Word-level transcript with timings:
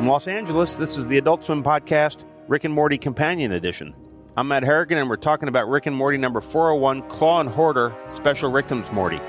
From 0.00 0.08
Los 0.08 0.28
Angeles, 0.28 0.72
this 0.72 0.96
is 0.96 1.08
the 1.08 1.18
Adult 1.18 1.44
Swim 1.44 1.62
Podcast, 1.62 2.24
Rick 2.48 2.64
and 2.64 2.72
Morty 2.72 2.96
Companion 2.96 3.52
Edition. 3.52 3.94
I'm 4.34 4.48
Matt 4.48 4.62
Harrigan, 4.62 4.96
and 4.96 5.10
we're 5.10 5.16
talking 5.16 5.46
about 5.46 5.68
Rick 5.68 5.84
and 5.84 5.94
Morty 5.94 6.16
number 6.16 6.40
401, 6.40 7.06
Claw 7.10 7.40
and 7.40 7.50
Hoarder, 7.50 7.94
Special 8.08 8.50
Ricktim's 8.50 8.90
Morty. 8.92 9.20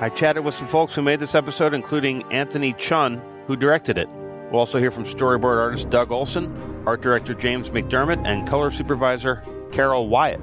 I 0.00 0.08
chatted 0.08 0.44
with 0.44 0.56
some 0.56 0.66
folks 0.66 0.92
who 0.92 1.02
made 1.02 1.20
this 1.20 1.36
episode, 1.36 1.72
including 1.72 2.24
Anthony 2.32 2.72
Chun, 2.72 3.22
who 3.46 3.54
directed 3.54 3.96
it. 3.96 4.12
We'll 4.50 4.58
also 4.58 4.80
hear 4.80 4.90
from 4.90 5.04
storyboard 5.04 5.56
artist 5.56 5.88
Doug 5.88 6.10
Olson, 6.10 6.82
art 6.84 7.00
director 7.00 7.32
James 7.32 7.70
McDermott, 7.70 8.26
and 8.26 8.48
color 8.48 8.72
supervisor 8.72 9.44
Carol 9.70 10.08
Wyatt. 10.08 10.40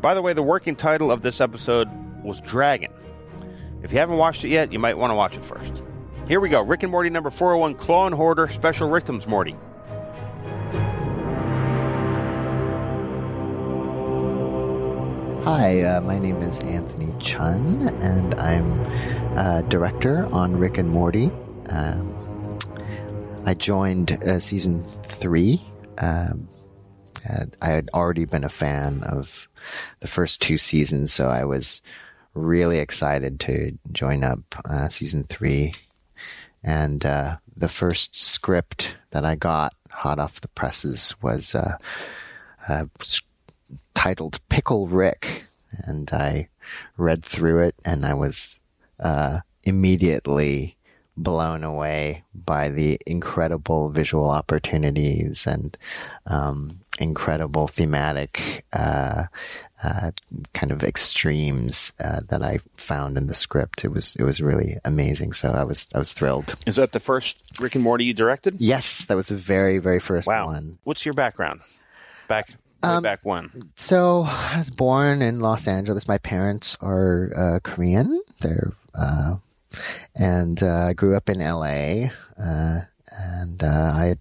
By 0.00 0.14
the 0.14 0.22
way, 0.22 0.32
the 0.32 0.44
working 0.44 0.76
title 0.76 1.10
of 1.10 1.22
this 1.22 1.40
episode 1.40 1.88
was 2.22 2.40
Dragon. 2.42 2.92
If 3.82 3.90
you 3.90 3.98
haven't 3.98 4.18
watched 4.18 4.44
it 4.44 4.50
yet, 4.50 4.72
you 4.72 4.78
might 4.78 4.96
want 4.96 5.10
to 5.10 5.16
watch 5.16 5.36
it 5.36 5.44
first. 5.44 5.82
Here 6.28 6.40
we 6.40 6.50
go 6.50 6.60
Rick 6.60 6.82
and 6.82 6.92
Morty 6.92 7.08
number 7.08 7.30
401, 7.30 7.76
Claw 7.76 8.04
and 8.04 8.14
Hoarder, 8.14 8.48
Special 8.48 8.90
Ricktim's 8.90 9.26
Morty. 9.26 9.56
Hi, 15.44 15.80
uh, 15.80 16.02
my 16.02 16.18
name 16.18 16.42
is 16.42 16.60
Anthony 16.60 17.14
Chun, 17.18 17.88
and 18.02 18.34
I'm 18.34 18.84
uh, 19.38 19.62
director 19.62 20.26
on 20.26 20.54
Rick 20.54 20.76
and 20.76 20.90
Morty. 20.90 21.30
Um, 21.70 22.58
I 23.46 23.54
joined 23.54 24.12
uh, 24.22 24.38
season 24.38 24.86
three. 25.04 25.66
Um, 25.96 26.46
I 27.62 27.68
had 27.70 27.88
already 27.94 28.26
been 28.26 28.44
a 28.44 28.50
fan 28.50 29.02
of 29.02 29.48
the 30.00 30.08
first 30.08 30.42
two 30.42 30.58
seasons, 30.58 31.10
so 31.10 31.28
I 31.30 31.46
was 31.46 31.80
really 32.34 32.80
excited 32.80 33.40
to 33.40 33.78
join 33.92 34.22
up 34.24 34.40
uh, 34.68 34.90
season 34.90 35.24
three. 35.24 35.72
And 36.62 37.04
uh, 37.06 37.36
the 37.56 37.68
first 37.68 38.20
script 38.20 38.96
that 39.10 39.24
I 39.24 39.34
got 39.34 39.74
hot 39.90 40.18
off 40.18 40.40
the 40.40 40.48
presses 40.48 41.14
was 41.22 41.54
uh, 41.54 41.76
titled 43.94 44.40
Pickle 44.48 44.86
Rick, 44.88 45.44
and 45.72 46.10
I 46.12 46.48
read 46.96 47.24
through 47.24 47.60
it, 47.60 47.74
and 47.84 48.04
I 48.04 48.14
was 48.14 48.58
uh, 49.00 49.40
immediately 49.64 50.76
blown 51.16 51.64
away 51.64 52.22
by 52.32 52.68
the 52.68 52.98
incredible 53.06 53.90
visual 53.90 54.30
opportunities 54.30 55.46
and 55.46 55.76
um, 56.26 56.80
incredible 57.00 57.66
thematic 57.66 58.64
uh, 58.72 59.24
uh, 59.82 60.10
kind 60.54 60.70
of 60.72 60.82
extremes 60.82 61.92
uh, 62.02 62.20
that 62.30 62.42
I 62.42 62.58
found 62.76 63.16
in 63.16 63.26
the 63.26 63.34
script. 63.34 63.84
It 63.84 63.88
was 63.92 64.16
it 64.16 64.24
was 64.24 64.40
really 64.40 64.76
amazing. 64.84 65.32
So 65.32 65.50
I 65.52 65.64
was 65.64 65.88
I 65.94 65.98
was 65.98 66.12
thrilled. 66.12 66.54
Is 66.66 66.76
that 66.76 66.92
the 66.92 67.00
first 67.00 67.36
Rick 67.60 67.74
and 67.74 67.84
Morty 67.84 68.04
you 68.04 68.14
directed? 68.14 68.56
Yes, 68.60 69.04
that 69.06 69.16
was 69.16 69.28
the 69.28 69.36
very 69.36 69.78
very 69.78 70.00
first 70.00 70.26
Wow. 70.26 70.46
one. 70.46 70.78
What's 70.84 71.04
your 71.06 71.14
background? 71.14 71.60
Back 72.26 72.48
way 72.50 72.56
Um, 72.82 73.02
back 73.02 73.20
when? 73.24 73.70
So 73.76 74.24
I 74.26 74.58
was 74.58 74.70
born 74.70 75.22
in 75.22 75.40
Los 75.40 75.66
Angeles. 75.68 76.06
My 76.08 76.18
parents 76.18 76.76
are 76.80 77.30
uh, 77.36 77.58
Korean. 77.62 78.22
They're 78.40 78.72
uh, 78.94 79.36
and 80.16 80.62
uh, 80.62 80.86
I 80.88 80.92
grew 80.94 81.14
up 81.16 81.28
in 81.28 81.40
L.A. 81.40 82.10
Uh, 82.40 82.80
and 83.12 83.62
uh, 83.62 83.92
I 83.94 84.16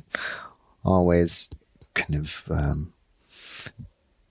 always 0.86 1.50
kind 1.96 2.16
of 2.16 2.44
um, 2.50 2.94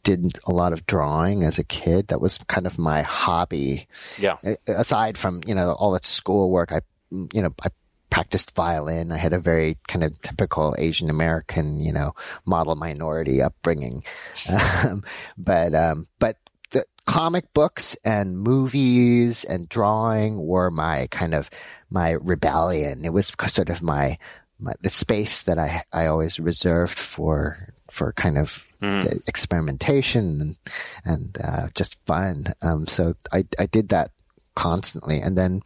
did 0.07 0.39
a 0.47 0.53
lot 0.53 0.73
of 0.73 0.87
drawing 0.87 1.43
as 1.43 1.59
a 1.59 1.65
kid. 1.65 2.07
That 2.09 2.21
was 2.21 2.39
kind 2.47 2.65
of 2.65 2.79
my 2.79 3.03
hobby. 3.03 3.89
Yeah. 4.19 4.37
Aside 4.69 5.19
from 5.19 5.41
you 5.47 5.55
know 5.55 5.73
all 5.73 5.91
that 5.93 6.07
schoolwork, 6.07 6.71
I 6.71 6.81
you 7.11 7.43
know 7.43 7.53
I 7.61 7.71
practiced 8.09 8.55
violin. 8.55 9.11
I 9.11 9.17
had 9.17 9.33
a 9.33 9.41
very 9.41 9.79
kind 9.89 10.05
of 10.05 10.19
typical 10.23 10.77
Asian 10.79 11.11
American 11.11 11.81
you 11.81 11.93
know 11.93 12.15
model 12.47 12.77
minority 12.77 13.43
upbringing, 13.43 14.05
um, 14.85 15.03
but 15.37 15.75
um, 15.75 16.07
but 16.21 16.37
the 16.71 16.85
comic 17.05 17.53
books 17.53 17.97
and 18.05 18.39
movies 18.39 19.43
and 19.43 19.69
drawing 19.69 20.39
were 20.39 20.71
my 20.71 21.09
kind 21.11 21.35
of 21.35 21.51
my 21.91 22.13
rebellion. 22.13 23.05
It 23.05 23.13
was 23.13 23.33
sort 23.49 23.71
of 23.71 23.83
my, 23.83 24.19
my 24.61 24.75
the 24.83 24.91
space 24.91 25.43
that 25.43 25.59
I 25.59 25.83
I 25.93 26.07
always 26.07 26.39
reserved 26.39 26.97
for 26.97 27.75
for 27.91 28.13
kind 28.13 28.39
of 28.39 28.65
the 28.81 29.21
experimentation 29.27 30.41
and 30.41 30.57
and 31.05 31.39
uh, 31.43 31.69
just 31.75 32.05
fun. 32.05 32.53
Um, 32.63 32.87
so 32.87 33.15
I 33.33 33.45
I 33.59 33.67
did 33.67 33.89
that 33.91 34.11
constantly, 34.55 35.21
and 35.21 35.37
then 35.37 35.61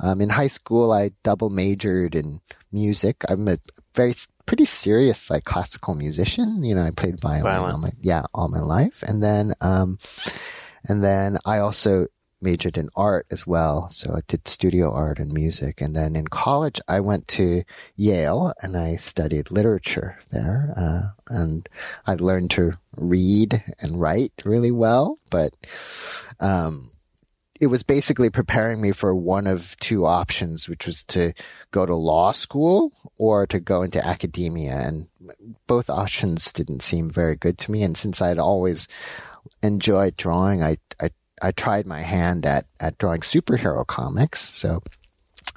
um, 0.00 0.20
in 0.20 0.28
high 0.28 0.46
school 0.48 0.92
I 0.92 1.12
double 1.22 1.50
majored 1.50 2.14
in 2.14 2.40
music. 2.72 3.24
I'm 3.28 3.48
a 3.48 3.58
very 3.94 4.14
pretty 4.46 4.64
serious 4.64 5.28
like 5.30 5.44
classical 5.44 5.94
musician. 5.94 6.62
You 6.62 6.74
know, 6.74 6.82
I 6.82 6.90
played 6.90 7.20
violin, 7.20 7.50
Violin. 7.50 7.72
all 7.72 7.78
my 7.78 7.92
yeah 8.00 8.24
all 8.34 8.48
my 8.48 8.60
life, 8.60 9.02
and 9.06 9.22
then 9.22 9.54
um, 9.60 9.98
and 10.88 11.02
then 11.02 11.38
I 11.44 11.58
also 11.58 12.06
majored 12.40 12.76
in 12.76 12.90
art 12.94 13.26
as 13.30 13.46
well. 13.46 13.88
So 13.90 14.14
I 14.14 14.20
did 14.28 14.46
studio 14.46 14.92
art 14.92 15.18
and 15.18 15.32
music. 15.32 15.80
And 15.80 15.96
then 15.96 16.16
in 16.16 16.28
college, 16.28 16.80
I 16.86 17.00
went 17.00 17.28
to 17.28 17.64
Yale 17.96 18.52
and 18.62 18.76
I 18.76 18.96
studied 18.96 19.50
literature 19.50 20.18
there. 20.30 20.74
Uh, 20.76 21.34
and 21.34 21.68
I 22.06 22.14
learned 22.14 22.50
to 22.52 22.72
read 22.96 23.62
and 23.80 24.00
write 24.00 24.32
really 24.44 24.70
well, 24.70 25.18
but, 25.30 25.54
um, 26.40 26.90
it 27.58 27.68
was 27.68 27.82
basically 27.82 28.28
preparing 28.28 28.82
me 28.82 28.92
for 28.92 29.14
one 29.14 29.46
of 29.46 29.78
two 29.80 30.04
options, 30.04 30.68
which 30.68 30.84
was 30.84 31.02
to 31.04 31.32
go 31.70 31.86
to 31.86 31.96
law 31.96 32.30
school 32.30 32.92
or 33.16 33.46
to 33.46 33.60
go 33.60 33.80
into 33.80 34.06
academia. 34.06 34.76
And 34.76 35.06
both 35.66 35.88
options 35.88 36.52
didn't 36.52 36.82
seem 36.82 37.08
very 37.08 37.34
good 37.34 37.56
to 37.60 37.70
me. 37.70 37.82
And 37.82 37.96
since 37.96 38.20
I'd 38.20 38.38
always 38.38 38.88
enjoyed 39.62 40.18
drawing, 40.18 40.62
I, 40.62 40.76
I, 41.42 41.52
tried 41.52 41.86
my 41.86 42.02
hand 42.02 42.46
at, 42.46 42.66
at 42.80 42.98
drawing 42.98 43.20
superhero 43.20 43.86
comics. 43.86 44.40
So 44.40 44.82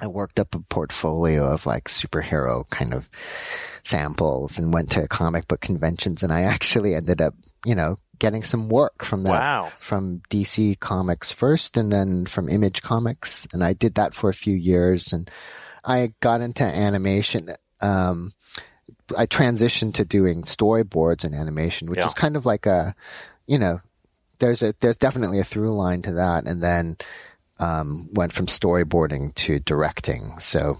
I 0.00 0.06
worked 0.06 0.38
up 0.40 0.54
a 0.54 0.60
portfolio 0.60 1.44
of 1.52 1.66
like 1.66 1.84
superhero 1.88 2.68
kind 2.70 2.94
of 2.94 3.08
samples 3.82 4.58
and 4.58 4.72
went 4.72 4.90
to 4.92 5.08
comic 5.08 5.48
book 5.48 5.60
conventions. 5.60 6.22
And 6.22 6.32
I 6.32 6.42
actually 6.42 6.94
ended 6.94 7.20
up, 7.20 7.34
you 7.64 7.74
know, 7.74 7.98
getting 8.18 8.42
some 8.42 8.68
work 8.68 9.04
from 9.04 9.24
that 9.24 9.40
Wow. 9.40 9.72
from 9.80 10.20
DC 10.30 10.78
Comics 10.80 11.32
first 11.32 11.76
and 11.78 11.90
then 11.90 12.26
from 12.26 12.48
Image 12.50 12.82
Comics. 12.82 13.46
And 13.52 13.64
I 13.64 13.72
did 13.72 13.94
that 13.94 14.14
for 14.14 14.28
a 14.28 14.34
few 14.34 14.54
years 14.54 15.12
and 15.12 15.30
I 15.84 16.12
got 16.20 16.42
into 16.42 16.62
animation. 16.62 17.48
Um, 17.80 18.34
I 19.16 19.24
transitioned 19.26 19.94
to 19.94 20.04
doing 20.04 20.42
storyboards 20.42 21.24
and 21.24 21.34
animation, 21.34 21.88
which 21.88 21.98
Yeah. 22.00 22.06
is 22.06 22.14
kind 22.14 22.36
of 22.36 22.44
like 22.44 22.66
a, 22.66 22.94
you 23.46 23.58
know, 23.58 23.80
there's 24.40 24.62
a, 24.62 24.74
there's 24.80 24.96
definitely 24.96 25.38
a 25.38 25.44
through 25.44 25.74
line 25.76 26.02
to 26.02 26.12
that. 26.14 26.44
And 26.46 26.62
then, 26.62 26.96
um, 27.58 28.08
went 28.12 28.32
from 28.32 28.46
storyboarding 28.46 29.34
to 29.36 29.60
directing. 29.60 30.38
So 30.40 30.78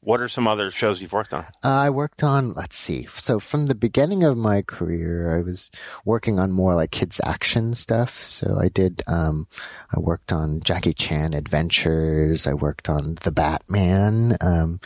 What 0.00 0.20
are 0.20 0.28
some 0.28 0.48
other 0.48 0.70
shows 0.70 1.02
you've 1.02 1.12
worked 1.12 1.34
on? 1.34 1.44
uh, 1.62 1.68
I 1.68 1.90
worked 1.90 2.22
on, 2.22 2.54
let's 2.54 2.78
see. 2.78 3.06
So 3.16 3.38
from 3.40 3.66
the 3.66 3.74
beginning 3.74 4.24
of 4.24 4.36
my 4.38 4.62
career, 4.62 5.36
I 5.36 5.42
was 5.42 5.70
working 6.06 6.38
on 6.38 6.50
more 6.52 6.74
like 6.74 6.92
kids 6.92 7.20
action 7.24 7.74
stuff. 7.74 8.14
So 8.14 8.58
I 8.58 8.68
did, 8.68 9.02
um, 9.06 9.48
I 9.94 10.00
worked 10.00 10.32
on 10.32 10.60
Jackie 10.64 10.94
Chan 10.94 11.34
Adventures. 11.34 12.46
I 12.46 12.54
worked 12.54 12.88
on 12.88 13.16
The 13.22 13.32
Batman, 13.32 14.38
um, 14.40 14.80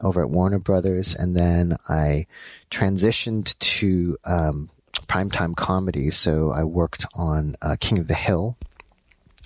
over 0.00 0.20
at 0.22 0.30
Warner 0.30 0.58
Brothers. 0.60 1.16
And 1.16 1.34
then 1.34 1.76
I 1.88 2.26
transitioned 2.70 3.58
to, 3.58 4.16
um, 4.24 4.70
primetime 5.02 5.56
comedy. 5.56 6.10
So 6.10 6.50
I 6.52 6.64
worked 6.64 7.06
on, 7.14 7.56
uh, 7.62 7.76
King 7.80 7.98
of 7.98 8.08
the 8.08 8.14
Hill 8.14 8.56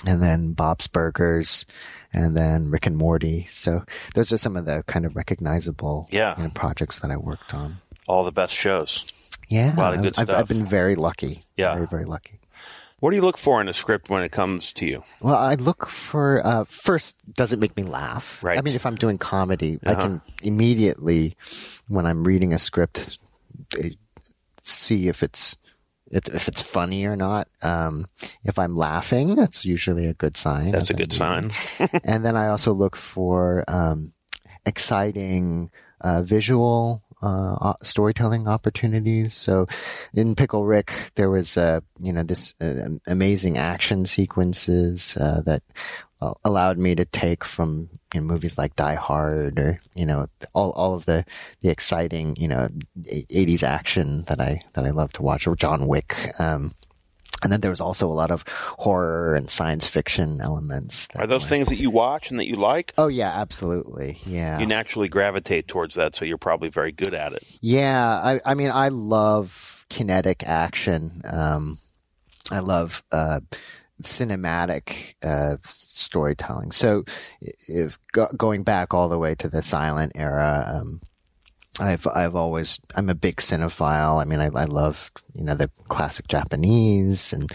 and 0.06 0.23
then 0.23 0.52
Bob's 0.55 0.87
Burgers, 0.87 1.67
and 2.12 2.37
then 2.37 2.70
Rick 2.70 2.87
and 2.87 2.97
Morty. 2.97 3.47
So 3.50 3.85
those 4.14 4.32
are 4.32 4.38
some 4.38 4.56
of 4.56 4.64
the 4.64 4.82
kind 4.87 5.05
of 5.05 5.14
recognizable 5.14 6.06
Yeah. 6.11 6.37
you 6.38 6.44
know, 6.44 6.50
projects 6.50 7.00
that 7.00 7.11
I 7.11 7.17
worked 7.17 7.52
on. 7.55 7.79
All 8.08 8.25
the 8.25 8.32
best 8.32 8.55
shows. 8.55 9.05
Yeah, 9.49 9.75
A 9.75 9.79
lot 9.79 9.94
of 9.94 10.00
good 10.02 10.14
I've, 10.19 10.26
stuff. 10.26 10.38
I've 10.38 10.49
been 10.49 10.64
very 10.67 10.94
lucky. 10.97 11.44
Yeah. 11.56 11.75
very 11.75 11.87
very 11.87 12.05
lucky. 12.05 12.38
What 13.00 13.11
do 13.11 13.17
you 13.17 13.23
look 13.23 13.38
for 13.38 13.61
in 13.62 13.69
a 13.69 13.73
script 13.73 14.11
when 14.11 14.23
it 14.23 14.31
comes 14.31 14.73
to 14.75 14.87
you? 14.87 15.02
Well, 15.20 15.35
I 15.37 15.55
look 15.55 15.88
for 15.88 16.44
uh, 16.47 16.64
first, 16.64 17.17
does 17.35 17.52
it 17.52 17.58
make 17.58 17.75
me 17.76 17.82
laugh? 17.82 18.43
Right. 18.44 18.58
I 18.58 18.62
mean, 18.62 18.75
if 18.75 18.85
I'm 18.85 18.94
doing 18.97 19.17
comedy, 19.19 19.79
I 19.87 19.93
Uh-huh. 19.93 20.00
can 20.02 20.20
immediately, 20.43 21.35
when 21.88 22.05
I'm 22.06 22.25
reading 22.25 22.52
a 22.52 22.58
script, 22.58 23.19
eh, 23.79 23.91
see 24.68 25.08
if 25.08 25.22
it's 25.22 25.56
if 26.10 26.48
it's 26.48 26.60
funny 26.60 27.06
or 27.06 27.14
not. 27.14 27.48
Um, 27.62 28.06
if 28.44 28.58
I'm 28.58 28.74
laughing, 28.74 29.36
that's 29.36 29.64
usually 29.64 30.06
a 30.06 30.14
good 30.14 30.36
sign. 30.36 30.72
That's 30.72 30.90
a 30.90 30.94
I'm 30.94 30.98
good 30.98 31.12
sign. 31.12 31.52
and 32.04 32.24
then 32.24 32.36
I 32.36 32.48
also 32.48 32.72
look 32.72 32.96
for 32.96 33.64
um, 33.68 34.12
exciting 34.66 35.70
uh, 36.00 36.22
visual 36.22 37.04
uh, 37.22 37.74
storytelling 37.82 38.48
opportunities. 38.48 39.34
So 39.34 39.66
in 40.14 40.34
Pickle 40.34 40.64
Rick, 40.64 41.12
there 41.14 41.30
was 41.30 41.56
uh, 41.56 41.80
you 41.98 42.12
know 42.12 42.22
this 42.22 42.54
uh, 42.60 42.88
amazing 43.06 43.58
action 43.58 44.04
sequences 44.04 45.16
uh, 45.16 45.42
that 45.46 45.62
allowed 46.44 46.78
me 46.78 46.94
to 46.94 47.05
take 47.05 47.44
from 47.44 47.88
you 48.14 48.20
know, 48.20 48.26
movies 48.26 48.58
like 48.58 48.76
Die 48.76 48.94
Hard 48.94 49.58
or 49.58 49.81
you 49.94 50.05
know 50.06 50.28
all 50.55 50.70
all 50.72 50.94
of 50.94 51.06
the 51.06 51.25
the 51.62 51.70
exciting 51.70 52.37
you 52.37 52.49
know 52.49 52.69
80s 53.02 53.62
action 53.62 54.25
that 54.28 54.40
I 54.40 54.61
that 54.75 54.84
I 54.84 54.90
love 54.90 55.12
to 55.14 55.22
watch 55.22 55.46
or 55.46 55.56
John 55.56 55.87
Wick. 55.87 56.14
Um, 56.38 56.75
and 57.43 57.50
then 57.50 57.62
there 57.62 57.70
was 57.70 57.81
also 57.81 58.06
a 58.06 58.12
lot 58.12 58.31
of 58.31 58.44
horror 58.78 59.34
and 59.34 59.49
science 59.50 59.87
fiction 59.87 60.43
elements. 60.43 61.08
Are 61.19 61.26
those 61.26 61.44
were- 61.44 61.49
things 61.49 61.69
that 61.69 61.78
you 61.78 61.88
watch 61.88 62.31
and 62.31 62.38
that 62.38 62.46
you 62.46 62.56
like? 62.56 62.93
Oh 62.99 63.08
yeah, 63.08 63.31
absolutely. 63.31 64.20
Yeah. 64.26 64.58
You 64.58 64.66
naturally 64.66 65.08
gravitate 65.08 65.66
towards 65.66 65.94
that, 65.94 66.14
so 66.14 66.26
you're 66.26 66.37
probably 66.37 66.69
very 66.69 66.93
good 66.93 67.14
at 67.14 67.32
it. 67.32 67.43
Yeah, 67.62 68.06
I, 68.23 68.40
I 68.44 68.55
mean, 68.55 68.70
I 68.70 68.88
love 68.88 69.87
kinetic 69.88 70.43
action. 70.46 71.23
Um, 71.25 71.78
I 72.50 72.58
love 72.61 73.02
uh, 73.11 73.40
cinematic 74.02 75.14
uh, 75.23 75.56
storytelling. 75.69 76.73
So, 76.73 77.05
if 77.41 77.99
go, 78.12 78.29
going 78.37 78.62
back 78.62 78.94
all 78.94 79.08
the 79.08 79.19
way 79.19 79.35
to 79.37 79.49
the 79.49 79.62
silent 79.62 80.12
era, 80.14 80.81
um, 80.81 81.00
I've 81.79 82.06
I've 82.06 82.37
always 82.37 82.81
I'm 82.94 83.08
a 83.08 83.14
big 83.14 83.37
cinephile. 83.37 84.20
I 84.20 84.25
mean, 84.25 84.41
I, 84.41 84.49
I 84.55 84.64
love 84.64 85.11
you 85.35 85.44
know 85.44 85.55
the 85.55 85.70
classic 85.88 86.29
Japanese 86.29 87.32
and 87.32 87.50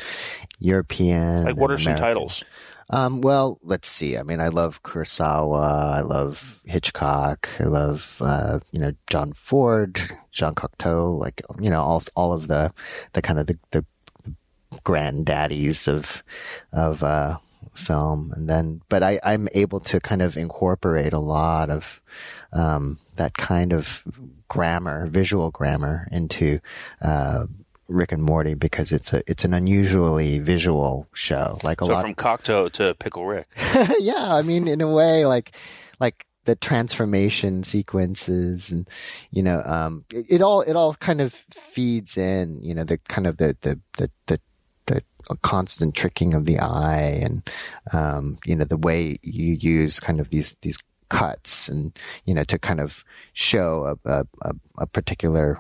European. 0.60 1.46
Like, 1.46 1.58
what 1.58 1.72
are 1.72 1.78
some 1.78 1.96
titles? 1.96 2.44
Um, 2.90 3.22
well, 3.22 3.60
let's 3.64 3.90
see. 3.90 4.18
I 4.18 4.24
mean, 4.24 4.40
I 4.40 4.50
love 4.50 4.84
Kurosawa. 4.84 5.96
I 5.96 6.02
love 6.02 6.62
Hitchcock. 6.66 7.50
I 7.60 7.64
love, 7.64 8.18
uh, 8.22 8.60
you 8.72 8.80
know, 8.80 8.92
John 9.08 9.34
Ford, 9.34 10.00
Jean 10.32 10.54
Cocteau, 10.54 11.18
like, 11.18 11.42
you 11.60 11.72
know, 11.72 11.82
all, 11.82 12.04
all 12.16 12.32
of 12.32 12.48
the, 12.48 12.72
the 13.14 13.24
kind 13.24 13.40
of 13.40 13.48
the, 13.48 13.58
the 13.72 13.86
granddaddies 14.83 15.88
of, 15.88 16.24
of, 16.72 17.04
uh, 17.04 17.38
film. 17.74 18.31
And 18.36 18.50
then, 18.50 18.81
but 18.89 19.04
I, 19.04 19.19
I'm 19.24 19.48
able 19.54 19.80
to 19.81 20.00
kind 20.00 20.22
of 20.22 20.38
incorporate 20.38 21.13
a 21.13 21.19
lot 21.19 21.69
of, 21.69 22.01
um, 22.54 23.00
that 23.16 23.33
kind 23.33 23.74
of 23.74 24.04
grammar, 24.48 25.07
visual 25.07 25.51
grammar 25.51 26.07
into, 26.12 26.60
uh, 27.01 27.45
Rick 27.88 28.12
and 28.12 28.24
Morty 28.24 28.56
because 28.56 28.92
it's 28.92 29.13
a 29.13 29.22
it's 29.30 29.45
an 29.45 29.54
unusually 29.54 30.39
visual 30.39 31.07
show. 31.13 31.60
Like 31.62 31.81
a 31.81 31.86
So 31.86 31.94
lot 31.94 32.01
from 32.01 32.16
Cocteau 32.16 32.72
to 32.72 32.95
Pickle 32.95 33.27
Rick. 33.27 33.48
yeah, 34.00 34.33
I 34.33 34.42
mean, 34.42 34.68
in 34.68 34.81
a 34.81 34.88
way, 34.88 35.25
like, 35.25 35.56
like 36.00 36.25
the 36.45 36.56
transformation 36.56 37.63
sequences 37.63 38.72
and, 38.72 38.88
you 39.31 39.44
know, 39.44 39.62
um, 39.66 40.06
it, 40.13 40.25
it 40.30 40.42
all, 40.42 40.62
it 40.62 40.75
all 40.75 40.94
kind 40.95 41.22
of 41.22 41.33
feeds 41.33 42.18
in, 42.18 42.60
you 42.62 42.74
know, 42.74 42.83
the 42.83 42.98
kind 42.98 43.27
of 43.27 43.38
the, 43.38 43.57
the, 43.62 43.80
the, 43.98 44.12
the, 44.27 44.39
the 45.30 45.36
constant 45.38 45.95
tricking 45.95 46.33
of 46.33 46.45
the 46.45 46.60
eye 46.60 47.19
and, 47.22 47.50
um, 47.94 48.38
you 48.45 48.56
know, 48.56 48.66
the 48.66 48.77
way 48.77 49.18
you 49.22 49.54
use 49.54 50.00
kind 50.00 50.19
of 50.19 50.30
these, 50.30 50.56
these 50.62 50.77
cuts 51.10 51.69
and, 51.69 51.98
you 52.25 52.33
know, 52.33 52.44
to 52.44 52.57
kind 52.57 52.80
of 52.80 53.04
show 53.33 53.98
a, 54.06 54.10
a, 54.10 54.27
a, 54.42 54.56
a 54.80 54.88
particular 54.88 55.60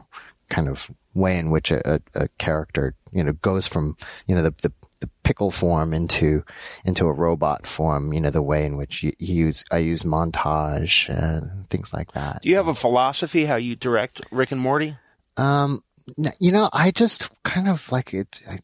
kind 0.49 0.67
of 0.67 0.91
way 1.13 1.37
in 1.37 1.49
which 1.49 1.71
a, 1.71 1.95
a, 1.95 2.01
a 2.15 2.27
character, 2.37 2.93
you 3.11 3.23
know, 3.23 3.33
goes 3.33 3.67
from, 3.67 3.97
you 4.27 4.35
know, 4.35 4.43
the, 4.43 4.53
the, 4.61 4.71
the 5.01 5.09
pickle 5.23 5.51
form 5.51 5.93
into 5.93 6.43
into 6.85 7.05
a 7.05 7.11
robot 7.11 7.67
form. 7.67 8.13
You 8.13 8.21
know, 8.21 8.29
the 8.29 8.41
way 8.41 8.65
in 8.65 8.77
which 8.77 9.03
you, 9.03 9.11
you 9.19 9.45
use 9.45 9.63
I 9.71 9.79
use 9.79 10.03
montage 10.03 11.09
and 11.09 11.69
things 11.69 11.93
like 11.93 12.13
that. 12.13 12.41
Do 12.41 12.49
you 12.49 12.55
have 12.55 12.67
a 12.67 12.75
philosophy 12.75 13.45
how 13.45 13.55
you 13.55 13.75
direct 13.75 14.21
Rick 14.31 14.51
and 14.51 14.61
Morty? 14.61 14.97
Um, 15.37 15.83
you 16.39 16.51
know, 16.51 16.69
I 16.71 16.91
just 16.91 17.29
kind 17.43 17.67
of 17.67 17.91
like 17.91 18.13
it. 18.13 18.41
I, 18.49 18.59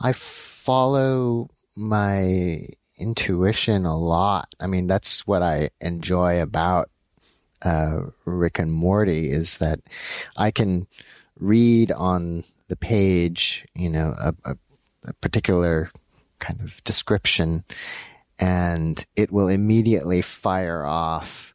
I 0.00 0.12
follow 0.12 1.48
my 1.76 2.66
intuition 2.98 3.86
a 3.86 3.96
lot. 3.96 4.54
I 4.60 4.66
mean, 4.66 4.86
that's 4.86 5.26
what 5.26 5.42
I 5.42 5.70
enjoy 5.80 6.42
about 6.42 6.90
uh, 7.62 8.00
Rick 8.24 8.58
and 8.58 8.72
Morty 8.72 9.30
is 9.30 9.58
that 9.58 9.80
I 10.36 10.50
can 10.50 10.86
read 11.38 11.92
on 11.92 12.44
the 12.68 12.76
page, 12.76 13.66
you 13.74 13.88
know, 13.88 14.14
a, 14.18 14.34
a, 14.44 14.56
a 15.04 15.12
particular 15.14 15.90
kind 16.38 16.60
of 16.60 16.82
description, 16.84 17.64
and 18.38 19.04
it 19.16 19.30
will 19.30 19.48
immediately 19.48 20.22
fire 20.22 20.84
off 20.84 21.54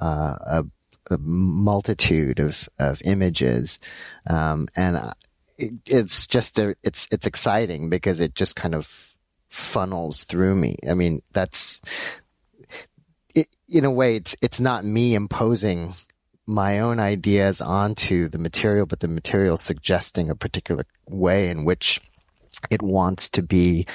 uh, 0.00 0.36
a, 0.46 0.64
a 1.10 1.18
multitude 1.18 2.40
of, 2.40 2.68
of 2.78 3.00
images, 3.04 3.78
um, 4.26 4.68
and 4.76 4.96
uh, 4.96 5.14
it, 5.58 5.74
it's 5.86 6.26
just 6.26 6.58
a, 6.58 6.76
it's 6.82 7.08
it's 7.10 7.26
exciting 7.26 7.88
because 7.90 8.20
it 8.20 8.34
just 8.34 8.56
kind 8.56 8.74
of 8.74 9.14
funnels 9.48 10.24
through 10.24 10.56
me. 10.56 10.76
I 10.88 10.94
mean, 10.94 11.22
that's 11.32 11.80
it, 13.34 13.48
in 13.68 13.84
a 13.84 13.90
way, 13.90 14.16
it's 14.16 14.36
it's 14.42 14.60
not 14.60 14.84
me 14.84 15.14
imposing 15.14 15.94
my 16.46 16.78
own 16.78 17.00
ideas 17.00 17.60
onto 17.60 18.28
the 18.28 18.38
material, 18.38 18.86
but 18.86 19.00
the 19.00 19.08
material 19.08 19.56
suggesting 19.56 20.30
a 20.30 20.36
particular 20.36 20.84
way 21.08 21.48
in 21.50 21.64
which 21.64 22.00
it 22.70 22.82
wants 22.82 23.28
to 23.30 23.42
be 23.42 23.86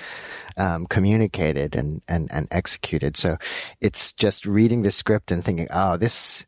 um, 0.58 0.86
communicated 0.86 1.76
and, 1.76 2.02
and, 2.08 2.30
and 2.32 2.48
executed. 2.52 3.18
So 3.18 3.38
it's 3.80 4.12
just 4.14 4.46
reading 4.46 4.82
the 4.82 4.92
script 4.92 5.32
and 5.32 5.44
thinking, 5.44 5.68
oh, 5.72 5.98
this, 5.98 6.46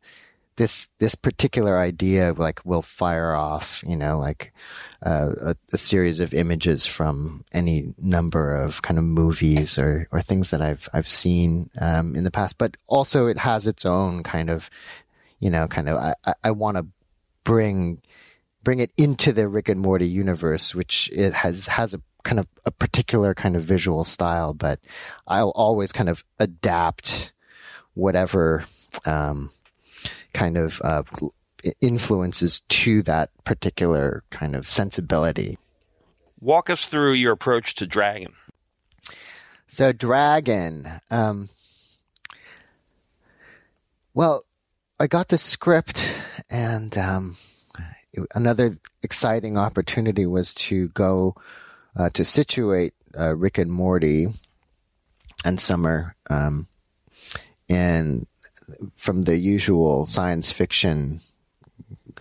this, 0.56 0.88
this 0.98 1.14
particular 1.14 1.78
idea, 1.78 2.32
like, 2.32 2.64
will 2.64 2.82
fire 2.82 3.34
off, 3.34 3.82
you 3.86 3.96
know, 3.96 4.18
like, 4.18 4.52
uh, 5.04 5.30
a, 5.40 5.56
a 5.72 5.76
series 5.76 6.20
of 6.20 6.32
images 6.32 6.86
from 6.86 7.44
any 7.52 7.92
number 7.98 8.56
of 8.56 8.82
kind 8.82 8.98
of 8.98 9.04
movies 9.04 9.78
or, 9.78 10.08
or 10.12 10.22
things 10.22 10.50
that 10.50 10.60
I've, 10.60 10.88
I've 10.92 11.08
seen, 11.08 11.70
um, 11.80 12.14
in 12.14 12.24
the 12.24 12.30
past. 12.30 12.56
But 12.58 12.76
also 12.86 13.26
it 13.26 13.38
has 13.38 13.66
its 13.66 13.84
own 13.84 14.22
kind 14.22 14.48
of, 14.48 14.70
you 15.40 15.50
know, 15.50 15.66
kind 15.66 15.88
of, 15.88 15.96
I, 15.96 16.34
I, 16.44 16.50
want 16.52 16.76
to 16.76 16.86
bring, 17.42 18.00
bring 18.62 18.78
it 18.78 18.92
into 18.96 19.32
the 19.32 19.48
Rick 19.48 19.68
and 19.68 19.80
Morty 19.80 20.08
universe, 20.08 20.74
which 20.74 21.10
it 21.12 21.34
has, 21.34 21.66
has 21.66 21.94
a 21.94 22.00
kind 22.22 22.38
of 22.38 22.46
a 22.64 22.70
particular 22.70 23.34
kind 23.34 23.54
of 23.56 23.62
visual 23.62 24.02
style, 24.02 24.54
but 24.54 24.80
I'll 25.26 25.50
always 25.50 25.92
kind 25.92 26.08
of 26.08 26.24
adapt 26.38 27.32
whatever, 27.94 28.64
um, 29.04 29.50
kind 30.34 30.58
of, 30.58 30.80
uh, 30.84 31.02
influences 31.80 32.60
to 32.68 33.02
that 33.02 33.30
particular 33.44 34.22
kind 34.30 34.54
of 34.54 34.68
sensibility. 34.68 35.56
Walk 36.40 36.68
us 36.68 36.86
through 36.86 37.12
your 37.12 37.32
approach 37.32 37.74
to 37.76 37.86
Dragon. 37.86 38.34
So 39.68 39.92
Dragon, 39.92 41.00
um, 41.10 41.48
well, 44.12 44.44
I 45.00 45.06
got 45.06 45.28
the 45.28 45.38
script 45.38 46.14
and, 46.50 46.96
um, 46.98 47.36
another 48.34 48.76
exciting 49.02 49.56
opportunity 49.56 50.26
was 50.26 50.54
to 50.54 50.88
go, 50.88 51.34
uh, 51.96 52.10
to 52.10 52.24
situate, 52.24 52.92
uh, 53.18 53.34
Rick 53.34 53.58
and 53.58 53.72
Morty 53.72 54.26
and 55.44 55.58
Summer, 55.58 56.14
um, 56.28 56.68
in, 57.68 58.26
from 58.96 59.24
the 59.24 59.36
usual 59.36 60.06
science 60.06 60.50
fiction, 60.50 61.20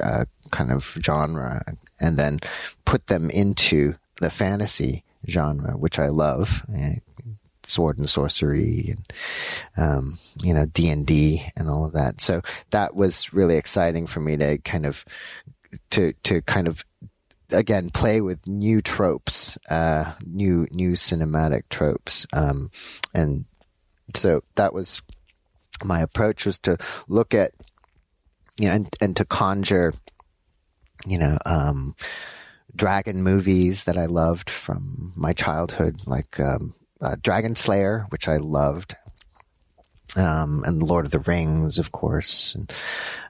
uh, 0.01 0.25
kind 0.51 0.71
of 0.71 0.97
genre 1.03 1.63
and 1.99 2.17
then 2.17 2.39
put 2.85 3.07
them 3.07 3.29
into 3.29 3.95
the 4.19 4.29
fantasy 4.29 5.03
genre, 5.27 5.77
which 5.77 5.99
I 5.99 6.07
love. 6.09 6.63
eh, 6.75 6.95
sword 7.65 7.97
and 7.97 8.09
sorcery 8.09 8.93
and 8.95 9.13
um, 9.77 10.19
you 10.41 10.53
know 10.53 10.65
D 10.65 10.89
and 10.89 11.05
D 11.05 11.45
and 11.55 11.69
all 11.69 11.85
of 11.85 11.93
that. 11.93 12.21
So 12.21 12.41
that 12.71 12.95
was 12.95 13.33
really 13.33 13.57
exciting 13.57 14.07
for 14.07 14.19
me 14.19 14.37
to 14.37 14.57
kind 14.59 14.85
of 14.85 15.05
to 15.91 16.13
to 16.23 16.41
kind 16.41 16.67
of 16.67 16.85
again 17.51 17.89
play 17.89 18.21
with 18.21 18.47
new 18.47 18.81
tropes, 18.81 19.57
uh, 19.69 20.13
new 20.25 20.67
new 20.71 20.91
cinematic 20.91 21.63
tropes, 21.69 22.27
um, 22.33 22.71
and 23.13 23.45
so 24.15 24.43
that 24.55 24.73
was 24.73 25.01
my 25.85 26.01
approach 26.01 26.45
was 26.45 26.59
to 26.59 26.77
look 27.07 27.33
at 27.33 27.51
you 28.59 28.67
know 28.67 28.75
and, 28.75 28.95
and 29.01 29.17
to 29.17 29.25
conjure 29.25 29.93
you 31.05 31.17
know 31.17 31.37
um, 31.45 31.95
dragon 32.75 33.23
movies 33.23 33.83
that 33.85 33.97
I 33.97 34.05
loved 34.05 34.49
from 34.49 35.13
my 35.15 35.33
childhood, 35.33 36.01
like 36.05 36.39
um, 36.39 36.73
uh, 37.01 37.15
Dragon 37.21 37.55
Slayer, 37.55 38.05
which 38.09 38.27
I 38.27 38.37
loved. 38.37 38.95
Um, 40.15 40.63
and 40.63 40.83
Lord 40.83 41.05
of 41.05 41.11
the 41.11 41.21
Rings, 41.21 41.79
of 41.79 41.91
course, 41.91 42.53
and 42.53 42.71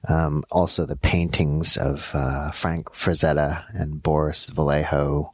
um, 0.09 0.43
also 0.51 0.85
the 0.85 0.97
paintings 0.97 1.77
of 1.77 2.11
uh, 2.13 2.51
Frank 2.51 2.91
Frazetta 2.91 3.63
and 3.73 4.03
Boris 4.03 4.47
Vallejo. 4.47 5.33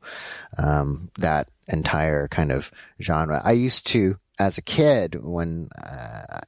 Um, 0.59 1.09
that 1.17 1.47
entire 1.67 2.27
kind 2.27 2.51
of 2.51 2.71
genre. 3.01 3.41
I 3.43 3.53
used 3.53 3.87
to, 3.87 4.19
as 4.39 4.57
a 4.57 4.61
kid, 4.61 5.15
when 5.21 5.69
uh, 5.83 6.39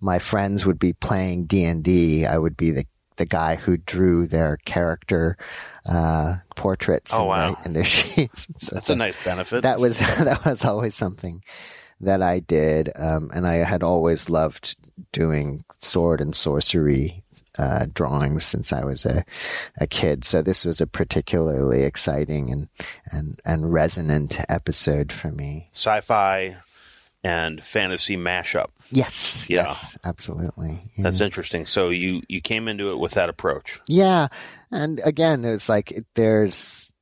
my 0.00 0.18
friends 0.18 0.64
would 0.64 0.78
be 0.78 0.92
playing 0.92 1.44
D 1.46 1.64
and 1.64 1.82
D, 1.82 2.24
I 2.26 2.38
would 2.38 2.56
be 2.56 2.70
the 2.70 2.86
the 3.16 3.26
guy 3.26 3.56
who 3.56 3.76
drew 3.76 4.26
their 4.26 4.56
character 4.64 5.36
uh, 5.84 6.36
portraits 6.56 7.12
Oh, 7.12 7.22
in, 7.24 7.28
wow. 7.28 7.52
the, 7.60 7.66
in 7.66 7.72
their 7.74 7.84
sheets. 7.98 8.46
So 8.56 8.76
That's 8.76 8.88
a 8.88 8.96
nice 8.96 9.22
benefit. 9.24 9.62
that 9.62 9.78
was 9.78 9.98
that 10.18 10.42
was 10.46 10.64
always 10.64 10.94
something 10.94 11.42
that 12.02 12.22
I 12.22 12.38
did, 12.40 12.88
um, 12.96 13.30
and 13.34 13.46
I 13.46 13.56
had 13.56 13.82
always 13.82 14.30
loved 14.30 14.74
doing 15.12 15.64
sword 15.78 16.22
and 16.22 16.34
sorcery 16.34 17.22
uh, 17.58 17.86
drawings 17.92 18.46
since 18.46 18.72
I 18.72 18.84
was 18.86 19.04
a 19.04 19.22
a 19.78 19.86
kid. 19.86 20.24
So 20.24 20.40
this 20.40 20.64
was 20.64 20.80
a 20.80 20.86
particularly 20.86 21.82
exciting 21.82 22.50
and 22.52 22.68
and 23.12 23.38
and 23.44 23.70
resonant 23.70 24.40
episode 24.48 25.12
for 25.12 25.30
me. 25.30 25.68
sci-fi 25.72 26.56
and 27.22 27.62
fantasy 27.62 28.16
mashup. 28.16 28.68
Yes, 28.90 29.48
Yeah. 29.48 29.66
yes, 29.66 29.96
absolutely. 30.04 30.82
Yeah. 30.96 31.04
That's 31.04 31.20
interesting. 31.20 31.64
So 31.66 31.90
you 31.90 32.22
you 32.28 32.40
came 32.40 32.66
into 32.68 32.90
it 32.90 32.98
with 32.98 33.12
that 33.12 33.28
approach. 33.28 33.80
Yeah. 33.86 34.28
And 34.72 35.00
again, 35.04 35.44
it's 35.44 35.68
like 35.68 35.90
it- 35.92 36.06
there's 36.14 36.92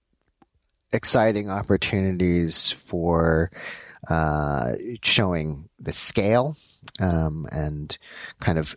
exciting 0.92 1.48
opportunities 1.50 2.70
for 2.70 3.50
uh, 4.08 4.72
showing 5.02 5.68
the 5.78 5.92
scale 5.92 6.56
um, 7.00 7.46
and 7.52 7.96
kind 8.40 8.58
of 8.58 8.76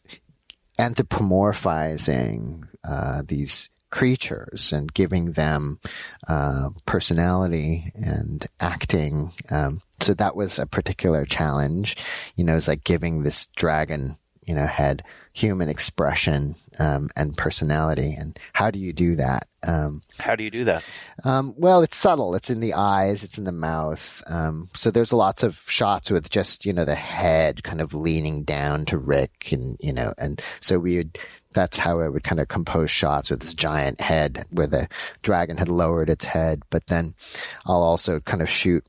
anthropomorphizing 0.79 2.63
uh, 2.83 3.21
these 3.25 3.69
creatures 3.91 4.71
and 4.73 4.93
giving 4.93 5.33
them 5.33 5.79
uh, 6.27 6.69
personality 6.85 7.91
and 7.95 8.47
acting. 8.59 9.31
Um, 9.49 9.81
so 9.99 10.13
that 10.15 10.35
was 10.35 10.57
a 10.59 10.65
particular 10.65 11.25
challenge. 11.25 11.95
You 12.35 12.43
know, 12.43 12.55
it's 12.55 12.67
like 12.67 12.83
giving 12.83 13.23
this 13.23 13.45
dragon, 13.55 14.17
you 14.47 14.55
know, 14.55 14.65
head 14.65 15.03
human 15.33 15.69
expression 15.69 16.55
um, 16.79 17.09
and 17.15 17.37
personality. 17.37 18.15
And 18.19 18.37
how 18.53 18.71
do 18.71 18.79
you 18.79 18.91
do 18.93 19.15
that? 19.15 19.47
Um, 19.63 20.01
How 20.17 20.35
do 20.35 20.43
you 20.43 20.49
do 20.49 20.63
that? 20.65 20.83
um, 21.23 21.53
well, 21.55 21.83
it's 21.83 21.95
subtle. 21.97 22.33
It's 22.33 22.49
in 22.49 22.61
the 22.61 22.73
eyes. 22.73 23.23
It's 23.23 23.37
in 23.37 23.43
the 23.43 23.51
mouth. 23.51 24.23
Um, 24.27 24.69
so 24.73 24.89
there's 24.89 25.13
lots 25.13 25.43
of 25.43 25.63
shots 25.67 26.09
with 26.09 26.29
just 26.31 26.65
you 26.65 26.73
know 26.73 26.83
the 26.83 26.95
head 26.95 27.63
kind 27.63 27.79
of 27.79 27.93
leaning 27.93 28.43
down 28.43 28.85
to 28.85 28.97
Rick, 28.97 29.51
and 29.51 29.77
you 29.79 29.93
know, 29.93 30.13
and 30.17 30.41
so 30.59 30.79
we 30.79 30.97
would. 30.97 31.17
That's 31.53 31.79
how 31.79 31.99
I 31.99 32.07
would 32.07 32.23
kind 32.23 32.39
of 32.39 32.47
compose 32.47 32.89
shots 32.89 33.29
with 33.29 33.41
this 33.41 33.53
giant 33.53 33.99
head 33.99 34.45
where 34.51 34.67
the 34.67 34.87
dragon 35.21 35.57
had 35.57 35.69
lowered 35.69 36.09
its 36.09 36.25
head. 36.25 36.63
But 36.69 36.87
then 36.87 37.13
I'll 37.65 37.83
also 37.83 38.19
kind 38.19 38.41
of 38.41 38.49
shoot 38.49 38.85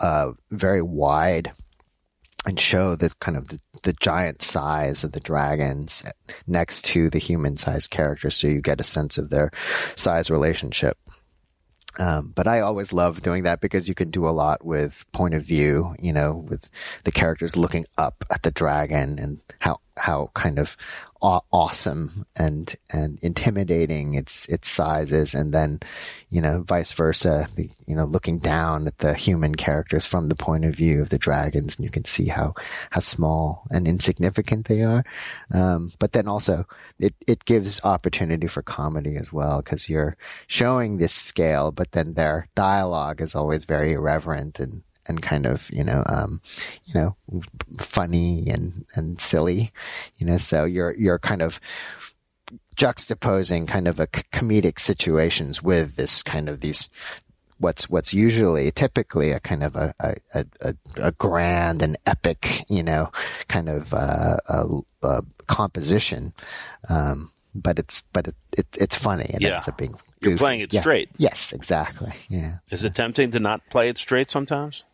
uh, 0.00 0.32
very 0.50 0.82
wide 0.82 1.52
and 2.44 2.58
show 2.58 2.96
the 2.96 3.12
kind 3.20 3.36
of 3.36 3.48
the, 3.48 3.60
the 3.84 3.92
giant 3.94 4.42
size 4.42 5.04
of 5.04 5.12
the 5.12 5.20
dragons 5.20 6.02
next 6.46 6.84
to 6.86 7.08
the 7.08 7.18
human 7.18 7.56
sized 7.56 7.90
characters 7.90 8.34
so 8.34 8.48
you 8.48 8.60
get 8.60 8.80
a 8.80 8.84
sense 8.84 9.16
of 9.16 9.30
their 9.30 9.50
size 9.94 10.30
relationship. 10.30 10.98
Um, 11.98 12.32
but 12.34 12.48
I 12.48 12.60
always 12.60 12.92
love 12.92 13.22
doing 13.22 13.42
that 13.42 13.60
because 13.60 13.86
you 13.88 13.94
can 13.94 14.10
do 14.10 14.26
a 14.26 14.30
lot 14.30 14.64
with 14.64 15.04
point 15.12 15.34
of 15.34 15.44
view, 15.44 15.94
you 15.98 16.12
know, 16.12 16.32
with 16.48 16.70
the 17.04 17.12
characters 17.12 17.56
looking 17.56 17.84
up 17.98 18.24
at 18.30 18.42
the 18.42 18.50
dragon 18.50 19.18
and 19.18 19.40
how, 19.58 19.80
how 19.98 20.30
kind 20.34 20.58
of 20.58 20.76
aw- 21.20 21.40
awesome 21.52 22.26
and, 22.38 22.74
and 22.92 23.18
intimidating 23.22 24.14
its, 24.14 24.46
its 24.46 24.68
size 24.68 25.12
is. 25.12 25.34
And 25.34 25.52
then, 25.52 25.80
you 26.30 26.40
know, 26.40 26.62
vice 26.62 26.92
versa, 26.92 27.48
you 27.56 27.94
know, 27.94 28.04
looking 28.04 28.38
down 28.38 28.86
at 28.86 28.98
the 28.98 29.14
human 29.14 29.54
characters 29.54 30.06
from 30.06 30.28
the 30.28 30.34
point 30.34 30.64
of 30.64 30.74
view 30.74 31.02
of 31.02 31.10
the 31.10 31.18
dragons 31.18 31.76
and 31.76 31.84
you 31.84 31.90
can 31.90 32.04
see 32.04 32.28
how, 32.28 32.54
how 32.90 33.00
small 33.00 33.64
and 33.70 33.86
insignificant 33.86 34.66
they 34.66 34.82
are. 34.82 35.04
Um, 35.52 35.92
but 35.98 36.12
then 36.12 36.28
also 36.28 36.64
it, 36.98 37.14
it 37.26 37.44
gives 37.44 37.84
opportunity 37.84 38.46
for 38.46 38.62
comedy 38.62 39.16
as 39.16 39.32
well 39.32 39.62
because 39.62 39.88
you're 39.88 40.16
showing 40.46 40.96
this 40.96 41.12
scale, 41.12 41.70
but 41.70 41.92
then 41.92 42.14
their 42.14 42.48
dialogue 42.54 43.20
is 43.20 43.34
always 43.34 43.64
very 43.64 43.92
irreverent 43.92 44.58
and, 44.58 44.82
and 45.06 45.20
kind 45.22 45.46
of, 45.46 45.70
you 45.70 45.82
know, 45.84 46.02
um, 46.06 46.40
you 46.84 46.94
know, 46.94 47.16
funny 47.78 48.48
and, 48.48 48.84
and 48.94 49.20
silly, 49.20 49.72
you 50.16 50.26
know, 50.26 50.36
so 50.36 50.64
you're, 50.64 50.94
you're 50.96 51.18
kind 51.18 51.42
of 51.42 51.60
juxtaposing 52.76 53.68
kind 53.68 53.86
of 53.88 54.00
a 54.00 54.06
comedic 54.06 54.78
situations 54.78 55.62
with 55.62 55.96
this 55.96 56.22
kind 56.22 56.48
of 56.48 56.60
these, 56.60 56.88
what's, 57.58 57.88
what's 57.90 58.14
usually 58.14 58.70
typically 58.70 59.30
a 59.30 59.40
kind 59.40 59.62
of 59.62 59.76
a, 59.76 59.94
a, 60.00 60.14
a, 60.34 60.44
a- 60.60 60.74
a 60.96 61.12
grand 61.12 61.82
and 61.82 61.96
epic, 62.06 62.64
you 62.68 62.82
know, 62.82 63.10
kind 63.48 63.68
of, 63.68 63.92
uh, 63.94 64.36
uh, 64.48 64.66
uh, 65.02 65.20
composition. 65.46 66.32
Um, 66.88 67.30
but 67.54 67.78
it's, 67.78 68.02
but 68.14 68.28
it, 68.28 68.34
it 68.56 68.66
it's 68.80 68.96
funny 68.96 69.28
and 69.34 69.42
Yeah. 69.42 69.58
it's 69.58 69.68
a 69.68 69.72
big, 69.72 69.94
You're 70.22 70.38
playing 70.38 70.60
it 70.60 70.72
Yeah. 70.72 70.80
straight. 70.80 71.10
Yes, 71.18 71.52
exactly. 71.52 72.12
Yeah. 72.30 72.58
Is 72.70 72.82
it 72.82 72.94
tempting 72.94 73.30
to 73.32 73.40
not 73.40 73.60
play 73.68 73.90
it 73.90 73.98
straight 73.98 74.30
sometimes? 74.30 74.84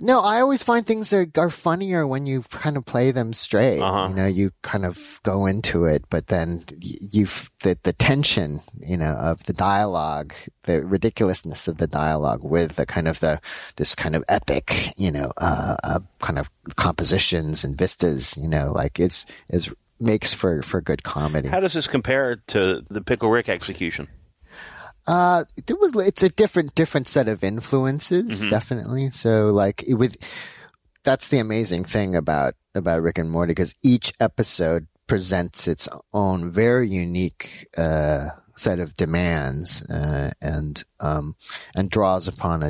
No, 0.00 0.20
I 0.20 0.40
always 0.40 0.62
find 0.62 0.86
things 0.86 1.12
are, 1.12 1.26
are 1.36 1.50
funnier 1.50 2.06
when 2.06 2.24
you 2.24 2.42
kind 2.50 2.76
of 2.76 2.86
play 2.86 3.10
them 3.10 3.32
straight. 3.32 3.80
Uh-huh. 3.80 4.08
You 4.08 4.14
know, 4.14 4.26
you 4.26 4.52
kind 4.62 4.84
of 4.84 5.20
go 5.24 5.46
into 5.46 5.86
it, 5.86 6.04
but 6.08 6.28
then 6.28 6.64
you've 6.78 7.50
the 7.62 7.76
the 7.82 7.92
tension, 7.92 8.60
you 8.80 8.96
know, 8.96 9.12
of 9.12 9.42
the 9.44 9.52
dialogue, 9.52 10.34
the 10.64 10.84
ridiculousness 10.84 11.66
of 11.66 11.78
the 11.78 11.88
dialogue 11.88 12.44
with 12.44 12.76
the 12.76 12.86
kind 12.86 13.08
of 13.08 13.18
the 13.20 13.40
this 13.76 13.94
kind 13.94 14.14
of 14.14 14.24
epic, 14.28 14.94
you 14.96 15.10
know, 15.10 15.32
uh, 15.38 15.76
uh 15.82 16.00
kind 16.20 16.38
of 16.38 16.48
compositions 16.76 17.64
and 17.64 17.76
vistas. 17.76 18.36
You 18.36 18.48
know, 18.48 18.72
like 18.72 19.00
it's 19.00 19.26
is 19.48 19.68
makes 19.98 20.32
for 20.32 20.62
for 20.62 20.80
good 20.80 21.02
comedy. 21.02 21.48
How 21.48 21.60
does 21.60 21.72
this 21.72 21.88
compare 21.88 22.36
to 22.48 22.82
the 22.88 23.00
Pickle 23.00 23.30
Rick 23.30 23.48
execution? 23.48 24.08
Uh, 25.08 25.44
there 25.66 25.76
was 25.76 25.92
it's 26.06 26.22
a 26.22 26.28
different 26.28 26.74
different 26.74 27.08
set 27.08 27.28
of 27.28 27.42
influences, 27.42 28.44
definitely. 28.50 29.10
So 29.10 29.50
like 29.50 29.82
it 29.84 29.94
with 29.94 30.16
that's 31.02 31.28
the 31.28 31.38
amazing 31.38 31.84
thing 31.84 32.14
about 32.14 32.54
about 32.74 33.02
Rick 33.02 33.18
and 33.18 33.30
Morty 33.30 33.52
because 33.52 33.74
each 33.82 34.12
episode 34.20 34.86
presents 35.06 35.66
its 35.66 35.88
own 36.12 36.50
very 36.50 36.88
unique 36.88 37.66
uh, 37.76 38.28
set 38.56 38.78
of 38.78 38.94
demands 38.94 39.82
uh, 39.84 40.30
and 40.42 40.84
um, 41.00 41.36
and 41.74 41.90
draws 41.90 42.28
upon 42.28 42.62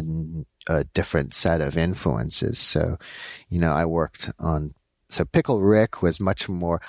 a, 0.69 0.73
a 0.73 0.85
different 0.85 1.35
set 1.35 1.61
of 1.61 1.77
influences. 1.77 2.59
So, 2.59 2.99
you 3.49 3.59
know, 3.59 3.73
I 3.73 3.85
worked 3.85 4.31
on 4.39 4.75
so 5.11 5.25
Pickle 5.25 5.61
Rick 5.61 6.03
was 6.03 6.21
much 6.21 6.49
more. 6.49 6.81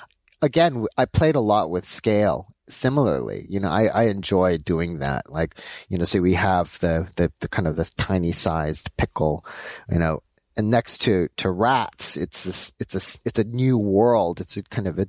Again, 0.42 0.86
I 0.96 1.04
played 1.06 1.34
a 1.34 1.40
lot 1.40 1.70
with 1.70 1.84
scale. 1.84 2.54
Similarly, 2.72 3.46
you 3.48 3.60
know, 3.60 3.68
I, 3.68 3.86
I 3.86 4.02
enjoy 4.04 4.58
doing 4.58 4.98
that. 4.98 5.30
Like, 5.30 5.56
you 5.88 5.98
know, 5.98 6.04
so 6.04 6.20
we 6.20 6.34
have 6.34 6.78
the, 6.80 7.08
the, 7.16 7.32
the 7.40 7.48
kind 7.48 7.66
of 7.68 7.76
this 7.76 7.90
tiny 7.90 8.32
sized 8.32 8.96
pickle, 8.96 9.44
you 9.90 9.98
know, 9.98 10.22
and 10.56 10.70
next 10.70 10.98
to, 11.02 11.28
to 11.38 11.50
rats, 11.50 12.16
it's 12.16 12.44
this, 12.44 12.72
it's 12.78 12.94
a, 12.94 13.18
it's 13.24 13.38
a 13.38 13.44
new 13.44 13.78
world. 13.78 14.40
It's 14.40 14.56
a 14.56 14.62
kind 14.62 14.88
of 14.88 14.98
a 14.98 15.08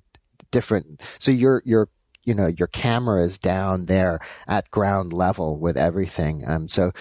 different, 0.52 1.02
so 1.20 1.32
you're, 1.32 1.62
you're, 1.66 1.90
you 2.24 2.36
know, 2.36 2.48
your 2.48 2.68
camera 2.68 3.24
is 3.24 3.40
down 3.40 3.86
there 3.86 4.20
at 4.48 4.70
ground 4.72 5.14
level 5.14 5.58
with 5.58 5.78
everything. 5.78 6.44
Um, 6.46 6.68
so 6.68 6.92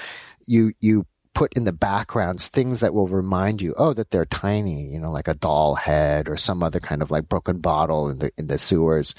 you, 0.47 0.73
you 0.81 1.07
put 1.35 1.53
in 1.55 1.65
the 1.65 1.73
backgrounds 1.73 2.49
things 2.49 2.81
that 2.81 2.93
will 2.93 3.09
remind 3.09 3.63
you, 3.63 3.75
oh, 3.79 3.93
that 3.93 4.11
they're 4.11 4.27
tiny, 4.27 4.87
you 4.87 4.99
know, 4.99 5.11
like 5.11 5.29
a 5.29 5.35
doll 5.35 5.75
head 5.75 6.29
or 6.29 6.37
some 6.37 6.63
other 6.63 6.81
kind 6.81 7.03
of 7.03 7.11
like 7.11 7.29
broken 7.29 7.59
bottle 7.59 8.09
in 8.09 8.19
the, 8.19 8.33
in 8.37 8.47
the 8.47 8.59
sewers. 8.59 9.15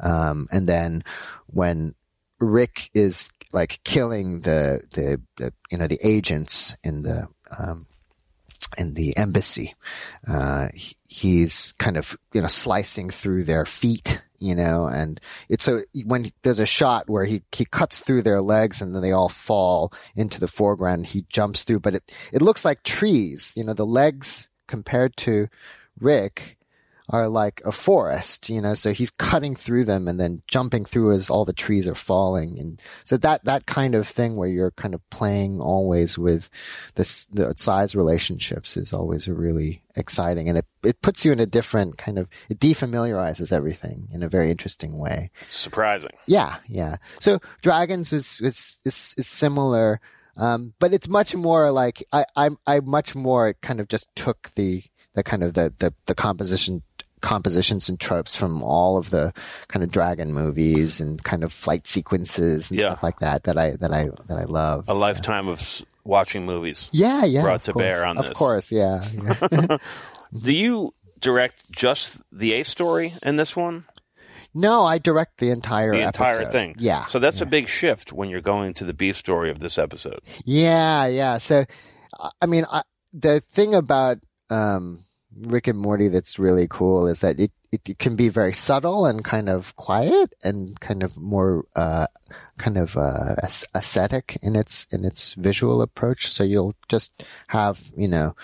Um, 0.00 0.48
and 0.52 0.68
then 0.68 1.04
when 1.46 1.94
Rick 2.40 2.90
is 2.94 3.30
like 3.52 3.80
killing 3.84 4.40
the, 4.40 4.82
the, 4.92 5.20
the 5.36 5.52
you 5.70 5.78
know, 5.78 5.86
the 5.86 5.98
agents 6.02 6.76
in 6.84 7.02
the, 7.02 7.28
um, 7.58 7.86
in 8.76 8.94
the 8.94 9.16
embassy, 9.16 9.74
uh, 10.26 10.68
he- 10.74 10.96
he's 11.08 11.72
kind 11.78 11.96
of, 11.96 12.16
you 12.32 12.40
know, 12.40 12.46
slicing 12.46 13.10
through 13.10 13.44
their 13.44 13.64
feet, 13.64 14.20
you 14.38 14.54
know, 14.54 14.86
and 14.86 15.20
it's 15.48 15.64
so 15.64 15.82
when 16.04 16.30
there's 16.42 16.58
a 16.58 16.66
shot 16.66 17.08
where 17.08 17.24
he, 17.24 17.42
he 17.52 17.64
cuts 17.64 18.00
through 18.00 18.22
their 18.22 18.40
legs 18.42 18.82
and 18.82 18.94
then 18.94 19.02
they 19.02 19.12
all 19.12 19.28
fall 19.28 19.92
into 20.14 20.38
the 20.38 20.48
foreground, 20.48 21.06
he 21.06 21.24
jumps 21.30 21.62
through, 21.64 21.80
but 21.80 21.94
it, 21.94 22.12
it 22.32 22.42
looks 22.42 22.64
like 22.64 22.82
trees, 22.82 23.52
you 23.56 23.64
know, 23.64 23.72
the 23.74 23.86
legs 23.86 24.50
compared 24.66 25.16
to 25.16 25.48
Rick 25.98 26.57
are 27.10 27.28
like 27.28 27.62
a 27.64 27.72
forest, 27.72 28.50
you 28.50 28.60
know, 28.60 28.74
so 28.74 28.92
he's 28.92 29.10
cutting 29.10 29.56
through 29.56 29.84
them 29.84 30.06
and 30.08 30.20
then 30.20 30.42
jumping 30.46 30.84
through 30.84 31.12
as 31.12 31.30
all 31.30 31.46
the 31.46 31.54
trees 31.54 31.88
are 31.88 31.94
falling. 31.94 32.58
And 32.58 32.82
so 33.04 33.16
that, 33.18 33.44
that 33.44 33.64
kind 33.64 33.94
of 33.94 34.06
thing 34.06 34.36
where 34.36 34.48
you're 34.48 34.72
kind 34.72 34.94
of 34.94 35.08
playing 35.08 35.60
always 35.60 36.18
with 36.18 36.50
this, 36.96 37.24
the 37.26 37.54
size 37.56 37.94
relationships 37.94 38.76
is 38.76 38.92
always 38.92 39.26
a 39.26 39.32
really 39.32 39.82
exciting 39.96 40.50
and 40.50 40.58
it, 40.58 40.66
it 40.84 41.00
puts 41.00 41.24
you 41.24 41.32
in 41.32 41.40
a 41.40 41.46
different 41.46 41.96
kind 41.96 42.18
of, 42.18 42.28
it 42.50 42.60
defamiliarizes 42.60 43.52
everything 43.52 44.08
in 44.12 44.22
a 44.22 44.28
very 44.28 44.50
interesting 44.50 44.98
way. 44.98 45.30
Surprising. 45.42 46.12
Yeah. 46.26 46.56
Yeah. 46.68 46.96
So 47.20 47.40
Dragons 47.62 48.12
was, 48.12 48.38
was, 48.42 48.78
is, 48.84 49.14
is 49.16 49.26
similar. 49.26 50.00
Um, 50.36 50.74
but 50.78 50.92
it's 50.92 51.08
much 51.08 51.34
more 51.34 51.72
like 51.72 52.04
I, 52.12 52.26
I, 52.36 52.50
I 52.66 52.80
much 52.80 53.14
more 53.14 53.54
kind 53.62 53.80
of 53.80 53.88
just 53.88 54.14
took 54.14 54.50
the, 54.56 54.84
the 55.14 55.22
kind 55.22 55.42
of 55.42 55.54
the, 55.54 55.72
the, 55.78 55.94
the 56.06 56.14
composition 56.14 56.82
compositions 57.20 57.88
and 57.88 57.98
tropes 58.00 58.34
from 58.36 58.62
all 58.62 58.96
of 58.96 59.10
the 59.10 59.32
kind 59.68 59.82
of 59.82 59.90
dragon 59.90 60.32
movies 60.32 61.00
and 61.00 61.22
kind 61.24 61.42
of 61.44 61.52
flight 61.52 61.86
sequences 61.86 62.70
and 62.70 62.78
Yeah. 62.80 62.86
stuff 62.88 63.02
like 63.02 63.18
that 63.20 63.44
that 63.44 63.56
I 63.58 63.72
that 63.76 63.92
I 63.92 64.10
that 64.28 64.38
I 64.38 64.44
love. 64.44 64.88
A 64.88 64.94
lifetime 64.94 65.48
of 65.48 65.82
watching 66.04 66.46
movies. 66.46 66.88
yeah, 66.92 67.24
yeah, 67.24 67.42
brought 67.42 67.64
to 67.64 67.72
course. 67.72 67.82
bear 67.82 68.04
on 68.06 68.16
of 68.18 68.24
this. 68.24 68.30
Of 68.30 68.36
course, 68.36 68.72
yeah. 68.72 69.04
yeah. 69.52 69.76
Do 70.42 70.52
you 70.52 70.92
direct 71.20 71.70
just 71.70 72.18
the 72.32 72.52
A 72.54 72.62
story 72.64 73.14
in 73.22 73.36
this 73.36 73.54
one? 73.56 73.84
no, 74.54 74.84
I 74.84 74.98
direct 74.98 75.38
the 75.38 75.50
entire 75.50 75.92
The 75.92 76.00
entire 76.06 76.36
episode. 76.40 76.52
thing. 76.52 76.74
Yeah. 76.78 77.04
So 77.04 77.18
that's 77.18 77.40
yeah. 77.40 77.46
a 77.46 77.50
big 77.50 77.68
shift 77.68 78.12
when 78.12 78.28
you're 78.30 78.40
going 78.40 78.74
to 78.74 78.84
the 78.84 78.94
B 78.94 79.12
story 79.12 79.50
of 79.50 79.60
this 79.60 79.78
episode. 79.78 80.20
Yeah, 80.44 81.06
yeah. 81.06 81.38
So, 81.38 81.64
I- 82.18 82.30
I 82.40 82.46
mean, 82.46 82.64
I, 82.68 82.82
the 83.12 83.40
thing 83.40 83.74
about 83.74 84.18
um, 84.50 85.04
Rick 85.40 85.68
and 85.68 85.78
Morty 85.78 86.08
that's 86.08 86.38
really 86.38 86.66
cool 86.68 87.06
is 87.06 87.20
that 87.20 87.38
it, 87.38 87.52
it, 87.70 87.80
it 87.88 87.98
can 87.98 88.16
be 88.16 88.28
very 88.28 88.52
subtle 88.52 89.06
and 89.06 89.24
kind 89.24 89.48
of 89.48 89.76
quiet 89.76 90.32
and 90.42 90.78
kind 90.80 91.02
of 91.02 91.16
more 91.16 91.64
uh, 91.76 92.06
kind 92.56 92.76
of 92.78 92.96
uh, 92.96 93.36
ascetic 93.74 94.38
in 94.42 94.56
its 94.56 94.86
in 94.90 95.04
its 95.04 95.34
visual 95.34 95.82
approach. 95.82 96.30
So 96.30 96.44
you'll 96.44 96.74
just 96.88 97.12
have 97.48 97.80
you 97.96 98.08
know 98.08 98.34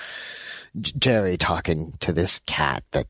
Jerry 0.81 1.37
talking 1.37 1.95
to 2.01 2.13
this 2.13 2.39
cat 2.41 2.85
that 2.93 3.07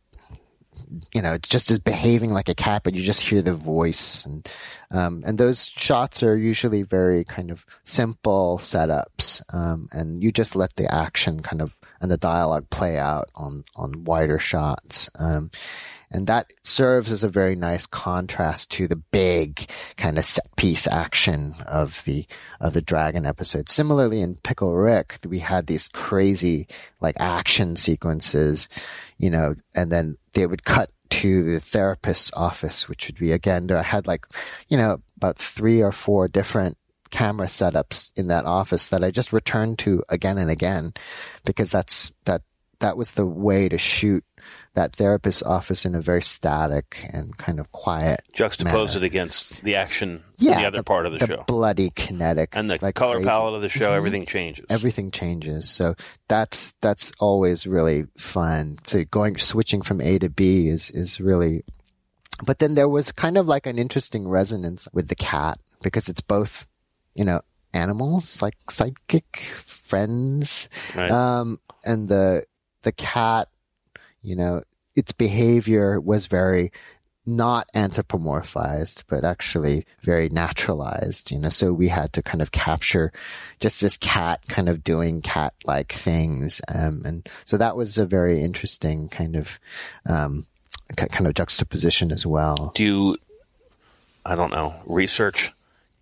you 1.13 1.23
know, 1.23 1.39
just 1.39 1.71
is 1.71 1.79
behaving 1.79 2.31
like 2.31 2.49
a 2.49 2.55
cat, 2.55 2.83
but 2.85 2.95
you 2.95 3.03
just 3.03 3.23
hear 3.23 3.43
the 3.43 3.55
voice, 3.55 4.25
and 4.25 4.49
um, 4.91 5.23
and 5.27 5.39
those 5.39 5.67
shots 5.67 6.23
are 6.23 6.37
usually 6.37 6.83
very 6.83 7.25
kind 7.25 7.51
of 7.51 7.65
simple 7.83 8.59
setups, 8.61 9.43
um, 9.53 9.89
and 9.93 10.23
you 10.23 10.31
just 10.31 10.55
let 10.55 10.77
the 10.77 10.93
action 10.93 11.43
kind 11.43 11.63
of 11.63 11.79
and 12.05 12.11
the 12.11 12.19
dialogue 12.19 12.69
play 12.69 12.99
out 12.99 13.31
on 13.35 13.65
on 13.77 14.05
wider 14.05 14.39
shots. 14.39 15.09
Um, 15.19 15.51
and 16.11 16.27
that 16.27 16.51
serves 16.63 17.11
as 17.11 17.25
a 17.25 17.31
very 17.31 17.57
nice 17.57 17.87
contrast 17.87 18.71
to 18.73 18.87
the 18.87 18.97
big 18.97 19.67
kind 19.97 20.19
of 20.19 20.27
set 20.27 20.55
piece 20.57 20.87
action 20.87 21.55
of 21.67 22.05
the 22.05 22.27
of 22.61 22.75
the 22.75 22.83
dragon 22.83 23.25
episode. 23.25 23.71
Similarly, 23.71 24.21
in 24.21 24.35
Pickle 24.37 24.75
Rick, 24.75 25.19
we 25.27 25.39
had 25.39 25.67
these 25.67 25.89
crazy 25.89 26.69
like 27.01 27.17
action 27.19 27.75
sequences, 27.75 28.69
you 29.17 29.31
know, 29.31 29.55
and 29.75 29.91
then 29.91 30.19
they 30.35 30.47
would 30.47 30.65
cut 30.65 30.93
to 31.09 31.43
the 31.43 31.59
therapist's 31.59 32.31
office, 32.37 32.87
which 32.87 33.07
would 33.07 33.19
be 33.19 33.33
again, 33.33 33.71
I 33.71 33.83
had 33.83 34.07
like, 34.07 34.27
you 34.69 34.77
know, 34.77 35.01
about 35.17 35.39
three 35.39 35.83
or 35.83 35.91
four 35.91 36.29
different 36.29 36.77
camera 37.15 37.47
setups 37.47 38.11
in 38.17 38.27
that 38.27 38.45
office 38.45 38.89
that 38.89 39.05
I 39.05 39.11
just 39.13 39.33
returned 39.33 39.79
to 39.81 40.03
again 40.09 40.37
and 40.37 40.51
again 40.51 40.93
because 41.45 41.71
that's 41.71 42.13
that 42.25 42.43
that 42.81 42.97
was 42.97 43.13
the 43.13 43.25
way 43.25 43.69
to 43.69 43.79
shoot 43.79 44.25
that 44.75 44.97
therapist's 44.97 45.43
office 45.45 45.87
in 45.87 45.95
a 45.95 46.01
very 46.03 46.21
static 46.21 47.09
and 47.13 47.37
kind 47.39 47.61
of 47.61 47.71
quiet 47.71 48.21
Juxtapose 48.37 48.65
manner. 48.65 48.97
it 48.97 49.03
against 49.05 49.63
the 49.63 49.77
action 49.77 50.25
yeah 50.39 50.57
in 50.57 50.63
the 50.63 50.67
other 50.67 50.83
part 50.83 51.07
of 51.07 51.17
the, 51.17 51.25
show. 51.25 51.45
bloody 51.47 51.91
kinetic 51.95 52.51
and 52.57 52.69
the 52.69 52.79
like 52.83 52.97
color 52.97 53.15
crazy. 53.23 53.29
palette 53.29 53.55
of 53.55 53.63
the 53.63 53.69
show, 53.69 53.91
Mhm. 53.93 53.97
everything 53.97 54.27
changes. 54.27 54.67
everything 54.69 55.11
changes 55.13 55.71
so 55.71 55.95
that's 56.29 56.75
that's 56.81 57.13
always 57.21 57.65
really 57.65 58.07
fun 58.19 58.77
so 58.85 59.05
going 59.05 59.39
switching 59.39 59.81
from 59.83 60.01
a 60.01 60.19
to 60.19 60.29
b 60.29 60.67
is 60.69 60.91
is 60.91 61.21
really 61.21 61.63
but 62.45 62.59
then 62.59 62.75
there 62.75 62.89
was 62.89 63.13
kind 63.13 63.39
of 63.39 63.47
like 63.47 63.67
an 63.67 63.79
interesting 63.79 64.27
resonance 64.27 64.89
with 64.93 65.07
the 65.07 65.15
cat 65.15 65.59
because 65.81 66.09
it's 66.09 66.21
both 66.23 66.67
you 67.15 67.25
know 67.25 67.41
animals 67.73 68.41
like 68.41 68.55
sidekick 68.69 69.37
friends 69.65 70.69
right? 70.95 71.11
um, 71.11 71.59
and 71.85 72.09
the 72.09 72.45
the 72.85 72.93
cat, 72.93 73.49
you 74.23 74.37
know, 74.37 74.63
its 74.95 75.11
behavior 75.13 76.01
was 76.01 76.27
very 76.27 76.71
not 77.27 77.67
anthropomorphized, 77.75 79.03
but 79.09 79.25
actually 79.25 79.87
very 80.03 80.29
naturalized, 80.29 81.31
you 81.31 81.39
know, 81.39 81.49
so 81.49 81.73
we 81.73 81.89
had 81.89 82.13
to 82.13 82.23
kind 82.23 82.43
of 82.43 82.53
capture 82.53 83.11
just 83.61 83.81
this 83.81 83.97
cat 83.97 84.41
kind 84.49 84.69
of 84.69 84.85
doing 84.85 85.23
cat 85.23 85.55
like 85.65 85.91
things. 85.91 86.61
Um, 86.69 87.03
and 87.07 87.29
so 87.47 87.57
that 87.57 87.77
was 87.77 87.97
a 87.97 88.05
very 88.05 88.43
interesting 88.43 89.09
kind 89.09 89.37
of, 89.37 89.59
um, 90.05 90.47
kind 90.97 91.27
of 91.27 91.33
juxtaposition 91.33 92.13
as 92.13 92.27
well. 92.27 92.73
Do 92.75 92.85
you, 92.85 93.17
I 94.27 94.35
don't 94.35 94.51
know, 94.51 94.75
research 94.85 95.51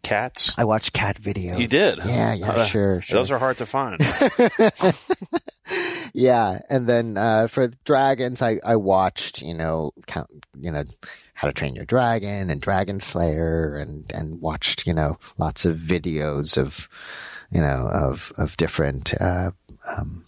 cats? 0.02 0.52
I 0.58 0.64
watched 0.64 0.92
cat 0.92 1.20
videos. 1.20 1.58
You 1.58 1.68
did? 1.68 1.98
Yeah, 2.04 2.34
yeah, 2.34 2.50
Uh, 2.52 2.64
sure, 2.64 3.00
sure. 3.02 3.18
Those 3.20 3.30
are 3.30 3.38
hard 3.38 3.58
to 3.58 3.66
find. 3.66 4.00
yeah 6.12 6.60
and 6.68 6.88
then 6.88 7.16
uh, 7.16 7.46
for 7.46 7.68
dragons 7.84 8.42
I, 8.42 8.58
I 8.64 8.76
watched 8.76 9.42
you 9.42 9.54
know 9.54 9.92
count 10.06 10.46
you 10.60 10.70
know 10.70 10.84
how 11.34 11.48
to 11.48 11.54
train 11.54 11.74
your 11.74 11.84
dragon 11.86 12.50
and 12.50 12.60
dragon 12.60 13.00
slayer 13.00 13.76
and 13.76 14.10
and 14.12 14.40
watched 14.40 14.86
you 14.86 14.92
know 14.92 15.18
lots 15.38 15.64
of 15.64 15.76
videos 15.78 16.58
of 16.58 16.88
you 17.50 17.60
know 17.60 17.86
of 17.88 18.32
of 18.36 18.56
different 18.56 19.14
uh 19.20 19.52
um 19.86 20.24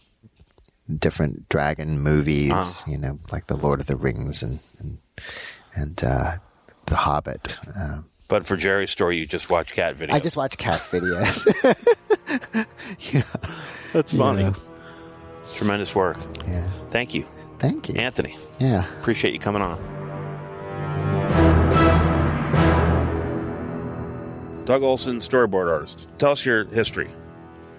different 0.99 1.49
dragon 1.49 1.99
movies 2.01 2.53
Ah. 2.55 2.91
you 2.91 2.99
know 2.99 3.19
like 3.33 3.49
the 3.49 3.57
lord 3.57 3.81
of 3.81 3.87
the 3.87 3.97
rings 3.97 4.43
and 4.43 4.61
and 4.79 4.99
and 5.75 6.05
uh 6.05 6.37
the 6.87 6.97
hobbit 6.97 7.57
um 7.75 8.07
but 8.29 8.47
for 8.47 8.57
Jerry's 8.57 8.91
story, 8.91 9.19
you 9.19 9.27
just 9.27 9.51
watch 9.51 9.73
cat 9.73 9.97
videos. 9.97 10.13
I 10.15 10.19
just 10.21 10.37
watch 10.37 10.57
cat 10.59 10.81
videos. 10.91 12.67
yeah, 13.13 13.23
That's 13.93 14.15
funny. 14.15 14.43
Yeah. 14.43 14.55
Tremendous 15.57 15.95
work. 15.95 16.19
yeah. 16.49 16.69
Thank 16.91 17.15
you, 17.15 17.25
Thank 17.59 17.89
you. 17.89 17.95
Anthony. 17.97 18.37
Yeah. 18.59 18.87
Appreciate 19.01 19.33
you 19.35 19.41
coming 19.41 19.63
on. 19.63 19.79
Doug 24.65 24.83
Olson, 24.83 25.19
storyboard 25.19 25.71
artist. 25.71 26.09
Tell 26.19 26.31
us 26.33 26.45
your 26.47 26.65
history. 26.65 27.11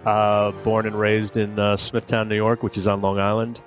Uh, 0.05 0.51
born 0.63 0.85
and 0.85 0.97
raised 0.97 1.35
in 1.35 1.57
uh, 1.57 1.75
Smithtown, 1.75 2.29
New 2.29 2.35
York, 2.35 2.61
which 2.61 2.77
is 2.77 2.87
on 2.87 3.01
Long 3.01 3.19
Island, 3.19 3.59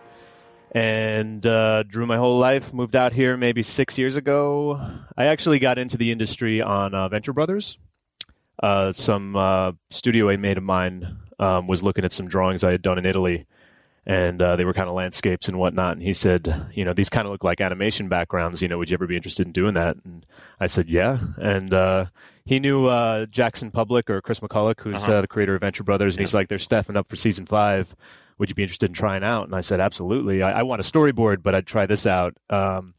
and 0.73 1.45
uh, 1.47 1.83
drew 1.85 2.07
my 2.07 2.17
whole 2.17 2.39
life. 2.39 2.73
Moved 2.73 2.97
out 2.97 3.13
here 3.13 3.37
maybe 3.37 3.63
six 3.63 3.99
years 3.99 4.17
ago. 4.17 4.81
I 5.17 5.27
actually 5.27 5.59
got 5.59 5.79
into 5.79 5.97
the 5.97 6.13
industry 6.13 6.61
on 6.61 6.95
uh, 6.95 7.09
Venture 7.09 7.33
Brothers. 7.33 7.79
Uh, 8.63 8.93
some 8.93 9.37
uh, 9.37 9.73
studio 9.91 10.29
A 10.31 10.37
mate 10.37 10.59
of 10.59 10.65
mine 10.65 11.19
um, 11.39 11.67
was 11.67 11.83
looking 11.83 12.05
at 12.05 12.13
some 12.13 12.29
drawings 12.29 12.65
I 12.65 12.73
had 12.73 12.83
done 12.83 12.99
in 12.99 13.07
Italy, 13.07 13.47
and 14.05 14.43
uh, 14.43 14.57
they 14.57 14.65
were 14.65 14.73
kind 14.75 14.89
of 14.89 14.95
landscapes 14.97 15.47
and 15.49 15.59
whatnot. 15.59 15.93
And 15.93 16.03
he 16.03 16.13
said, 16.13 16.67
"You 16.75 16.85
know, 16.85 16.93
these 16.93 17.09
kind 17.09 17.25
of 17.27 17.31
look 17.33 17.45
like 17.45 17.61
animation 17.61 18.09
backgrounds. 18.09 18.61
You 18.61 18.67
know, 18.69 18.77
would 18.79 18.91
you 18.91 18.95
ever 18.95 19.07
be 19.07 19.15
interested 19.17 19.47
in 19.47 19.53
doing 19.53 19.75
that?" 19.75 19.97
And 20.05 20.27
I 20.59 20.67
said, 20.67 20.89
"Yeah." 20.89 21.19
And 21.41 21.73
uh, 21.73 22.07
he 22.45 22.59
knew 22.59 22.87
uh, 22.87 23.27
Jackson 23.27 23.71
Publick 23.71 24.11
or 24.11 24.21
Chris 24.21 24.41
McCulloch, 24.41 24.81
who's 24.81 25.05
Uh-huh. 25.05 25.13
uh, 25.15 25.21
the 25.21 25.29
creator 25.29 25.55
of 25.55 25.61
Venture 25.61 25.85
Brothers, 25.85 26.17
and 26.17 26.21
he's 26.21 26.35
like, 26.35 26.49
"They're 26.49 26.59
staffing 26.59 26.97
up 26.97 27.09
for 27.09 27.15
season 27.15 27.47
five. 27.47 27.95
Would 28.39 28.51
you 28.51 28.55
be 28.55 28.63
interested 28.63 28.91
in 28.91 28.95
trying 28.95 29.25
out?" 29.25 29.45
And 29.45 29.55
I 29.55 29.61
said, 29.61 29.81
"Absolutely. 29.81 30.43
I, 30.43 30.61
I 30.61 30.63
want 30.63 30.81
a 30.81 30.85
storyboard, 30.85 31.43
but 31.43 31.55
I'd 31.55 31.67
try 31.67 31.87
this 31.87 32.07
out." 32.07 32.37
Um, 32.51 32.95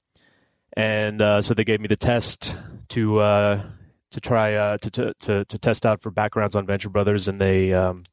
and 0.73 1.21
uh, 1.21 1.41
so 1.41 1.53
they 1.53 1.63
gave 1.63 1.81
me 1.81 1.87
the 1.87 1.95
test 1.95 2.55
to 2.89 3.19
uh, 3.19 3.63
to 4.11 4.19
try 4.19 4.55
uh, 4.55 4.77
to, 4.77 4.89
to 4.91 5.13
to 5.21 5.45
to 5.45 5.57
test 5.57 5.85
out 5.85 6.01
for 6.01 6.11
backgrounds 6.11 6.55
on 6.55 6.65
Venture 6.65 6.89
Brothers, 6.89 7.27
and 7.27 7.39
they 7.39 7.73
um, 7.73 8.05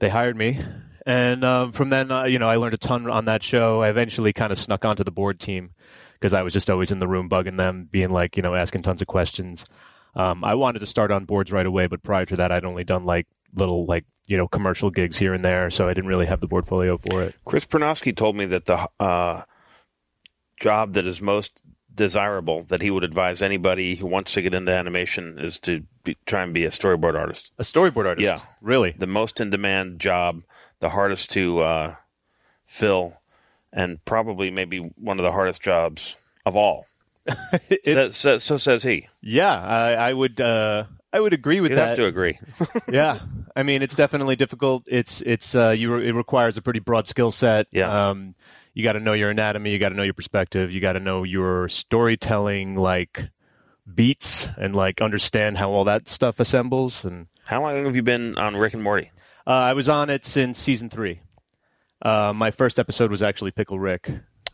they 0.00 0.08
hired 0.08 0.36
me. 0.36 0.58
And 1.04 1.44
um, 1.44 1.72
from 1.72 1.90
then, 1.90 2.10
uh, 2.10 2.24
you 2.24 2.38
know, 2.38 2.48
I 2.48 2.56
learned 2.56 2.74
a 2.74 2.78
ton 2.78 3.10
on 3.10 3.24
that 3.24 3.42
show. 3.42 3.82
I 3.82 3.88
eventually 3.88 4.32
kind 4.32 4.52
of 4.52 4.58
snuck 4.58 4.84
onto 4.84 5.02
the 5.02 5.10
board 5.10 5.40
team 5.40 5.72
because 6.14 6.32
I 6.32 6.42
was 6.42 6.52
just 6.52 6.70
always 6.70 6.92
in 6.92 7.00
the 7.00 7.08
room 7.08 7.28
bugging 7.28 7.56
them, 7.56 7.88
being 7.90 8.10
like, 8.10 8.36
you 8.36 8.42
know, 8.42 8.54
asking 8.54 8.82
tons 8.82 9.02
of 9.02 9.08
questions. 9.08 9.64
Um, 10.14 10.44
I 10.44 10.54
wanted 10.54 10.78
to 10.80 10.86
start 10.86 11.10
on 11.10 11.24
boards 11.24 11.50
right 11.50 11.66
away, 11.66 11.88
but 11.88 12.02
prior 12.02 12.26
to 12.26 12.36
that, 12.36 12.52
I'd 12.52 12.64
only 12.64 12.84
done 12.84 13.04
like 13.04 13.26
little 13.54 13.84
like 13.86 14.04
you 14.26 14.36
know 14.36 14.48
commercial 14.48 14.90
gigs 14.90 15.18
here 15.18 15.34
and 15.34 15.44
there, 15.44 15.70
so 15.70 15.86
I 15.88 15.94
didn't 15.94 16.08
really 16.08 16.26
have 16.26 16.40
the 16.40 16.48
portfolio 16.48 16.98
for 16.98 17.22
it. 17.22 17.34
Chris 17.44 17.64
Prynoski 17.64 18.14
told 18.16 18.36
me 18.36 18.44
that 18.46 18.66
the 18.66 18.88
uh, 19.00 19.42
job 20.60 20.94
that 20.94 21.06
is 21.06 21.20
most 21.20 21.62
desirable 21.94 22.62
that 22.64 22.80
he 22.80 22.90
would 22.90 23.04
advise 23.04 23.42
anybody 23.42 23.96
who 23.96 24.06
wants 24.06 24.32
to 24.32 24.42
get 24.42 24.54
into 24.54 24.72
animation 24.72 25.38
is 25.38 25.58
to 25.58 25.82
be, 26.04 26.16
try 26.24 26.42
and 26.42 26.54
be 26.54 26.64
a 26.64 26.70
storyboard 26.70 27.14
artist. 27.18 27.50
A 27.58 27.62
storyboard 27.62 28.06
artist, 28.06 28.24
Yeah. 28.24 28.38
really. 28.62 28.94
The 28.96 29.06
most 29.06 29.40
in 29.42 29.50
demand 29.50 30.00
job, 30.00 30.42
the 30.80 30.88
hardest 30.88 31.30
to 31.32 31.60
uh, 31.60 31.94
fill, 32.64 33.14
and 33.72 34.02
probably 34.06 34.50
maybe 34.50 34.78
one 34.96 35.18
of 35.18 35.24
the 35.24 35.32
hardest 35.32 35.60
jobs 35.62 36.16
of 36.46 36.56
all. 36.56 36.86
It- 37.68 38.14
so, 38.14 38.38
so, 38.38 38.38
so 38.38 38.56
says 38.56 38.82
he. 38.84 39.08
yeah, 39.20 39.52
I, 39.54 39.92
I 39.92 40.12
would. 40.14 40.40
Uh, 40.40 40.84
I 41.12 41.20
would 41.20 41.32
agree 41.32 41.60
with 41.60 41.72
that. 41.72 41.76
You'd 41.76 41.80
that. 41.80 41.88
have 41.88 41.96
to 41.98 42.06
agree. 42.06 42.38
yeah, 42.92 43.20
I 43.54 43.62
mean, 43.62 43.82
it's 43.82 43.94
definitely 43.94 44.36
difficult. 44.36 44.84
It's 44.86 45.20
it's 45.20 45.54
uh, 45.54 45.70
you. 45.70 45.94
It 45.96 46.12
requires 46.12 46.56
a 46.56 46.62
pretty 46.62 46.80
broad 46.80 47.06
skill 47.08 47.30
set. 47.30 47.66
Yeah. 47.70 48.10
Um, 48.10 48.34
you 48.74 48.82
got 48.82 48.94
to 48.94 49.00
know 49.00 49.12
your 49.12 49.28
anatomy. 49.30 49.70
You 49.70 49.78
got 49.78 49.90
to 49.90 49.94
know 49.94 50.02
your 50.02 50.14
perspective. 50.14 50.72
You 50.72 50.80
got 50.80 50.94
to 50.94 51.00
know 51.00 51.24
your 51.24 51.68
storytelling, 51.68 52.76
like 52.76 53.28
beats, 53.92 54.48
and 54.56 54.74
like 54.74 55.02
understand 55.02 55.58
how 55.58 55.70
all 55.70 55.84
that 55.84 56.08
stuff 56.08 56.40
assembles. 56.40 57.04
And 57.04 57.26
How 57.44 57.60
long 57.62 57.84
have 57.84 57.94
you 57.96 58.02
been 58.02 58.38
on 58.38 58.56
Rick 58.56 58.72
and 58.74 58.82
Morty? 58.82 59.10
uh, 59.46 59.50
I 59.50 59.74
was 59.74 59.88
on 59.90 60.08
it 60.08 60.24
since 60.24 60.58
season 60.58 60.88
three. 60.88 61.20
Uh, 62.00 62.32
my 62.34 62.50
first 62.50 62.78
episode 62.80 63.10
was 63.10 63.22
actually 63.22 63.50
Pickle 63.50 63.78
Rick. 63.78 64.10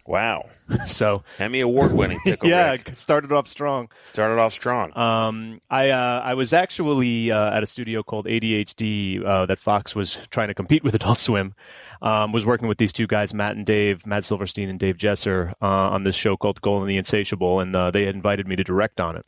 Wow. 0.08 0.48
So 0.86 1.22
Emmy 1.38 1.60
award 1.60 1.92
winning 1.92 2.20
Pickle 2.24 2.48
yeah, 2.48 2.72
Rick. 2.72 2.94
started 2.94 3.32
off 3.32 3.48
strong. 3.48 3.88
Started 4.04 4.38
off 4.38 4.52
strong. 4.52 4.96
Um, 4.96 5.60
I 5.70 5.88
uh, 5.90 6.20
I 6.22 6.34
was 6.34 6.52
actually 6.52 7.30
uh, 7.30 7.54
at 7.54 7.62
a 7.62 7.66
studio 7.66 8.02
called 8.02 8.26
ADHD 8.26 9.24
uh, 9.24 9.46
that 9.46 9.58
Fox 9.58 9.94
was 9.94 10.18
trying 10.30 10.48
to 10.48 10.54
compete 10.54 10.84
with 10.84 10.94
Adult 11.00 11.20
Swim. 11.20 11.54
Um, 12.02 12.32
was 12.32 12.44
working 12.44 12.68
with 12.68 12.76
these 12.76 12.92
two 12.92 13.06
guys, 13.06 13.32
Matt 13.32 13.56
and 13.56 13.64
Dave, 13.64 14.04
Matt 14.06 14.24
Silverstein 14.26 14.68
and 14.68 14.78
Dave 14.78 14.98
Jesser, 14.98 15.52
uh, 15.62 15.66
on 15.66 16.04
this 16.04 16.16
show 16.16 16.36
called 16.36 16.60
Golan 16.60 16.86
the 16.86 16.98
Insatiable, 16.98 17.60
and 17.60 17.74
uh, 17.74 17.90
they 17.90 18.04
had 18.04 18.14
invited 18.14 18.46
me 18.46 18.56
to 18.56 18.64
direct 18.64 19.00
on 19.00 19.16
it. 19.16 19.26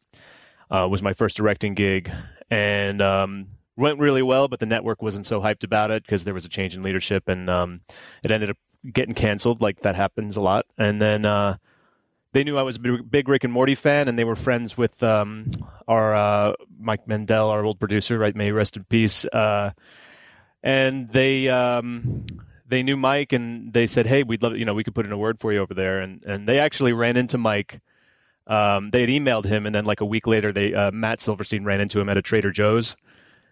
Uh, 0.70 0.84
it 0.84 0.90
was 0.90 1.02
my 1.02 1.14
first 1.14 1.36
directing 1.38 1.72
gig, 1.74 2.10
and 2.50 3.00
um, 3.00 3.46
went 3.76 3.98
really 3.98 4.22
well. 4.22 4.46
But 4.46 4.60
the 4.60 4.66
network 4.66 5.00
wasn't 5.00 5.24
so 5.24 5.40
hyped 5.40 5.64
about 5.64 5.90
it 5.90 6.02
because 6.02 6.24
there 6.24 6.34
was 6.34 6.44
a 6.44 6.50
change 6.50 6.74
in 6.74 6.82
leadership, 6.82 7.28
and 7.28 7.48
um, 7.48 7.80
it 8.22 8.30
ended 8.30 8.50
up 8.50 8.56
getting 8.90 9.14
canceled. 9.14 9.60
Like 9.60 9.80
that 9.80 9.94
happens 9.96 10.36
a 10.36 10.40
lot, 10.40 10.66
and 10.78 11.00
then. 11.00 11.24
Uh, 11.24 11.56
they 12.32 12.44
knew 12.44 12.56
I 12.56 12.62
was 12.62 12.76
a 12.76 12.78
big- 12.78 13.28
Rick 13.28 13.42
and 13.42 13.52
Morty 13.52 13.74
fan, 13.74 14.06
and 14.06 14.16
they 14.16 14.22
were 14.22 14.36
friends 14.36 14.78
with 14.78 15.02
um, 15.02 15.50
our 15.88 16.14
uh, 16.14 16.52
Mike 16.78 17.08
Mendel, 17.08 17.48
our 17.48 17.64
old 17.64 17.80
producer, 17.80 18.18
right? 18.18 18.36
May 18.36 18.52
rest 18.52 18.76
in 18.76 18.84
peace. 18.84 19.24
Uh, 19.24 19.72
and 20.62 21.08
they 21.10 21.48
um, 21.48 22.26
they 22.68 22.82
knew 22.84 22.96
Mike, 22.96 23.32
and 23.32 23.72
they 23.72 23.86
said, 23.86 24.06
"Hey, 24.06 24.22
we'd 24.22 24.42
love 24.42 24.56
you 24.56 24.64
know 24.64 24.74
we 24.74 24.84
could 24.84 24.94
put 24.94 25.06
in 25.06 25.12
a 25.12 25.18
word 25.18 25.40
for 25.40 25.52
you 25.52 25.58
over 25.58 25.74
there." 25.74 26.00
And 26.00 26.22
and 26.24 26.48
they 26.48 26.60
actually 26.60 26.92
ran 26.92 27.16
into 27.16 27.36
Mike. 27.36 27.80
Um, 28.46 28.90
they 28.90 29.00
had 29.00 29.10
emailed 29.10 29.44
him, 29.44 29.66
and 29.66 29.74
then 29.74 29.84
like 29.84 30.00
a 30.00 30.04
week 30.04 30.26
later, 30.26 30.52
they 30.52 30.72
uh, 30.72 30.90
Matt 30.92 31.20
Silverstein 31.20 31.64
ran 31.64 31.80
into 31.80 31.98
him 32.00 32.08
at 32.08 32.16
a 32.16 32.22
Trader 32.22 32.52
Joe's, 32.52 32.96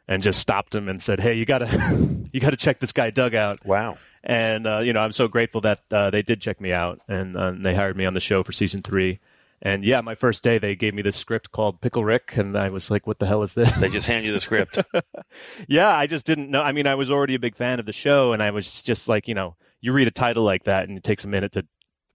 and 0.07 0.23
just 0.23 0.39
stopped 0.39 0.75
him 0.75 0.89
and 0.89 1.03
said, 1.03 1.19
"Hey, 1.19 1.35
you 1.35 1.45
gotta 1.45 1.67
you 2.33 2.41
gotta 2.41 2.57
check 2.57 2.79
this 2.79 2.93
guy 2.93 3.11
Doug 3.11 3.35
out." 3.35 3.65
wow. 3.65 3.97
And 4.25 4.67
uh, 4.67 4.79
you 4.79 4.93
know 4.93 5.01
I'm 5.01 5.13
so 5.13 5.29
grateful 5.29 5.61
that 5.63 5.81
uh, 5.91 6.11
they 6.11 6.23
did 6.23 6.41
check 6.41 6.61
me 6.61 6.73
out 6.73 7.01
and, 7.09 7.37
uh, 7.37 7.53
they 7.57 7.75
hired 7.75 7.97
me 7.97 8.05
on 8.07 8.15
the 8.15 8.21
show 8.21 8.43
for 8.43 8.53
season 8.53 8.83
three. 8.83 9.21
And 9.61 9.85
yeah, 9.85 10.01
my 10.03 10.15
first 10.15 10.45
day 10.45 10.59
they 10.59 10.77
gave 10.77 10.95
me 10.95 11.03
this 11.03 11.17
script 11.17 11.51
called 11.51 11.81
Pickle 11.81 12.05
Rick, 12.05 12.37
and 12.37 12.57
I 12.57 12.69
was 12.69 12.93
like, 12.93 13.09
"What 13.09 13.19
the 13.19 13.27
hell 13.27 13.43
is 13.43 13.55
this?" 13.55 13.73
They 13.81 13.89
just 13.89 14.07
hand 14.07 14.25
you 14.25 14.33
the 14.33 14.41
script. 14.41 14.79
yeah, 15.69 15.89
I 15.97 16.07
just 16.07 16.25
didn't 16.27 16.49
know. 16.51 16.63
I 16.63 16.71
mean, 16.71 16.87
I 16.87 16.95
was 16.95 17.11
already 17.11 17.35
a 17.35 17.41
big 17.41 17.57
fan 17.57 17.81
of 17.81 17.87
the 17.87 17.93
show, 17.93 18.33
and 18.33 18.41
I 18.41 18.53
was 18.53 18.83
just 18.83 19.09
like, 19.09 19.27
you 19.27 19.35
know, 19.35 19.57
you 19.81 19.93
read 19.93 20.07
a 20.07 20.13
title 20.13 20.45
like 20.45 20.63
that, 20.65 20.89
and 20.89 20.97
it 20.97 21.03
takes 21.03 21.25
a 21.25 21.29
minute 21.29 21.51
to 21.53 21.67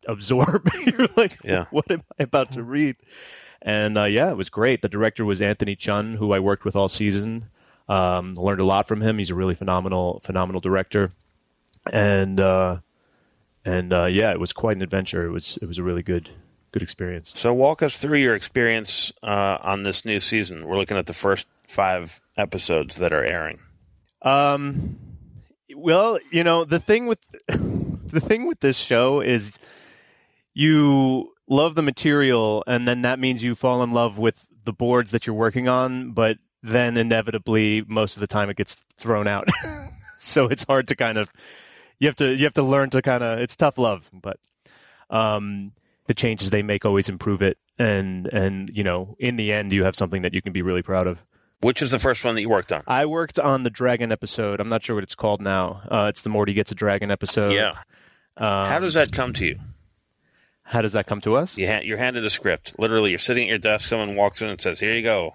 absorb. 0.07 0.69
You're 0.85 1.07
like, 1.17 1.37
Yeah. 1.43 1.65
what 1.71 1.91
am 1.91 2.03
I 2.17 2.23
about 2.23 2.53
to 2.53 2.63
read? 2.63 2.95
And 3.61 3.97
uh, 3.97 4.05
yeah, 4.05 4.29
it 4.29 4.37
was 4.37 4.49
great. 4.49 4.81
The 4.81 4.89
director 4.89 5.25
was 5.25 5.41
Anthony 5.41 5.75
Chun, 5.75 6.15
who 6.15 6.31
I 6.33 6.39
worked 6.39 6.63
with 6.65 6.75
all 6.77 6.87
season. 6.89 7.49
Um, 7.89 8.35
learned 8.35 8.61
a 8.61 8.65
lot 8.65 8.87
from 8.87 9.01
him. 9.01 9.17
He's 9.17 9.29
a 9.29 9.35
really 9.35 9.55
phenomenal, 9.55 10.21
phenomenal 10.23 10.61
director. 10.61 11.11
And 11.91 12.39
uh, 12.39 12.77
and 13.65 13.93
uh, 13.93 14.05
yeah, 14.05 14.31
it 14.31 14.39
was 14.39 14.53
quite 14.53 14.75
an 14.75 14.81
adventure. 14.81 15.25
It 15.25 15.31
was 15.31 15.57
it 15.61 15.67
was 15.67 15.77
a 15.77 15.83
really 15.83 16.03
good 16.03 16.29
good 16.71 16.81
experience. 16.81 17.31
so 17.35 17.53
walk 17.53 17.83
us 17.83 17.99
through 17.99 18.17
your 18.17 18.33
experience 18.33 19.13
uh, 19.21 19.57
on 19.61 19.83
this 19.83 20.05
new 20.05 20.19
season. 20.19 20.65
We're 20.65 20.77
looking 20.77 20.97
at 20.97 21.05
the 21.05 21.13
first 21.13 21.45
five 21.67 22.19
episodes 22.35 22.95
that 22.95 23.13
are 23.13 23.23
airing. 23.23 23.59
Um, 24.23 24.97
well, 25.75 26.17
you 26.31 26.43
know, 26.43 26.65
the 26.65 26.79
thing 26.79 27.05
with 27.05 27.19
the 27.47 28.19
thing 28.19 28.47
with 28.47 28.59
this 28.59 28.77
show 28.77 29.21
is 29.21 29.51
you 30.53 31.33
love 31.47 31.75
the 31.75 31.81
material, 31.81 32.63
and 32.65 32.87
then 32.87 33.03
that 33.03 33.19
means 33.19 33.43
you 33.43 33.55
fall 33.55 33.83
in 33.83 33.91
love 33.91 34.17
with 34.17 34.43
the 34.65 34.73
boards 34.73 35.11
that 35.11 35.27
you're 35.27 35.35
working 35.35 35.67
on, 35.67 36.11
but 36.11 36.37
then 36.61 36.95
inevitably, 36.95 37.83
most 37.87 38.15
of 38.15 38.21
the 38.21 38.27
time, 38.27 38.49
it 38.49 38.55
gets 38.55 38.75
thrown 38.97 39.27
out. 39.27 39.49
so 40.19 40.45
it's 40.45 40.63
hard 40.63 40.87
to 40.87 40.95
kind 40.95 41.17
of 41.17 41.29
you 42.03 42.09
have 42.09 42.15
to 42.17 42.33
you 42.35 42.43
have 42.43 42.53
to 42.55 42.63
learn 42.63 42.89
to 42.91 43.01
kind 43.01 43.23
of 43.23 43.39
it's 43.39 43.55
tough 43.55 43.77
love, 43.77 44.09
but 44.11 44.37
um, 45.09 45.71
the 46.07 46.13
changes 46.13 46.49
they 46.49 46.61
make 46.63 46.83
always 46.85 47.07
improve 47.09 47.41
it, 47.41 47.57
and 47.79 48.27
and 48.27 48.69
you 48.73 48.83
know, 48.83 49.15
in 49.19 49.37
the 49.37 49.53
end, 49.53 49.71
you 49.71 49.83
have 49.85 49.95
something 49.95 50.21
that 50.23 50.33
you 50.33 50.41
can 50.41 50.51
be 50.53 50.61
really 50.61 50.81
proud 50.81 51.07
of. 51.07 51.19
Which 51.61 51.81
is 51.81 51.91
the 51.91 51.99
first 51.99 52.25
one 52.25 52.35
that 52.35 52.41
you 52.41 52.49
worked 52.49 52.73
on? 52.73 52.83
I 52.87 53.05
worked 53.05 53.39
on 53.39 53.63
the 53.63 53.69
dragon 53.69 54.11
episode. 54.11 54.59
I'm 54.59 54.67
not 54.67 54.83
sure 54.83 54.95
what 54.95 55.03
it's 55.03 55.15
called 55.15 55.39
now. 55.41 55.81
Uh, 55.89 56.07
it's 56.09 56.19
the 56.21 56.29
Morty 56.29 56.53
gets 56.53 56.71
a 56.73 56.75
dragon 56.75 57.09
episode. 57.09 57.53
yeah. 57.53 57.77
Um, 58.35 58.67
How 58.67 58.79
does 58.79 58.95
that 58.95 59.11
come 59.13 59.31
to 59.33 59.45
you? 59.45 59.59
how 60.65 60.81
does 60.81 60.93
that 60.93 61.05
come 61.07 61.21
to 61.21 61.35
us? 61.35 61.57
You 61.57 61.67
ha- 61.67 61.81
you're 61.83 61.97
handed 61.97 62.25
a 62.25 62.29
script. 62.29 62.75
Literally, 62.79 63.09
you're 63.11 63.19
sitting 63.19 63.43
at 63.43 63.49
your 63.49 63.57
desk. 63.59 63.85
Someone 63.87 64.15
walks 64.15 64.41
in 64.41 64.47
and 64.49 64.59
says, 64.59 64.79
"Here 64.79 64.93
you 64.95 65.03
go." 65.03 65.33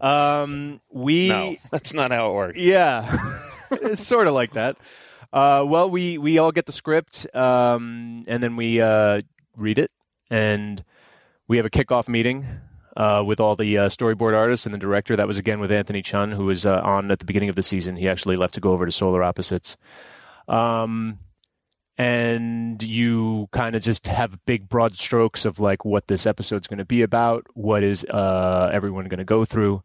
Um, 0.00 0.80
we 0.90 1.28
No, 1.28 1.56
that's 1.70 1.92
not 1.92 2.10
how 2.12 2.30
it 2.30 2.34
works. 2.34 2.58
yeah, 2.58 3.32
it's 3.70 4.04
sort 4.06 4.26
of 4.26 4.32
like 4.34 4.52
that. 4.54 4.76
Uh, 5.34 5.64
well, 5.66 5.90
we 5.90 6.16
we 6.16 6.38
all 6.38 6.52
get 6.52 6.64
the 6.64 6.70
script, 6.70 7.26
um, 7.34 8.24
and 8.28 8.40
then 8.40 8.54
we 8.54 8.80
uh, 8.80 9.20
read 9.56 9.80
it, 9.80 9.90
and 10.30 10.84
we 11.48 11.56
have 11.56 11.66
a 11.66 11.70
kickoff 11.70 12.06
meeting 12.06 12.46
uh, 12.96 13.20
with 13.26 13.40
all 13.40 13.56
the 13.56 13.76
uh, 13.76 13.88
storyboard 13.88 14.36
artists 14.36 14.64
and 14.64 14.72
the 14.72 14.78
director. 14.78 15.16
That 15.16 15.26
was 15.26 15.36
again 15.36 15.58
with 15.58 15.72
Anthony 15.72 16.02
Chun, 16.02 16.30
who 16.30 16.44
was 16.44 16.64
uh, 16.64 16.80
on 16.84 17.10
at 17.10 17.18
the 17.18 17.24
beginning 17.24 17.48
of 17.48 17.56
the 17.56 17.64
season. 17.64 17.96
He 17.96 18.08
actually 18.08 18.36
left 18.36 18.54
to 18.54 18.60
go 18.60 18.70
over 18.70 18.86
to 18.86 18.92
Solar 18.92 19.24
Opposites. 19.24 19.76
Um, 20.46 21.18
and 21.98 22.80
you 22.80 23.48
kind 23.50 23.74
of 23.74 23.82
just 23.82 24.06
have 24.06 24.38
big 24.46 24.68
broad 24.68 24.96
strokes 24.96 25.44
of 25.44 25.58
like 25.58 25.84
what 25.84 26.06
this 26.06 26.26
episode's 26.26 26.68
going 26.68 26.78
to 26.78 26.84
be 26.84 27.02
about, 27.02 27.44
what 27.54 27.82
is 27.82 28.04
uh, 28.04 28.70
everyone 28.72 29.06
going 29.06 29.18
to 29.18 29.24
go 29.24 29.44
through, 29.44 29.82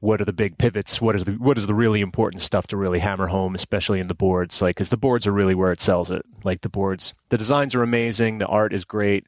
what 0.00 0.20
are 0.20 0.24
the 0.24 0.32
big 0.32 0.58
pivots, 0.58 1.00
what 1.00 1.14
is 1.14 1.24
the 1.24 1.32
what 1.32 1.58
is 1.58 1.66
the 1.66 1.74
really 1.74 2.00
important 2.00 2.42
stuff 2.42 2.66
to 2.68 2.76
really 2.76 2.98
hammer 2.98 3.28
home, 3.28 3.54
especially 3.54 4.00
in 4.00 4.08
the 4.08 4.14
boards, 4.14 4.60
like 4.60 4.76
because 4.76 4.88
the 4.88 4.96
boards 4.96 5.26
are 5.26 5.32
really 5.32 5.54
where 5.54 5.72
it 5.72 5.80
sells 5.80 6.10
it. 6.10 6.24
Like 6.42 6.62
the 6.62 6.70
boards, 6.70 7.14
the 7.28 7.38
designs 7.38 7.74
are 7.74 7.82
amazing, 7.82 8.38
the 8.38 8.46
art 8.46 8.72
is 8.72 8.84
great. 8.84 9.26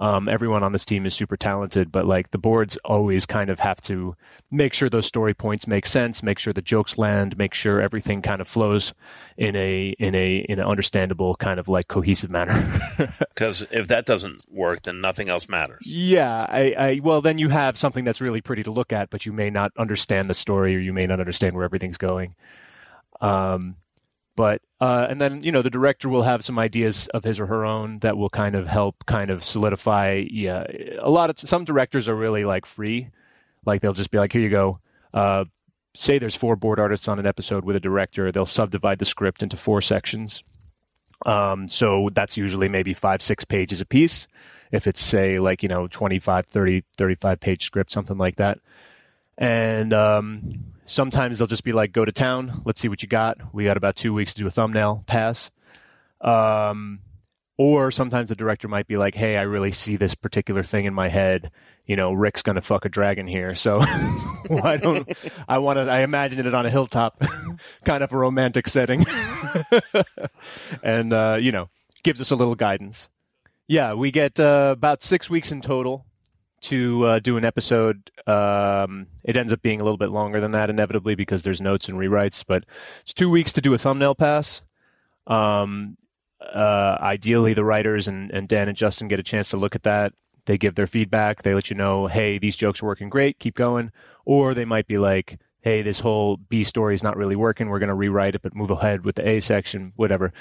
Um, 0.00 0.28
everyone 0.28 0.62
on 0.62 0.70
this 0.70 0.84
team 0.84 1.06
is 1.06 1.14
super 1.14 1.36
talented, 1.36 1.90
but 1.90 2.06
like 2.06 2.30
the 2.30 2.38
boards 2.38 2.78
always 2.84 3.26
kind 3.26 3.50
of 3.50 3.58
have 3.58 3.80
to 3.82 4.14
make 4.48 4.72
sure 4.72 4.88
those 4.88 5.06
story 5.06 5.34
points 5.34 5.66
make 5.66 5.86
sense, 5.86 6.22
make 6.22 6.38
sure 6.38 6.52
the 6.52 6.62
jokes 6.62 6.98
land, 6.98 7.36
make 7.36 7.52
sure 7.52 7.80
everything 7.80 8.22
kind 8.22 8.40
of 8.40 8.46
flows 8.46 8.94
in 9.36 9.56
a 9.56 9.96
in 9.98 10.14
a 10.14 10.46
in 10.48 10.60
an 10.60 10.66
understandable 10.66 11.34
kind 11.34 11.58
of 11.58 11.68
like 11.68 11.88
cohesive 11.88 12.30
manner. 12.30 12.80
Because 13.38 13.62
if 13.70 13.86
that 13.88 14.04
doesn't 14.04 14.42
work, 14.50 14.82
then 14.82 15.00
nothing 15.00 15.28
else 15.28 15.48
matters. 15.48 15.86
yeah, 15.86 16.46
I, 16.48 16.74
I 16.78 17.00
well 17.02 17.20
then 17.20 17.38
you 17.38 17.48
have 17.48 17.78
something 17.78 18.04
that's 18.04 18.20
really 18.20 18.40
pretty 18.40 18.64
to 18.64 18.70
look 18.70 18.92
at, 18.92 19.10
but 19.10 19.26
you 19.26 19.32
may 19.32 19.50
not 19.50 19.72
understand 19.78 20.28
the 20.28 20.34
story 20.34 20.74
or 20.74 20.80
you 20.80 20.92
may 20.92 21.06
not 21.06 21.20
understand 21.20 21.54
where 21.54 21.64
everything's 21.64 21.98
going. 21.98 22.34
Um, 23.20 23.76
but 24.38 24.62
uh, 24.80 25.04
and 25.10 25.20
then 25.20 25.42
you 25.42 25.50
know 25.50 25.62
the 25.62 25.68
director 25.68 26.08
will 26.08 26.22
have 26.22 26.44
some 26.44 26.60
ideas 26.60 27.08
of 27.08 27.24
his 27.24 27.40
or 27.40 27.46
her 27.46 27.64
own 27.64 27.98
that 27.98 28.16
will 28.16 28.30
kind 28.30 28.54
of 28.54 28.68
help 28.68 29.04
kind 29.04 29.30
of 29.30 29.42
solidify. 29.42 30.24
Yeah, 30.30 30.64
a 31.00 31.10
lot 31.10 31.28
of 31.28 31.40
some 31.40 31.64
directors 31.64 32.06
are 32.06 32.14
really 32.14 32.44
like 32.44 32.64
free, 32.64 33.08
like 33.66 33.80
they'll 33.80 33.94
just 33.94 34.12
be 34.12 34.18
like, 34.18 34.32
here 34.32 34.40
you 34.40 34.48
go. 34.48 34.78
Uh, 35.12 35.46
say 35.96 36.20
there's 36.20 36.36
four 36.36 36.54
board 36.54 36.78
artists 36.78 37.08
on 37.08 37.18
an 37.18 37.26
episode 37.26 37.64
with 37.64 37.74
a 37.74 37.80
director, 37.80 38.30
they'll 38.30 38.46
subdivide 38.46 39.00
the 39.00 39.04
script 39.04 39.42
into 39.42 39.56
four 39.56 39.82
sections. 39.82 40.44
Um, 41.26 41.68
so 41.68 42.08
that's 42.12 42.36
usually 42.36 42.68
maybe 42.68 42.94
five, 42.94 43.22
six 43.22 43.44
pages 43.44 43.80
a 43.80 43.86
piece. 43.86 44.28
If 44.70 44.86
it's 44.86 45.00
say 45.00 45.40
like, 45.40 45.64
you 45.64 45.68
know, 45.68 45.88
25, 45.88 46.46
30, 46.46 46.84
35 46.96 47.40
page 47.40 47.64
script, 47.64 47.90
something 47.90 48.18
like 48.18 48.36
that. 48.36 48.60
And, 49.36 49.92
um, 49.92 50.74
sometimes 50.88 51.38
they'll 51.38 51.46
just 51.46 51.64
be 51.64 51.72
like, 51.72 51.92
go 51.92 52.04
to 52.04 52.10
town. 52.10 52.62
Let's 52.64 52.80
see 52.80 52.88
what 52.88 53.02
you 53.02 53.08
got. 53.08 53.54
We 53.54 53.64
got 53.64 53.76
about 53.76 53.94
two 53.94 54.12
weeks 54.12 54.34
to 54.34 54.40
do 54.40 54.46
a 54.48 54.50
thumbnail 54.50 55.04
pass. 55.06 55.50
Um, 56.20 57.00
or 57.56 57.90
sometimes 57.90 58.28
the 58.28 58.36
director 58.36 58.68
might 58.68 58.86
be 58.86 58.96
like, 58.96 59.16
"Hey, 59.16 59.36
I 59.36 59.42
really 59.42 59.72
see 59.72 59.96
this 59.96 60.14
particular 60.14 60.62
thing 60.62 60.84
in 60.84 60.94
my 60.94 61.08
head. 61.08 61.50
You 61.86 61.96
know, 61.96 62.12
Rick's 62.12 62.42
gonna 62.42 62.60
fuck 62.60 62.84
a 62.84 62.88
dragon 62.88 63.26
here, 63.26 63.54
so 63.56 63.80
why 64.46 64.76
don't 64.76 65.08
I 65.48 65.58
want 65.58 65.78
to? 65.78 65.90
I 65.90 66.00
imagine 66.00 66.46
it 66.46 66.54
on 66.54 66.66
a 66.66 66.70
hilltop, 66.70 67.20
kind 67.84 68.04
of 68.04 68.12
a 68.12 68.16
romantic 68.16 68.68
setting, 68.68 69.04
and 70.84 71.12
uh, 71.12 71.38
you 71.40 71.50
know, 71.50 71.68
gives 72.04 72.20
us 72.20 72.30
a 72.30 72.36
little 72.36 72.54
guidance. 72.54 73.08
Yeah, 73.66 73.94
we 73.94 74.12
get 74.12 74.38
uh, 74.38 74.70
about 74.72 75.02
six 75.02 75.28
weeks 75.28 75.50
in 75.50 75.60
total 75.60 76.06
to 76.60 77.04
uh, 77.04 77.18
do 77.18 77.36
an 77.36 77.44
episode. 77.44 78.10
Um, 78.26 79.06
it 79.24 79.36
ends 79.36 79.52
up 79.52 79.62
being 79.62 79.80
a 79.80 79.84
little 79.84 79.98
bit 79.98 80.10
longer 80.10 80.40
than 80.40 80.52
that, 80.52 80.70
inevitably, 80.70 81.14
because 81.14 81.42
there's 81.42 81.60
notes 81.60 81.88
and 81.88 81.98
rewrites. 81.98 82.44
But 82.46 82.64
it's 83.02 83.14
two 83.14 83.30
weeks 83.30 83.52
to 83.54 83.60
do 83.60 83.74
a 83.74 83.78
thumbnail 83.78 84.14
pass. 84.14 84.62
Um, 85.26 85.96
uh, 86.40 86.98
ideally, 87.00 87.54
the 87.54 87.64
writers 87.64 88.08
and, 88.08 88.30
and 88.30 88.48
Dan 88.48 88.68
and 88.68 88.76
Justin 88.76 89.08
get 89.08 89.20
a 89.20 89.24
chance 89.24 89.50
to 89.50 89.56
look 89.56 89.74
at 89.74 89.82
that. 89.84 90.12
They 90.46 90.56
give 90.56 90.74
their 90.74 90.86
feedback. 90.86 91.42
They 91.42 91.54
let 91.54 91.68
you 91.70 91.76
know, 91.76 92.06
hey, 92.06 92.38
these 92.38 92.56
jokes 92.56 92.82
are 92.82 92.86
working 92.86 93.10
great. 93.10 93.38
Keep 93.38 93.54
going. 93.54 93.92
Or 94.24 94.54
they 94.54 94.64
might 94.64 94.86
be 94.86 94.96
like, 94.96 95.38
hey, 95.68 95.82
this 95.82 96.00
whole 96.00 96.38
B 96.38 96.64
story 96.64 96.94
is 96.94 97.02
not 97.02 97.18
really 97.18 97.36
working. 97.36 97.68
We're 97.68 97.78
going 97.78 97.88
to 97.88 97.94
rewrite 97.94 98.34
it, 98.34 98.40
but 98.40 98.54
move 98.54 98.70
ahead 98.70 99.04
with 99.04 99.16
the 99.16 99.28
A 99.28 99.40
section, 99.40 99.92
whatever. 99.96 100.32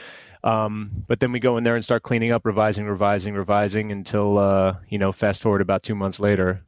Um, 0.41 1.03
but 1.05 1.19
then 1.19 1.33
we 1.33 1.39
go 1.39 1.57
in 1.57 1.65
there 1.65 1.75
and 1.75 1.83
start 1.83 2.03
cleaning 2.03 2.31
up, 2.31 2.45
revising, 2.45 2.85
revising, 2.85 3.33
revising 3.35 3.91
until, 3.91 4.37
uh, 4.37 4.75
you 4.87 4.97
know, 4.97 5.11
fast 5.11 5.41
forward 5.41 5.59
about 5.59 5.83
two 5.83 5.95
months 5.95 6.21
later, 6.21 6.63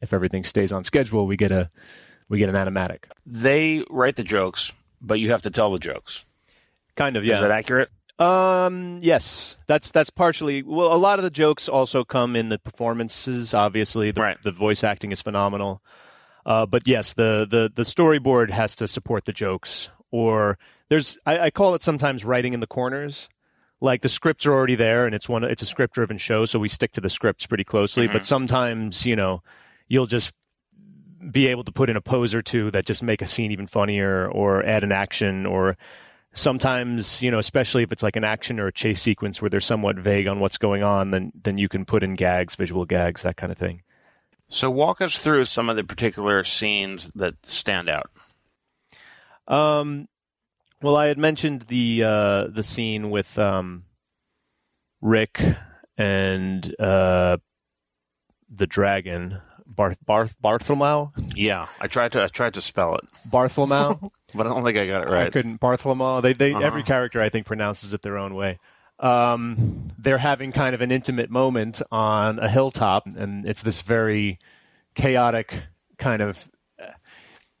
if 0.00 0.12
everything 0.12 0.44
stays 0.44 0.70
on 0.70 0.84
schedule, 0.84 1.26
we 1.26 1.36
get 1.36 1.50
a 1.50 1.68
we 2.28 2.38
get 2.38 2.48
an 2.48 2.54
animatic. 2.54 3.04
They 3.24 3.82
write 3.90 4.14
the 4.16 4.22
jokes, 4.24 4.72
but 5.00 5.18
you 5.18 5.30
have 5.30 5.42
to 5.42 5.50
tell 5.50 5.72
the 5.72 5.78
jokes. 5.78 6.24
Kind 6.94 7.16
of, 7.16 7.24
yeah. 7.24 7.34
Is 7.34 7.40
that 7.40 7.50
accurate? 7.50 7.88
Um, 8.20 9.00
yes, 9.02 9.56
that's 9.66 9.90
that's 9.90 10.10
partially. 10.10 10.62
Well, 10.62 10.92
a 10.92 10.96
lot 10.96 11.18
of 11.18 11.22
the 11.24 11.30
jokes 11.30 11.68
also 11.68 12.04
come 12.04 12.36
in 12.36 12.50
the 12.50 12.58
performances. 12.58 13.52
Obviously, 13.52 14.10
the, 14.12 14.20
Right. 14.20 14.42
the 14.42 14.52
voice 14.52 14.84
acting 14.84 15.10
is 15.12 15.20
phenomenal. 15.20 15.82
Uh, 16.46 16.64
but 16.64 16.86
yes, 16.86 17.14
the, 17.14 17.44
the 17.50 17.72
the 17.74 17.82
storyboard 17.82 18.50
has 18.50 18.76
to 18.76 18.86
support 18.86 19.24
the 19.24 19.32
jokes. 19.32 19.90
Or 20.12 20.58
there's, 20.88 21.18
I, 21.26 21.38
I 21.40 21.50
call 21.50 21.74
it 21.74 21.82
sometimes 21.82 22.24
writing 22.24 22.54
in 22.54 22.60
the 22.60 22.68
corners. 22.68 23.28
Like 23.80 24.00
the 24.00 24.08
scripts 24.08 24.46
are 24.46 24.52
already 24.52 24.76
there, 24.76 25.04
and 25.04 25.14
it's 25.14 25.28
one. 25.28 25.44
It's 25.44 25.60
a 25.60 25.66
script 25.66 25.94
driven 25.94 26.16
show, 26.16 26.46
so 26.46 26.58
we 26.58 26.68
stick 26.68 26.92
to 26.92 27.00
the 27.00 27.10
scripts 27.10 27.46
pretty 27.46 27.64
closely. 27.64 28.06
But 28.06 28.24
sometimes, 28.24 29.04
you 29.04 29.16
know, 29.16 29.42
you'll 29.88 30.06
just 30.06 30.32
be 31.30 31.48
able 31.48 31.64
to 31.64 31.72
put 31.72 31.90
in 31.90 31.96
a 31.96 32.00
pose 32.00 32.34
or 32.34 32.40
two 32.40 32.70
that 32.70 32.86
just 32.86 33.02
make 33.02 33.20
a 33.20 33.26
scene 33.26 33.50
even 33.50 33.66
funnier, 33.66 34.30
or 34.30 34.64
add 34.64 34.82
an 34.82 34.92
action, 34.92 35.44
or 35.44 35.76
sometimes 36.36 37.22
you 37.22 37.30
know 37.30 37.38
especially 37.38 37.82
if 37.82 37.90
it's 37.90 38.02
like 38.02 38.14
an 38.14 38.24
action 38.24 38.60
or 38.60 38.68
a 38.68 38.72
chase 38.72 39.02
sequence 39.02 39.40
where 39.40 39.48
they're 39.48 39.58
somewhat 39.58 39.96
vague 39.96 40.26
on 40.26 40.38
what's 40.38 40.58
going 40.58 40.82
on 40.82 41.10
then 41.10 41.32
then 41.42 41.56
you 41.56 41.66
can 41.66 41.86
put 41.86 42.02
in 42.02 42.14
gags 42.14 42.54
visual 42.54 42.84
gags 42.84 43.22
that 43.22 43.38
kind 43.38 43.50
of 43.50 43.56
thing 43.56 43.80
So 44.48 44.70
walk 44.70 45.00
us 45.00 45.18
through 45.18 45.44
some 45.46 45.68
of 45.68 45.76
the 45.76 45.84
particular 45.84 46.44
scenes 46.44 47.10
that 47.14 47.34
stand 47.44 47.88
out. 47.88 48.10
um 49.48 50.08
well 50.82 50.96
i 50.96 51.06
had 51.06 51.18
mentioned 51.18 51.62
the 51.62 52.02
uh 52.04 52.46
the 52.48 52.62
scene 52.62 53.10
with 53.10 53.38
um 53.38 53.84
rick 55.00 55.40
and 55.96 56.74
uh 56.80 57.36
the 58.50 58.66
dragon 58.66 59.40
barth 59.66 59.98
barth 60.04 60.36
bartholomew 60.40 61.10
Yeah, 61.34 61.66
I 61.80 61.86
tried 61.88 62.12
to 62.12 62.22
I 62.22 62.26
tried 62.28 62.54
to 62.54 62.60
spell 62.62 62.94
it, 62.96 63.04
bartholomew 63.30 64.10
but 64.34 64.46
I 64.46 64.50
don't 64.50 64.64
think 64.64 64.78
I 64.78 64.86
got 64.86 65.02
it 65.06 65.10
right. 65.10 65.26
I 65.26 65.30
couldn't. 65.30 65.58
Bartholomew. 65.60 66.22
They, 66.22 66.32
they, 66.34 66.52
Uh-huh. 66.52 66.64
every 66.64 66.82
character 66.82 67.20
I 67.22 67.28
think 67.28 67.46
pronounces 67.46 67.92
it 67.94 68.02
their 68.02 68.16
own 68.18 68.34
way. 68.34 68.58
Um, 68.98 69.92
they're 69.98 70.18
having 70.18 70.52
kind 70.52 70.74
of 70.74 70.80
an 70.80 70.90
intimate 70.90 71.30
moment 71.30 71.82
on 71.90 72.38
a 72.38 72.48
hilltop, 72.48 73.06
and 73.06 73.44
it's 73.44 73.62
this 73.62 73.82
very 73.82 74.38
chaotic 74.94 75.62
kind 75.98 76.22
of. 76.22 76.48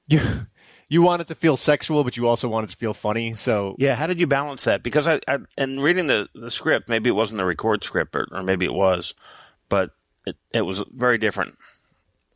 You 0.06 0.46
you 0.88 1.02
want 1.02 1.20
it 1.20 1.28
to 1.28 1.34
feel 1.34 1.56
sexual, 1.56 2.04
but 2.04 2.16
you 2.16 2.28
also 2.28 2.48
want 2.48 2.64
it 2.64 2.70
to 2.70 2.76
feel 2.76 2.94
funny. 2.94 3.32
So 3.32 3.74
Yeah, 3.78 3.96
how 3.96 4.06
did 4.06 4.20
you 4.20 4.26
balance 4.26 4.64
that? 4.64 4.82
Because 4.82 5.06
I, 5.06 5.20
I 5.26 5.38
in 5.58 5.80
reading 5.80 6.06
the, 6.06 6.28
the 6.34 6.50
script, 6.50 6.88
maybe 6.88 7.10
it 7.10 7.14
wasn't 7.14 7.38
the 7.38 7.44
record 7.44 7.82
script, 7.82 8.14
or, 8.14 8.26
or 8.30 8.42
maybe 8.42 8.64
it 8.64 8.72
was, 8.72 9.14
but 9.68 9.90
it, 10.26 10.36
it 10.52 10.62
was 10.62 10.84
very 10.94 11.18
different, 11.18 11.58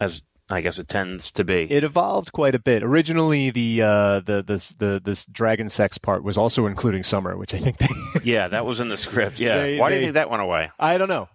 as 0.01 0.23
I 0.51 0.61
guess 0.61 0.79
it 0.79 0.89
tends 0.89 1.31
to 1.33 1.45
be. 1.45 1.71
it 1.71 1.85
evolved 1.85 2.33
quite 2.33 2.55
a 2.55 2.59
bit. 2.59 2.83
Originally, 2.83 3.51
the 3.51 3.83
uh, 3.83 4.21
the 4.21 4.43
this 4.43 4.71
the 4.71 5.01
this 5.05 5.25
dragon 5.27 5.69
sex 5.69 5.97
part 5.99 6.23
was 6.25 6.37
also 6.37 6.67
including 6.67 7.03
Summer, 7.05 7.37
which 7.37 7.55
I 7.55 7.59
think 7.59 7.79
they 7.79 7.89
yeah, 8.25 8.49
that 8.49 8.67
was 8.67 8.81
in 8.81 8.89
the 8.89 8.97
script. 8.97 9.39
Yeah, 9.39 9.59
They- 9.59 9.79
why 9.79 9.89
do 9.91 9.95
you 9.95 10.01
they- 10.01 10.07
think 10.07 10.15
that 10.15 10.31
went 10.31 10.43
away? 10.43 10.71
I 10.79 10.99
don't 10.99 11.09
know. 11.09 11.29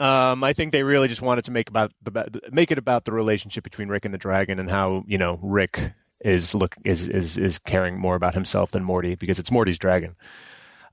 Um, 0.00 0.44
I 0.44 0.52
think 0.52 0.70
they 0.72 0.84
really 0.84 1.08
just 1.08 1.22
wanted 1.22 1.46
to 1.46 1.50
make 1.50 1.68
about 1.68 1.90
the 2.02 2.40
make 2.52 2.70
it 2.70 2.78
about 2.78 3.04
the 3.04 3.12
relationship 3.12 3.64
between 3.64 3.88
Rick 3.88 4.04
and 4.04 4.14
the 4.14 4.18
dragon 4.18 4.60
and 4.60 4.70
how 4.70 5.02
you 5.08 5.18
know 5.18 5.40
Rick 5.42 5.92
is 6.20 6.54
look 6.54 6.76
is 6.84 7.08
is 7.08 7.36
is 7.36 7.58
caring 7.58 7.98
more 7.98 8.14
about 8.14 8.34
himself 8.34 8.70
than 8.70 8.84
Morty 8.84 9.14
because 9.16 9.38
it's 9.40 9.50
Morty's 9.50 9.78
dragon. 9.78 10.14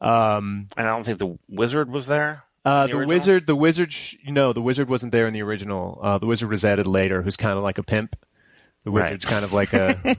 Um, 0.02 0.68
And 0.78 0.88
I 0.88 0.92
don't 0.92 1.04
think 1.04 1.20
the 1.20 1.38
wizard 1.50 1.90
was 1.90 2.08
there. 2.08 2.44
Uh, 2.66 2.88
The 2.88 2.98
the, 3.00 3.06
wizard, 3.08 3.48
the 3.48 3.56
wizard, 3.56 3.94
sh- 3.94 4.16
know, 4.26 4.52
the 4.54 4.62
wizard 4.62 4.90
wasn't 4.90 5.12
there 5.12 5.28
in 5.28 5.34
the 5.34 5.42
original. 5.44 6.00
Uh, 6.02 6.18
the 6.18 6.26
wizard 6.26 6.50
was 6.50 6.66
added 6.66 6.88
later, 6.88 7.22
who's 7.22 7.38
kind 7.38 7.58
of 7.58 7.64
like 7.64 7.78
a 7.78 7.84
pimp. 7.84 8.16
The 8.84 8.92
Right. 8.92 9.04
wizard's 9.14 9.26
kind 9.26 9.44
of 9.46 9.52
like 9.54 9.74
a, 9.74 10.16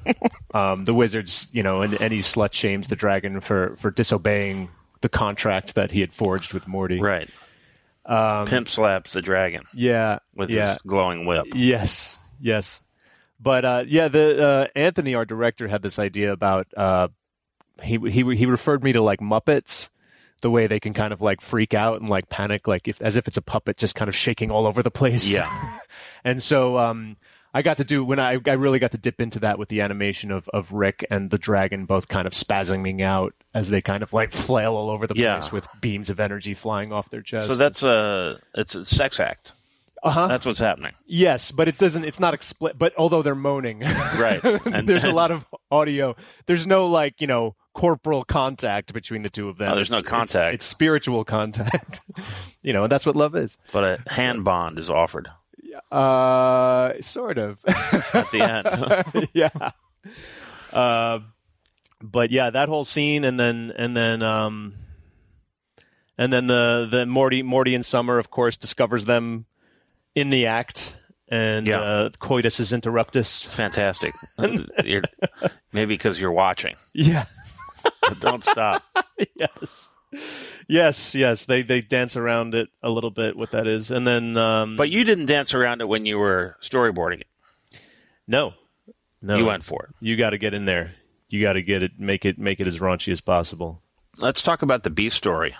um, 0.58 0.84
the 0.86 0.94
wizard's, 0.94 1.48
you 1.52 1.62
know, 1.62 1.82
and, 1.82 2.00
and 2.00 2.12
he 2.12 2.18
slut 2.20 2.52
shames 2.52 2.88
the 2.88 2.96
dragon 2.96 3.40
for 3.40 3.76
for 3.76 3.90
disobeying 3.90 4.70
the 5.02 5.08
contract 5.08 5.74
that 5.76 5.92
he 5.92 6.00
had 6.00 6.12
forged 6.12 6.52
with 6.54 6.66
Morty. 6.66 7.00
Right. 7.00 7.28
Um, 8.04 8.46
Pimp 8.46 8.68
slaps 8.68 9.12
the 9.12 9.22
dragon 9.22 9.64
Yeah. 9.74 10.18
with 10.34 10.50
yeah. 10.50 10.74
his 10.74 10.78
glowing 10.86 11.26
whip. 11.26 11.46
Yes, 11.54 12.18
yes. 12.40 12.80
But 13.40 13.64
uh, 13.64 13.84
yeah, 13.86 14.08
the 14.08 14.44
uh, 14.44 14.66
Anthony, 14.74 15.14
our 15.14 15.24
director, 15.24 15.68
had 15.68 15.82
this 15.82 15.98
idea 15.98 16.32
about 16.32 16.66
uh, 16.76 17.08
he 17.82 17.98
he 17.98 18.22
he 18.34 18.46
referred 18.46 18.82
me 18.82 18.92
to 18.94 19.02
like 19.02 19.20
Muppets, 19.20 19.90
the 20.42 20.50
way 20.50 20.66
they 20.66 20.80
can 20.80 20.92
kind 20.94 21.12
of 21.12 21.20
like 21.22 21.40
freak 21.40 21.74
out 21.74 22.00
and 22.00 22.08
like 22.10 22.28
panic, 22.28 22.68
like 22.68 22.88
if 22.88 23.00
as 23.02 23.16
if 23.16 23.26
it's 23.28 23.36
a 23.36 23.42
puppet 23.42 23.76
just 23.76 23.94
kind 23.94 24.08
of 24.08 24.14
shaking 24.14 24.50
all 24.50 24.66
over 24.66 24.82
the 24.82 24.90
place. 24.90 25.32
Yeah. 25.32 25.78
and 26.24 26.42
so 26.42 26.76
um, 26.78 27.16
I 27.54 27.62
got 27.62 27.78
to 27.78 27.84
do 27.84 28.04
when 28.04 28.18
I 28.20 28.38
I 28.46 28.52
really 28.52 28.78
got 28.78 28.90
to 28.92 28.98
dip 28.98 29.20
into 29.20 29.38
that 29.40 29.58
with 29.58 29.68
the 29.70 29.80
animation 29.80 30.30
of 30.30 30.48
of 30.52 30.72
Rick 30.72 31.06
and 31.10 31.30
the 31.30 31.38
dragon 31.38 31.86
both 31.86 32.08
kind 32.08 32.26
of 32.26 32.32
spasming 32.34 33.02
out 33.02 33.32
as 33.54 33.70
they 33.70 33.80
kind 33.80 34.02
of 34.02 34.12
like 34.12 34.30
flail 34.32 34.74
all 34.74 34.90
over 34.90 35.06
the 35.06 35.14
Yeah. 35.16 35.38
place 35.38 35.50
with 35.52 35.66
beams 35.80 36.10
of 36.10 36.20
energy 36.20 36.52
flying 36.52 36.92
off 36.92 37.08
their 37.10 37.22
chest. 37.22 37.46
So 37.46 37.54
that's 37.56 37.82
a 37.82 38.38
it's 38.54 38.74
a 38.74 38.84
sex 38.84 39.18
act. 39.20 39.52
uh-huh. 40.02 40.26
That's 40.28 40.44
what's 40.44 40.58
happening. 40.58 40.92
Yes, 41.06 41.50
but 41.50 41.66
it 41.66 41.78
doesn't. 41.78 42.04
It's 42.04 42.20
not 42.20 42.34
explicit. 42.34 42.78
But 42.78 42.92
although 42.98 43.22
they're 43.22 43.34
moaning, 43.34 43.80
Right. 43.80 44.40
And- 44.66 44.86
there's 44.86 45.04
a 45.06 45.12
lot 45.12 45.30
of 45.30 45.46
audio. 45.70 46.14
There's 46.44 46.66
no 46.66 46.86
like 46.88 47.22
you 47.22 47.26
know 47.26 47.56
corporal 47.76 48.24
contact 48.24 48.94
between 48.94 49.20
the 49.22 49.28
two 49.28 49.50
of 49.50 49.58
them. 49.58 49.70
Oh, 49.70 49.74
there's 49.74 49.90
no 49.90 50.02
contact. 50.02 50.54
It's, 50.54 50.62
it's 50.64 50.66
spiritual 50.66 51.24
contact. 51.24 52.00
you 52.62 52.72
know, 52.72 52.84
and 52.84 52.90
that's 52.90 53.04
what 53.04 53.16
love 53.16 53.36
is. 53.36 53.58
But 53.70 53.84
a 54.08 54.10
hand 54.12 54.44
bond 54.44 54.78
is 54.78 54.88
offered 54.88 55.28
Uh, 55.92 56.94
sort 57.02 57.36
of. 57.36 57.58
at 57.66 58.30
the 58.32 58.40
end. 58.40 59.28
yeah. 59.34 59.70
Uh, 60.72 61.18
but 62.02 62.30
yeah, 62.30 62.48
that 62.50 62.68
whole 62.70 62.84
scene, 62.84 63.24
and 63.24 63.38
then 63.38 63.72
and 63.76 63.94
then 63.96 64.22
um, 64.22 64.74
and 66.16 66.32
then 66.32 66.46
the 66.46 66.88
the 66.90 67.04
Morty 67.06 67.42
Morty 67.42 67.74
and 67.74 67.84
Summer, 67.84 68.18
of 68.18 68.30
course, 68.30 68.56
discovers 68.56 69.04
them 69.04 69.44
in 70.14 70.30
the 70.30 70.46
act, 70.46 70.96
and 71.28 71.66
Yeah. 71.66 71.80
uh, 71.80 72.10
coitus 72.18 72.58
is 72.60 72.72
interruptus. 72.72 73.46
Fantastic. 73.46 74.14
You're, 74.84 75.02
maybe 75.72 75.94
because 75.94 76.18
you're 76.20 76.32
watching. 76.32 76.74
Yeah. 76.94 77.24
Don't 78.20 78.44
stop. 78.44 78.82
yes. 79.34 79.90
Yes, 80.68 81.14
yes. 81.14 81.44
They 81.44 81.62
they 81.62 81.80
dance 81.80 82.16
around 82.16 82.54
it 82.54 82.68
a 82.82 82.88
little 82.90 83.10
bit. 83.10 83.36
What 83.36 83.50
that 83.50 83.66
is, 83.66 83.90
and 83.90 84.06
then 84.06 84.36
um, 84.36 84.76
But 84.76 84.90
you 84.90 85.04
didn't 85.04 85.26
dance 85.26 85.54
around 85.54 85.80
it 85.80 85.88
when 85.88 86.06
you 86.06 86.18
were 86.18 86.56
storyboarding 86.62 87.20
it. 87.22 87.78
no, 88.26 88.54
no, 89.20 89.36
You 89.36 89.44
went 89.44 89.64
for 89.64 89.84
it. 89.84 89.94
You 90.00 90.16
got 90.16 90.30
to 90.30 90.38
get 90.38 90.54
in 90.54 90.64
there. 90.64 90.94
You 91.28 91.42
got 91.42 91.54
to 91.54 91.62
get 91.62 91.82
it. 91.82 91.92
Make 91.98 92.24
it 92.24 92.38
make 92.38 92.60
it 92.60 92.66
as 92.66 92.78
raunchy 92.78 93.12
as 93.12 93.20
possible. 93.20 93.82
Let's 94.18 94.42
talk 94.42 94.62
about 94.62 94.82
the 94.84 94.90
B 94.90 95.08
story 95.08 95.54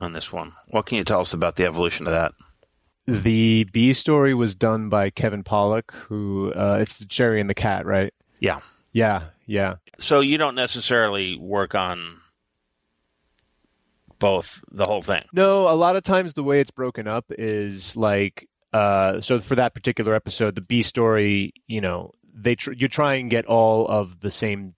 on 0.00 0.12
this 0.12 0.32
one. 0.32 0.52
What 0.68 0.86
can 0.86 0.96
you 0.98 1.04
tell 1.04 1.20
us 1.20 1.34
about 1.34 1.56
the 1.56 1.66
evolution 1.66 2.06
of 2.06 2.12
that? 2.12 2.32
The 3.06 3.64
B 3.64 3.92
story 3.92 4.34
was 4.34 4.54
done 4.54 4.88
by 4.88 5.10
Kevin 5.10 5.42
Pollock, 5.42 5.92
who 6.08 6.52
uh, 6.52 6.78
it's 6.80 6.94
the 6.94 7.04
Jerry 7.04 7.40
and 7.40 7.50
the 7.50 7.54
Cat, 7.54 7.84
right? 7.84 8.14
Yeah. 8.38 8.60
Yeah, 8.92 9.24
yeah. 9.50 9.74
So 9.98 10.20
you 10.20 10.38
don't 10.38 10.54
necessarily 10.54 11.36
work 11.36 11.74
on 11.74 12.20
both 14.18 14.62
the 14.70 14.84
whole 14.84 15.02
thing. 15.02 15.22
No, 15.32 15.68
a 15.68 15.74
lot 15.74 15.96
of 15.96 16.02
times 16.04 16.34
the 16.34 16.42
way 16.44 16.60
it's 16.60 16.70
broken 16.70 17.08
up 17.08 17.26
is 17.30 17.96
like 17.96 18.48
uh 18.72 19.20
so 19.20 19.38
for 19.40 19.56
that 19.56 19.74
particular 19.74 20.14
episode 20.14 20.54
the 20.54 20.60
B 20.60 20.82
story, 20.82 21.52
you 21.66 21.80
know, 21.80 22.12
they 22.32 22.54
tr- 22.54 22.72
you 22.72 22.86
try 22.88 23.14
and 23.14 23.30
get 23.30 23.46
all 23.46 23.86
of 23.88 24.20
the 24.20 24.30
same 24.30 24.74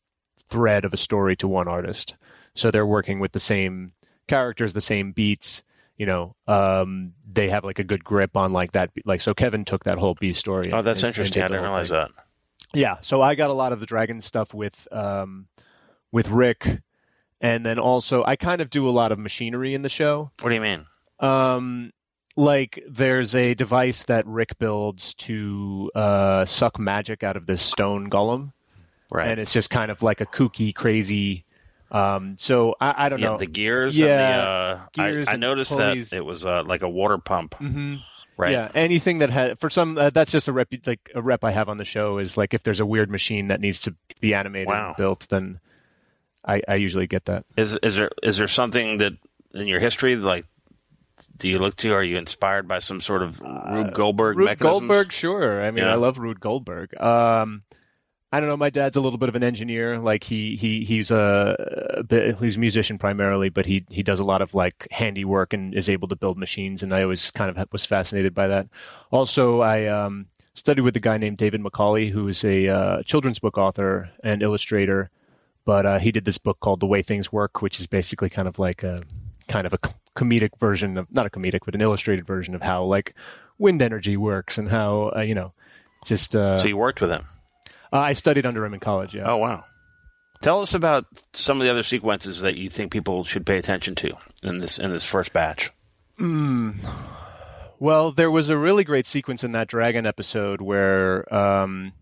thread 0.48 0.84
of 0.84 0.94
a 0.94 0.96
story 0.96 1.36
to 1.36 1.48
one 1.48 1.68
artist. 1.68 2.16
So 2.54 2.70
they're 2.70 2.86
working 2.86 3.18
with 3.20 3.32
the 3.32 3.40
same 3.40 3.92
characters, 4.28 4.72
the 4.72 4.80
same 4.80 5.12
beats, 5.12 5.62
you 5.96 6.06
know, 6.06 6.36
um 6.46 7.12
they 7.30 7.48
have 7.50 7.64
like 7.64 7.78
a 7.80 7.84
good 7.84 8.04
grip 8.04 8.36
on 8.36 8.52
like 8.52 8.72
that 8.72 8.90
like 9.04 9.20
so 9.20 9.34
Kevin 9.34 9.64
took 9.64 9.84
that 9.84 9.98
whole 9.98 10.14
B 10.14 10.32
story. 10.32 10.72
Oh, 10.72 10.82
that's 10.82 11.00
and- 11.00 11.08
and 11.08 11.10
interesting. 11.10 11.40
did 11.42 11.44
I 11.44 11.48
didn't 11.48 11.62
realize 11.64 11.88
thing. 11.90 11.98
that. 11.98 12.21
Yeah, 12.74 12.96
so 13.00 13.20
I 13.22 13.34
got 13.34 13.50
a 13.50 13.54
lot 13.54 13.72
of 13.72 13.80
the 13.80 13.86
dragon 13.86 14.20
stuff 14.20 14.54
with 14.54 14.88
um 14.92 15.46
with 16.10 16.28
Rick 16.28 16.80
and 17.40 17.66
then 17.66 17.78
also 17.78 18.24
I 18.24 18.36
kind 18.36 18.60
of 18.60 18.70
do 18.70 18.88
a 18.88 18.90
lot 18.90 19.12
of 19.12 19.18
machinery 19.18 19.74
in 19.74 19.82
the 19.82 19.88
show. 19.88 20.30
What 20.40 20.48
do 20.50 20.54
you 20.54 20.60
mean? 20.60 20.86
Um, 21.20 21.92
like 22.36 22.82
there's 22.88 23.34
a 23.34 23.54
device 23.54 24.04
that 24.04 24.26
Rick 24.26 24.58
builds 24.58 25.14
to 25.14 25.90
uh, 25.94 26.44
suck 26.46 26.78
magic 26.78 27.22
out 27.22 27.36
of 27.36 27.46
this 27.46 27.60
stone 27.62 28.08
golem, 28.08 28.52
Right. 29.12 29.28
and 29.28 29.38
it's 29.40 29.52
just 29.52 29.68
kind 29.70 29.90
of 29.90 30.02
like 30.02 30.20
a 30.20 30.26
kooky, 30.26 30.74
crazy 30.74 31.44
Um, 31.90 32.36
so 32.38 32.74
I, 32.80 33.06
I 33.06 33.08
don't 33.10 33.20
Yeah, 33.20 33.30
know. 33.32 33.36
the 33.38 33.46
gears. 33.46 33.98
Yeah, 33.98 34.36
the, 34.36 34.42
uh, 34.42 34.80
gears 34.94 35.28
I, 35.28 35.32
I 35.32 35.36
noticed 35.36 35.70
pulleys. 35.72 36.10
that 36.10 36.16
it 36.16 36.24
was 36.24 36.46
uh, 36.46 36.62
like 36.64 36.80
a 36.82 36.88
water 36.88 37.18
pump, 37.18 37.54
hmm 37.56 37.96
right? 38.36 38.52
Yeah, 38.52 38.70
anything 38.74 39.18
that 39.18 39.30
had 39.30 39.58
for 39.58 39.70
some 39.70 39.98
uh, 39.98 40.10
that's 40.10 40.32
just 40.32 40.48
a 40.48 40.52
rep 40.52 40.68
like 40.86 41.00
a 41.14 41.22
rep 41.22 41.44
I 41.44 41.50
have 41.52 41.68
on 41.68 41.76
the 41.78 41.84
show 41.84 42.18
is 42.18 42.36
like 42.36 42.54
if 42.54 42.62
there's 42.62 42.80
a 42.80 42.86
weird 42.86 43.10
machine 43.10 43.48
that 43.48 43.60
needs 43.60 43.78
to 43.80 43.94
be 44.20 44.34
animated 44.34 44.68
Wow. 44.68 44.88
and 44.88 44.96
built, 44.96 45.26
then 45.28 45.60
I, 46.44 46.60
I 46.68 46.74
usually 46.76 47.06
get 47.06 47.26
that. 47.26 47.44
Is 47.56 47.78
is 47.82 47.96
there 47.96 48.10
is 48.22 48.36
there 48.38 48.48
something 48.48 48.98
that 48.98 49.12
in 49.54 49.66
your 49.66 49.80
history 49.80 50.16
like 50.16 50.46
do 51.36 51.48
you 51.48 51.58
look 51.58 51.76
to? 51.76 51.92
Are 51.92 52.02
you 52.02 52.16
inspired 52.18 52.66
by 52.66 52.80
some 52.80 53.00
sort 53.00 53.22
of 53.22 53.40
Rube 53.40 53.94
Goldberg 53.94 54.36
Uh, 54.36 54.38
Rube 54.40 54.48
mechanisms? 54.48 54.80
Goldberg, 54.80 55.12
sure. 55.12 55.62
I 55.64 55.70
mean, 55.70 55.84
Yeah. 55.84 55.92
I 55.92 55.94
love 55.96 56.18
Rube 56.18 56.40
Goldberg. 56.40 57.00
Um, 57.00 57.60
I 58.34 58.40
don't 58.40 58.48
know. 58.48 58.56
My 58.56 58.70
dad's 58.70 58.96
a 58.96 59.00
little 59.02 59.18
bit 59.18 59.28
of 59.28 59.34
an 59.34 59.42
engineer. 59.42 59.98
Like 59.98 60.24
he 60.24 60.56
he 60.56 60.84
he's 60.84 61.10
a, 61.10 62.04
he's 62.40 62.56
a 62.56 62.58
musician 62.58 62.96
primarily, 62.96 63.50
but 63.50 63.66
he 63.66 63.84
he 63.90 64.02
does 64.02 64.20
a 64.20 64.24
lot 64.24 64.40
of 64.40 64.54
like 64.54 64.88
handiwork 64.90 65.52
and 65.52 65.74
is 65.74 65.90
able 65.90 66.08
to 66.08 66.16
build 66.16 66.38
machines. 66.38 66.82
And 66.82 66.94
I 66.94 67.02
always 67.02 67.30
kind 67.30 67.54
of 67.54 67.68
was 67.72 67.84
fascinated 67.84 68.34
by 68.34 68.48
that. 68.48 68.68
Also, 69.10 69.60
I 69.60 69.86
um, 69.86 70.28
studied 70.54 70.80
with 70.80 70.96
a 70.96 71.00
guy 71.00 71.18
named 71.18 71.36
David 71.36 71.60
Macaulay, 71.60 72.08
who 72.08 72.26
is 72.26 72.42
a 72.42 72.68
uh, 72.68 73.02
children's 73.02 73.38
book 73.38 73.58
author 73.58 74.10
and 74.24 74.42
illustrator. 74.42 75.10
But 75.66 75.84
uh, 75.84 75.98
he 75.98 76.10
did 76.10 76.24
this 76.24 76.38
book 76.38 76.58
called 76.60 76.80
The 76.80 76.86
Way 76.86 77.02
Things 77.02 77.30
Work, 77.30 77.60
which 77.60 77.78
is 77.78 77.86
basically 77.86 78.30
kind 78.30 78.48
of 78.48 78.58
like 78.58 78.82
a 78.82 79.02
kind 79.46 79.66
of 79.66 79.74
a 79.74 79.78
comedic 80.16 80.58
version 80.58 80.96
of 80.96 81.06
not 81.12 81.26
a 81.26 81.30
comedic, 81.30 81.60
but 81.66 81.74
an 81.74 81.82
illustrated 81.82 82.26
version 82.26 82.54
of 82.54 82.62
how 82.62 82.82
like 82.82 83.14
wind 83.58 83.82
energy 83.82 84.16
works 84.16 84.56
and 84.56 84.70
how 84.70 85.12
uh, 85.14 85.20
you 85.20 85.34
know 85.34 85.52
just 86.06 86.34
uh, 86.34 86.56
So 86.56 86.68
you 86.68 86.78
worked 86.78 87.02
with 87.02 87.10
him. 87.10 87.26
Uh, 87.92 87.98
I 87.98 88.12
studied 88.14 88.46
under 88.46 88.64
him 88.64 88.74
in 88.74 88.80
college. 88.80 89.14
Yeah. 89.14 89.30
Oh 89.30 89.36
wow! 89.36 89.64
Tell 90.40 90.60
us 90.60 90.74
about 90.74 91.06
some 91.32 91.58
of 91.60 91.64
the 91.64 91.70
other 91.70 91.82
sequences 91.82 92.40
that 92.40 92.58
you 92.58 92.70
think 92.70 92.92
people 92.92 93.24
should 93.24 93.46
pay 93.46 93.58
attention 93.58 93.94
to 93.96 94.12
in 94.42 94.58
this 94.58 94.78
in 94.78 94.90
this 94.90 95.04
first 95.04 95.32
batch. 95.32 95.70
Well, 97.78 98.12
there 98.12 98.30
was 98.30 98.48
a 98.48 98.56
really 98.56 98.84
great 98.84 99.08
sequence 99.08 99.42
in 99.42 99.52
that 99.52 99.66
dragon 99.66 100.06
episode 100.06 100.60
where 100.60 101.32
um, 101.34 101.92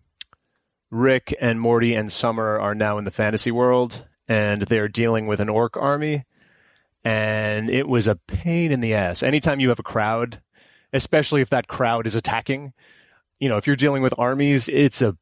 Rick 0.90 1.35
and 1.40 1.59
Morty 1.59 1.94
and 1.94 2.12
Summer 2.12 2.59
are 2.61 2.74
now 2.74 2.98
in 2.98 3.05
the 3.05 3.11
fantasy 3.11 3.50
world 3.50 4.05
and 4.29 4.61
they're 4.62 4.88
dealing 4.88 5.26
with 5.26 5.40
an 5.40 5.48
orc 5.48 5.79
army. 5.79 6.24
And 7.03 7.70
it 7.70 7.88
was 7.88 8.07
a 8.07 8.16
pain 8.16 8.72
in 8.72 8.81
the 8.81 8.92
ass. 8.92 9.22
Anytime 9.22 9.59
you 9.59 9.70
have 9.70 9.79
a 9.79 9.83
crowd, 9.83 10.42
especially 10.92 11.40
if 11.40 11.48
that 11.48 11.66
crowd 11.66 12.07
is 12.07 12.14
attacking, 12.14 12.74
you 13.38 13.48
know, 13.48 13.57
if 13.57 13.66
you're 13.66 13.74
dealing 13.74 14.03
with 14.03 14.12
armies, 14.18 14.68
it's 14.68 15.00
a 15.00 15.16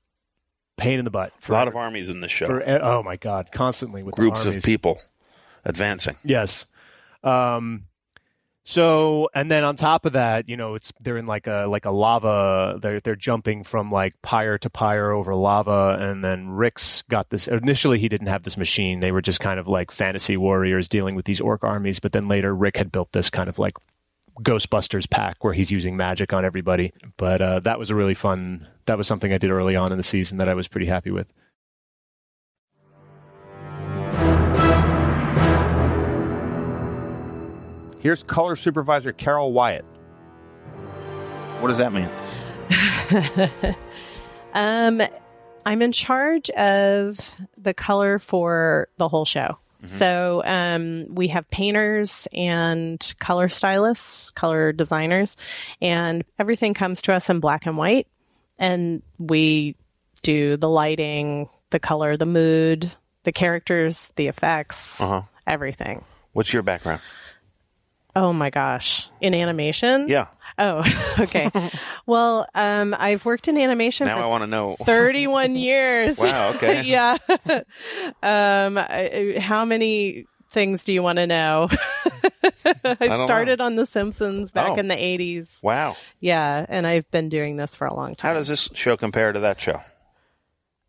pain 0.79 0.99
in 0.99 1.05
the 1.05 1.11
butt. 1.11 1.33
a 1.49 1.53
lot 1.53 1.69
of 1.69 1.77
armies 1.77 2.09
in 2.09 2.21
this 2.21 2.31
show. 2.31 2.47
for 2.47 2.63
oh 2.67 3.03
my 3.03 3.17
god, 3.17 3.51
constantly 3.53 4.03
with 4.03 4.15
the 4.15 4.23
Groups 4.23 4.47
of 4.47 4.63
people 4.63 5.01
advancing. 5.65 6.17
Yes. 6.25 6.65
Um 7.23 7.85
so 8.65 9.31
and 9.35 9.51
then 9.51 9.65
on 9.65 9.77
top 9.77 10.05
of 10.05 10.13
that, 10.13 10.49
you 10.49 10.57
know, 10.57 10.75
it's 10.75 10.93
they're 11.01 11.17
in 11.17 11.27
like 11.27 11.47
a 11.47 11.67
like 11.69 11.85
a 11.85 11.91
lava 11.91 12.79
they're 12.81 13.01
they're 13.01 13.17
jumping 13.17 13.65
from 13.65 13.91
like 13.91 14.21
pyre 14.23 14.59
to 14.59 14.71
pyre 14.71 15.11
over 15.11 15.35
lava 15.35 15.97
and 16.01 16.23
then 16.23 16.49
Rick's 16.51 17.03
got 17.11 17.31
this 17.31 17.49
initially 17.49 17.99
he 17.99 18.09
didn't 18.09 18.27
have 18.29 18.43
this 18.43 18.57
machine. 18.57 19.01
They 19.01 19.13
were 19.13 19.23
just 19.23 19.41
kind 19.41 19.59
of 19.59 19.69
like 19.69 19.91
fantasy 19.91 20.37
warriors 20.37 20.89
dealing 20.89 21.15
with 21.15 21.25
these 21.25 21.41
orc 21.41 21.65
armies, 21.65 21.99
but 21.99 22.13
then 22.13 22.29
later 22.29 22.55
Rick 22.55 22.77
had 22.77 22.93
built 22.93 23.13
this 23.13 23.31
kind 23.31 23.49
of 23.49 23.59
like 23.59 23.75
Ghostbusters 24.43 25.09
pack 25.09 25.43
where 25.43 25.55
he's 25.55 25.71
using 25.71 25.97
magic 25.97 26.33
on 26.33 26.45
everybody. 26.45 26.93
But 27.17 27.43
uh, 27.43 27.61
that 27.61 27.79
was 27.79 27.91
a 27.91 27.95
really 27.95 28.15
fun. 28.15 28.67
That 28.87 28.99
was 28.99 29.07
something 29.07 29.33
I 29.33 29.39
did 29.39 29.51
early 29.51 29.77
on 29.77 29.93
in 29.93 29.99
the 29.99 30.05
season 30.05 30.39
that 30.39 30.49
I 30.49 30.55
was 30.55 30.69
pretty 30.69 30.87
happy 30.87 31.11
with. 31.11 31.33
Here's 38.01 38.23
color 38.23 38.55
supervisor 38.55 39.13
Carol 39.13 39.53
Wyatt. 39.53 39.85
What 41.61 41.69
does 41.69 41.79
that 41.79 41.93
mean? 41.93 42.09
um, 44.55 45.03
I'm 45.67 45.83
in 45.83 45.91
charge 45.91 46.49
of 46.51 47.37
the 47.57 47.75
color 47.75 48.19
for 48.19 48.89
the 48.97 49.09
whole 49.09 49.25
show. 49.25 49.59
So 49.85 50.43
um, 50.45 51.07
we 51.15 51.29
have 51.29 51.49
painters 51.51 52.27
and 52.33 53.01
color 53.21 53.49
stylists, 53.49 54.31
color 54.31 54.73
designers, 54.73 55.37
and 55.81 56.25
everything 56.39 56.75
comes 56.75 57.01
to 57.03 57.13
us 57.13 57.31
in 57.31 57.39
black 57.39 57.65
and 57.65 57.77
white. 57.77 58.09
And 58.59 59.03
we 59.19 59.77
do 60.23 60.57
the 60.57 60.69
lighting, 60.69 61.49
the 61.71 61.79
color, 61.79 62.17
the 62.17 62.27
mood, 62.27 62.91
the 63.23 63.31
characters, 63.31 64.11
the 64.17 64.27
effects, 64.27 65.01
Uh-huh. 65.01 65.23
everything. 65.47 66.05
What's 66.33 66.53
your 66.53 66.63
background? 66.63 67.01
Oh 68.21 68.33
my 68.33 68.51
gosh. 68.51 69.09
In 69.21 69.33
animation? 69.35 70.09
Yeah. 70.09 70.27
Oh, 70.59 70.83
okay. 71.21 71.51
well, 72.07 72.47
um, 72.55 72.97
I've 72.99 73.25
worked 73.25 73.47
in 73.47 73.57
animation 73.57 74.07
Now 74.07 74.17
for 74.17 74.25
I 74.25 74.27
want 74.27 74.43
to 74.43 74.47
know. 74.49 74.77
31 74.83 75.55
years. 75.55 76.19
Wow, 76.19 76.49
okay. 76.57 76.83
yeah. 76.85 77.17
um, 78.23 78.77
I- 78.79 79.35
I- 79.37 79.41
how 79.41 79.65
many 79.65 80.27
things 80.51 80.83
do 80.83 80.93
you 80.93 81.03
want 81.03 81.19
to 81.19 81.27
know? 81.27 81.69
I, 82.65 82.95
don't 82.99 83.27
started 83.27 83.61
on 83.61 83.77
The 83.77 83.87
Simpsons 83.87 84.51
back 84.51 84.71
Oh. 84.71 84.75
in 84.77 84.89
the 84.89 84.97
80s. 84.97 85.63
Wow. 85.63 85.97
Yeah, 86.21 86.67
and 86.69 86.87
I've 86.87 87.09
been 87.11 87.29
doing 87.29 87.57
this 87.57 87.77
for 87.77 87.87
a 87.87 87.95
long 87.95 88.15
time. 88.17 88.31
How 88.31 88.35
does 88.35 88.49
this 88.49 88.69
show 88.73 88.97
compare 88.97 89.33
to 89.33 89.41
that 89.41 89.61
show? 89.61 89.81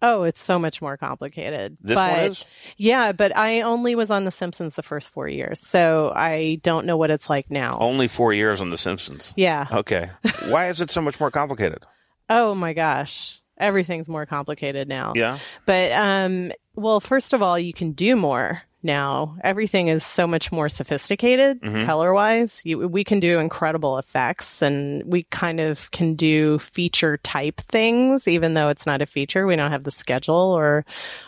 Oh, 0.01 0.23
it's 0.23 0.41
so 0.41 0.57
much 0.57 0.81
more 0.81 0.97
complicated. 0.97 1.77
This 1.81 1.95
but, 1.95 2.11
one 2.11 2.19
is? 2.31 2.45
Yeah, 2.77 3.11
but 3.11 3.35
I 3.35 3.61
only 3.61 3.95
was 3.95 4.09
on 4.09 4.23
The 4.23 4.31
Simpsons 4.31 4.75
the 4.75 4.83
first 4.83 5.09
four 5.09 5.27
years, 5.27 5.59
so 5.59 6.13
I 6.15 6.59
don't 6.63 6.85
know 6.85 6.95
what 6.95 7.11
it's 7.11 7.29
like 7.29 7.51
now. 7.51 7.77
Only 7.79 8.07
four 8.07 8.33
years 8.33 8.61
on 8.61 8.69
The 8.69 8.77
Simpsons. 8.77 9.33
Yeah. 9.35 9.67
Okay. 9.71 10.09
Why 10.47 10.69
is 10.69 10.79
it 10.79 10.89
so 10.89 11.01
much 11.01 11.19
more 11.19 11.31
complicated? 11.31 11.85
Oh 12.29 12.55
my 12.55 12.73
gosh. 12.73 13.41
Everything's 13.57 14.07
more 14.07 14.25
complicated 14.25 14.87
now. 14.87 15.13
Yeah. 15.15 15.37
But 15.65 15.91
um 15.91 16.51
well, 16.75 17.01
first 17.01 17.33
of 17.33 17.41
all, 17.41 17.59
you 17.59 17.73
can 17.73 17.91
do 17.91 18.15
more 18.15 18.61
now. 18.81 19.37
Everything 19.43 19.87
is 19.89 20.05
so 20.05 20.25
much 20.27 20.51
more 20.51 20.69
sophisticated 20.69 21.61
Mm-hmm. 21.61 21.85
color-wise. 21.85 22.63
We 22.65 23.03
can 23.03 23.19
do 23.19 23.39
incredible 23.39 23.97
effects 23.97 24.61
and 24.61 25.03
we 25.05 25.23
kind 25.23 25.59
of 25.59 25.91
can 25.91 26.15
do 26.15 26.59
feature 26.59 27.17
type 27.17 27.59
things 27.69 28.27
even 28.27 28.53
though 28.53 28.69
it's 28.69 28.85
not 28.85 29.01
a 29.01 29.05
feature. 29.05 29.45
We 29.45 29.55
don't 29.55 29.71
have 29.71 29.83
the 29.83 29.91
schedule 29.91 30.35
or 30.35 30.85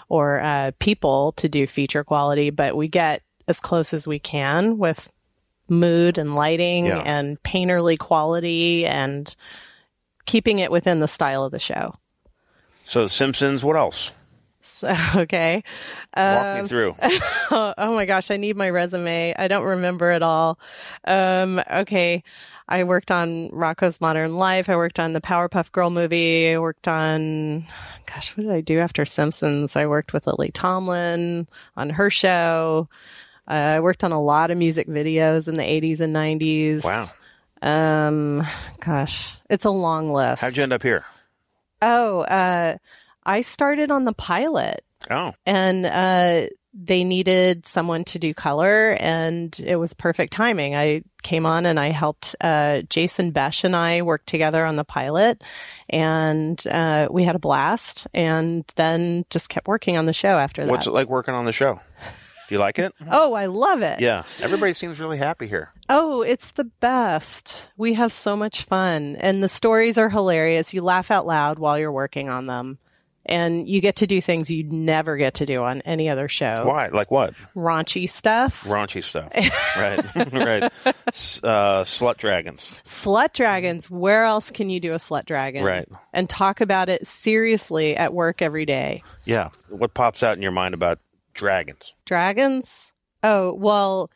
or 0.10 0.40
uh 0.42 0.72
people 0.80 1.34
to 1.34 1.50
do 1.50 1.68
feature 1.68 2.04
quality, 2.04 2.50
but 2.52 2.76
we 2.76 2.88
get 2.88 3.22
as 3.48 3.60
close 3.60 3.94
as 3.94 4.08
we 4.08 4.20
can 4.20 4.78
with 4.78 5.12
mood 5.68 6.18
and 6.18 6.36
lighting 6.36 6.86
Yeah. 6.86 7.00
and 7.00 7.42
painterly 7.44 7.98
quality 7.98 8.86
and 8.86 9.34
keeping 10.26 10.60
it 10.60 10.72
within 10.72 11.00
the 11.00 11.08
style 11.08 11.44
of 11.44 11.52
the 11.52 11.60
show. 11.60 11.96
So 12.84 13.08
Simpsons. 13.08 13.64
What 13.64 13.76
else? 13.76 14.12
So, 14.62 14.96
okay. 15.16 15.64
Walk 16.16 16.46
Um, 16.58 16.62
me 16.64 16.68
through. 16.68 16.96
oh, 17.02 17.74
oh 17.78 17.96
my 17.96 18.06
gosh, 18.06 18.32
I 18.32 18.38
need 18.38 18.56
my 18.56 18.70
resume. 18.70 19.34
I 19.38 19.48
don't 19.48 19.64
remember 19.66 20.12
it 20.12 20.22
all. 20.24 20.60
Um, 21.06 21.62
okay. 21.72 22.24
I 22.70 22.86
worked 22.86 23.12
on 23.12 23.50
Rocko's 23.50 24.00
Modern 24.00 24.38
Life. 24.38 24.70
I 24.70 24.78
worked 24.78 25.00
on 25.00 25.12
the 25.14 25.20
Powerpuff 25.20 25.72
Girl 25.74 25.90
movie. 25.90 26.52
I 26.54 26.58
worked 26.60 26.88
on, 26.88 27.66
gosh, 28.06 28.36
what 28.38 28.44
did 28.44 28.52
I 28.54 28.62
do 28.62 28.80
after 28.80 29.04
Simpsons? 29.04 29.76
I 29.76 29.88
worked 29.88 30.14
with 30.14 30.26
Lily 30.26 30.52
Tomlin 30.52 31.48
on 31.76 31.90
her 31.90 32.10
show. 32.10 32.88
Uh, 33.50 33.54
I 33.54 33.80
worked 33.82 34.06
on 34.06 34.14
a 34.14 34.22
lot 34.22 34.52
of 34.52 34.58
music 34.58 34.88
videos 34.88 35.50
in 35.50 35.56
the 35.56 35.64
80s 35.64 36.00
and 36.00 36.16
90s. 36.16 36.86
Wow. 36.86 37.10
Um, 37.62 38.48
gosh, 38.80 39.36
it's 39.50 39.66
a 39.66 39.70
long 39.70 40.10
list. 40.10 40.42
How'd 40.42 40.56
you 40.56 40.64
end 40.64 40.72
up 40.74 40.84
here? 40.84 41.04
Oh, 41.82 42.22
uh, 42.22 42.78
I 43.26 43.42
started 43.42 43.92
on 43.92 44.06
the 44.06 44.14
pilot 44.14 44.84
Oh, 45.10 45.34
and 45.46 45.86
uh, 45.86 46.48
they 46.74 47.04
needed 47.04 47.66
someone 47.66 48.04
to 48.06 48.20
do 48.20 48.34
color, 48.34 48.96
and 49.00 49.58
it 49.60 49.78
was 49.78 49.94
perfect 49.94 50.34
timing. 50.34 50.76
I 50.76 51.04
came 51.24 51.46
on 51.46 51.66
and 51.66 51.80
I 51.80 51.90
helped 51.90 52.36
uh, 52.42 52.82
Jason 52.84 53.32
Besh 53.32 53.64
and 53.64 53.76
I 53.76 54.02
work 54.04 54.26
together 54.26 54.66
on 54.66 54.76
the 54.76 54.84
pilot, 54.84 55.44
and 55.90 56.62
uh, 56.68 57.08
we 57.10 57.24
had 57.24 57.36
a 57.36 57.40
blast. 57.40 58.08
And 58.14 58.64
then 58.76 59.26
just 59.30 59.50
kept 59.50 59.68
working 59.68 59.98
on 59.98 60.06
the 60.06 60.14
show 60.14 60.38
after 60.38 60.64
that. 60.66 60.72
what's 60.72 60.88
it 60.88 60.94
like 60.94 61.10
working 61.10 61.34
on 61.34 61.46
the 61.46 61.52
show? 61.52 61.80
Do 62.48 62.56
you 62.56 62.60
like 62.60 62.80
it? 62.80 62.94
oh, 63.12 63.34
I 63.34 63.48
love 63.48 63.82
it. 63.82 64.02
Yeah. 64.02 64.24
Everybody 64.40 64.74
seems 64.74 65.00
really 65.00 65.18
happy 65.18 65.48
here. 65.48 65.72
Oh, 65.90 66.22
it's 66.22 66.52
the 66.52 66.66
best. 66.66 67.70
We 67.78 67.96
have 67.96 68.12
so 68.14 68.36
much 68.36 68.64
fun, 68.64 69.16
and 69.16 69.42
the 69.44 69.50
stories 69.50 69.98
are 69.98 70.10
hilarious. 70.10 70.74
You 70.74 70.82
laugh 70.84 71.12
out 71.12 71.26
loud 71.26 71.60
while 71.60 71.80
you're 71.80 71.92
working 71.92 72.30
on 72.30 72.46
them. 72.46 72.78
And 73.26 73.70
you 73.70 73.82
get 73.82 73.98
to 73.98 74.08
do 74.08 74.20
things 74.20 74.50
you'd 74.50 74.74
never 74.74 75.16
get 75.16 75.36
to 75.36 75.46
do 75.46 75.64
on 75.64 75.82
any 75.82 76.10
other 76.10 76.28
show. 76.28 76.66
Why? 76.66 76.88
Like 76.88 77.12
what? 77.12 77.36
Raunchy 77.56 78.10
stuff. 78.10 78.64
Raunchy 78.64 79.04
stuff. 79.04 79.32
right. 79.78 80.16
right. 80.34 80.72
S- 81.08 81.40
Uh, 81.44 81.84
slut 81.84 82.18
dragons. 82.18 82.72
Slut 82.84 83.34
dragons. 83.34 83.92
Where 83.92 84.24
else 84.26 84.50
can 84.50 84.70
you 84.72 84.80
do 84.80 84.94
a 84.94 84.98
slut 84.98 85.26
dragon? 85.26 85.64
Right. 85.64 85.88
And 86.14 86.28
talk 86.28 86.62
about 86.62 86.90
it 86.90 87.06
seriously 87.06 87.96
at 87.96 88.12
work 88.14 88.42
every 88.42 88.66
day. 88.66 89.04
Yeah. 89.24 89.50
What 89.70 89.94
pops 89.94 90.24
out 90.24 90.36
in 90.36 90.42
your 90.42 90.52
mind 90.52 90.74
about 90.74 90.98
dragons? 91.36 91.94
Dragons? 92.06 92.92
Oh, 93.24 93.54
well, 93.54 94.10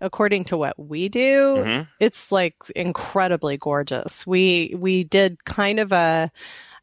according 0.00 0.44
to 0.46 0.56
what 0.56 0.78
we 0.78 1.10
do, 1.10 1.56
Mhm. 1.58 1.88
it's 2.00 2.32
like 2.32 2.54
incredibly 2.74 3.58
gorgeous. 3.58 4.26
We 4.26 4.74
we 4.78 5.04
did 5.04 5.44
kind 5.44 5.78
of 5.80 5.92
a 5.92 6.30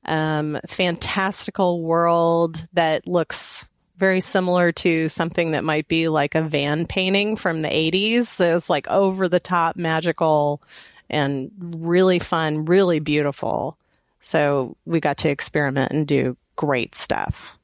um, 0.06 0.60
fantastical 0.68 1.82
world 1.82 2.68
that 2.74 3.08
looks 3.08 3.68
very 3.98 4.20
similar 4.20 4.72
to 4.72 5.10
something 5.10 5.52
that 5.52 5.64
might 5.64 5.88
be 5.88 6.10
like 6.10 6.36
a 6.36 6.42
van 6.42 6.86
painting 6.86 7.36
from 7.36 7.62
the 7.62 7.70
80s. 7.70 8.26
So 8.26 8.58
it's 8.58 8.70
like 8.70 8.88
over 8.88 9.30
the 9.30 9.40
top 9.40 9.76
magical 9.78 10.62
and 11.10 11.52
really 11.60 12.20
fun, 12.20 12.66
really 12.66 13.00
beautiful. 13.00 13.78
So 14.20 14.76
we 14.86 15.00
got 15.00 15.18
to 15.20 15.30
experiment 15.30 15.92
and 15.92 16.08
do 16.08 16.36
great 16.56 16.96
stuff. 16.96 17.58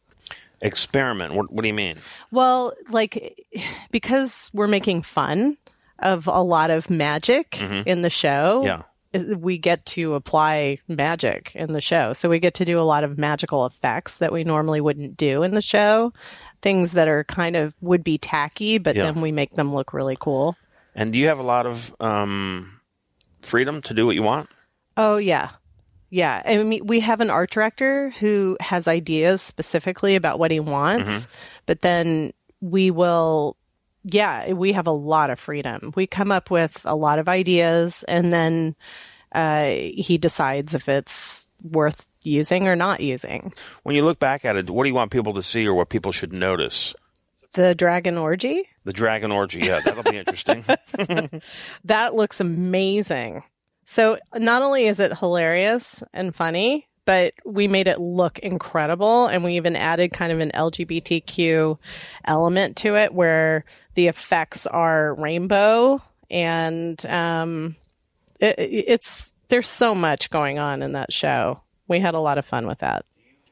Experiment. 0.61 1.33
What, 1.33 1.51
what 1.51 1.63
do 1.63 1.67
you 1.67 1.73
mean? 1.73 1.97
Well, 2.29 2.73
like 2.89 3.35
because 3.91 4.49
we're 4.53 4.67
making 4.67 5.01
fun 5.01 5.57
of 5.99 6.27
a 6.27 6.41
lot 6.41 6.69
of 6.69 6.89
magic 6.89 7.59
in 7.85 8.03
the 8.03 8.09
show. 8.09 8.63
Yeah. 8.63 8.83
We 9.13 9.57
get 9.57 9.85
to 9.87 10.13
apply 10.13 10.79
magic 10.87 11.51
in 11.55 11.73
the 11.73 11.81
show. 11.81 12.13
So 12.13 12.29
we 12.29 12.39
get 12.39 12.53
to 12.55 12.65
do 12.65 12.79
a 12.79 12.83
lot 12.83 13.03
of 13.03 13.17
magical 13.17 13.65
effects 13.65 14.19
that 14.19 14.31
we 14.31 14.43
normally 14.45 14.79
wouldn't 14.79 15.17
do 15.17 15.43
in 15.43 15.53
the 15.53 15.61
show. 15.61 16.13
Things 16.61 16.93
that 16.93 17.07
are 17.09 17.23
kind 17.25 17.55
of 17.57 17.73
would 17.81 18.03
be 18.03 18.17
tacky, 18.17 18.77
but 18.77 18.95
Yeah. 18.95 19.03
then 19.03 19.19
we 19.21 19.31
make 19.33 19.53
them 19.55 19.73
look 19.73 19.91
really 19.93 20.15
cool. 20.19 20.55
And 20.95 21.11
do 21.11 21.17
you 21.17 21.27
have 21.27 21.39
a 21.39 21.43
lot 21.43 21.65
of 21.65 21.93
um, 21.99 22.79
freedom 23.41 23.81
to 23.81 23.93
do 23.93 24.05
what 24.05 24.15
you 24.15 24.23
want? 24.23 24.49
Oh 24.95 25.17
yeah. 25.17 25.49
Yeah. 26.09 26.41
I 26.45 26.57
mean 26.63 26.85
we 26.85 26.99
have 27.01 27.19
an 27.21 27.29
art 27.29 27.51
director 27.51 28.11
who 28.19 28.55
has 28.61 28.87
ideas 28.87 29.41
specifically 29.41 30.15
about 30.15 30.39
what 30.39 30.51
he 30.51 30.59
wants, 30.61 31.27
but 31.65 31.81
then 31.81 32.31
we 32.61 32.91
will 32.91 33.57
yeah, 34.03 34.53
we 34.53 34.73
have 34.73 34.87
a 34.87 34.91
lot 34.91 35.29
of 35.29 35.39
freedom. 35.39 35.91
We 35.95 36.07
come 36.07 36.31
up 36.31 36.49
with 36.49 36.81
a 36.85 36.95
lot 36.95 37.19
of 37.19 37.29
ideas 37.29 38.03
and 38.07 38.33
then 38.33 38.75
uh, 39.33 39.65
he 39.65 40.17
decides 40.17 40.73
if 40.73 40.89
it's 40.89 41.47
worth 41.61 42.07
using 42.21 42.67
or 42.67 42.75
not 42.75 42.99
using. 42.99 43.53
When 43.83 43.95
you 43.95 44.03
look 44.03 44.19
back 44.19 44.45
at 44.45 44.55
it, 44.55 44.69
what 44.69 44.83
do 44.83 44.89
you 44.89 44.95
want 44.95 45.11
people 45.11 45.33
to 45.35 45.43
see 45.43 45.67
or 45.67 45.73
what 45.73 45.89
people 45.89 46.11
should 46.11 46.33
notice? 46.33 46.93
The 47.53 47.75
dragon 47.75 48.17
orgy? 48.17 48.67
The 48.85 48.93
dragon 48.93 49.31
orgy. 49.31 49.59
Yeah, 49.59 49.81
that'll 49.83 50.03
be 50.03 50.17
interesting. 50.17 50.63
That 51.85 52.15
looks 52.15 52.39
amazing. 52.39 53.43
So 53.85 54.17
not 54.35 54.61
only 54.61 54.87
is 54.87 54.99
it 54.99 55.17
hilarious 55.17 56.03
and 56.13 56.33
funny, 56.35 56.87
but 57.05 57.33
we 57.45 57.67
made 57.67 57.87
it 57.87 57.99
look 57.99 58.39
incredible 58.39 59.27
and 59.27 59.43
we 59.43 59.55
even 59.55 59.75
added 59.75 60.11
kind 60.11 60.31
of 60.31 60.39
an 60.39 60.51
LGBTQ 60.53 61.77
element 62.25 62.77
to 62.77 62.95
it 62.95 63.13
where 63.13 63.65
the 63.95 64.07
effects 64.07 64.67
are 64.67 65.15
rainbow 65.15 66.01
and 66.29 67.05
um 67.07 67.75
it, 68.39 68.55
it's 68.57 69.33
there's 69.49 69.67
so 69.67 69.93
much 69.93 70.29
going 70.29 70.59
on 70.59 70.81
in 70.81 70.93
that 70.93 71.11
show. 71.11 71.61
We 71.87 71.99
had 71.99 72.13
a 72.13 72.19
lot 72.19 72.37
of 72.37 72.45
fun 72.45 72.67
with 72.67 72.79
that. 72.79 73.05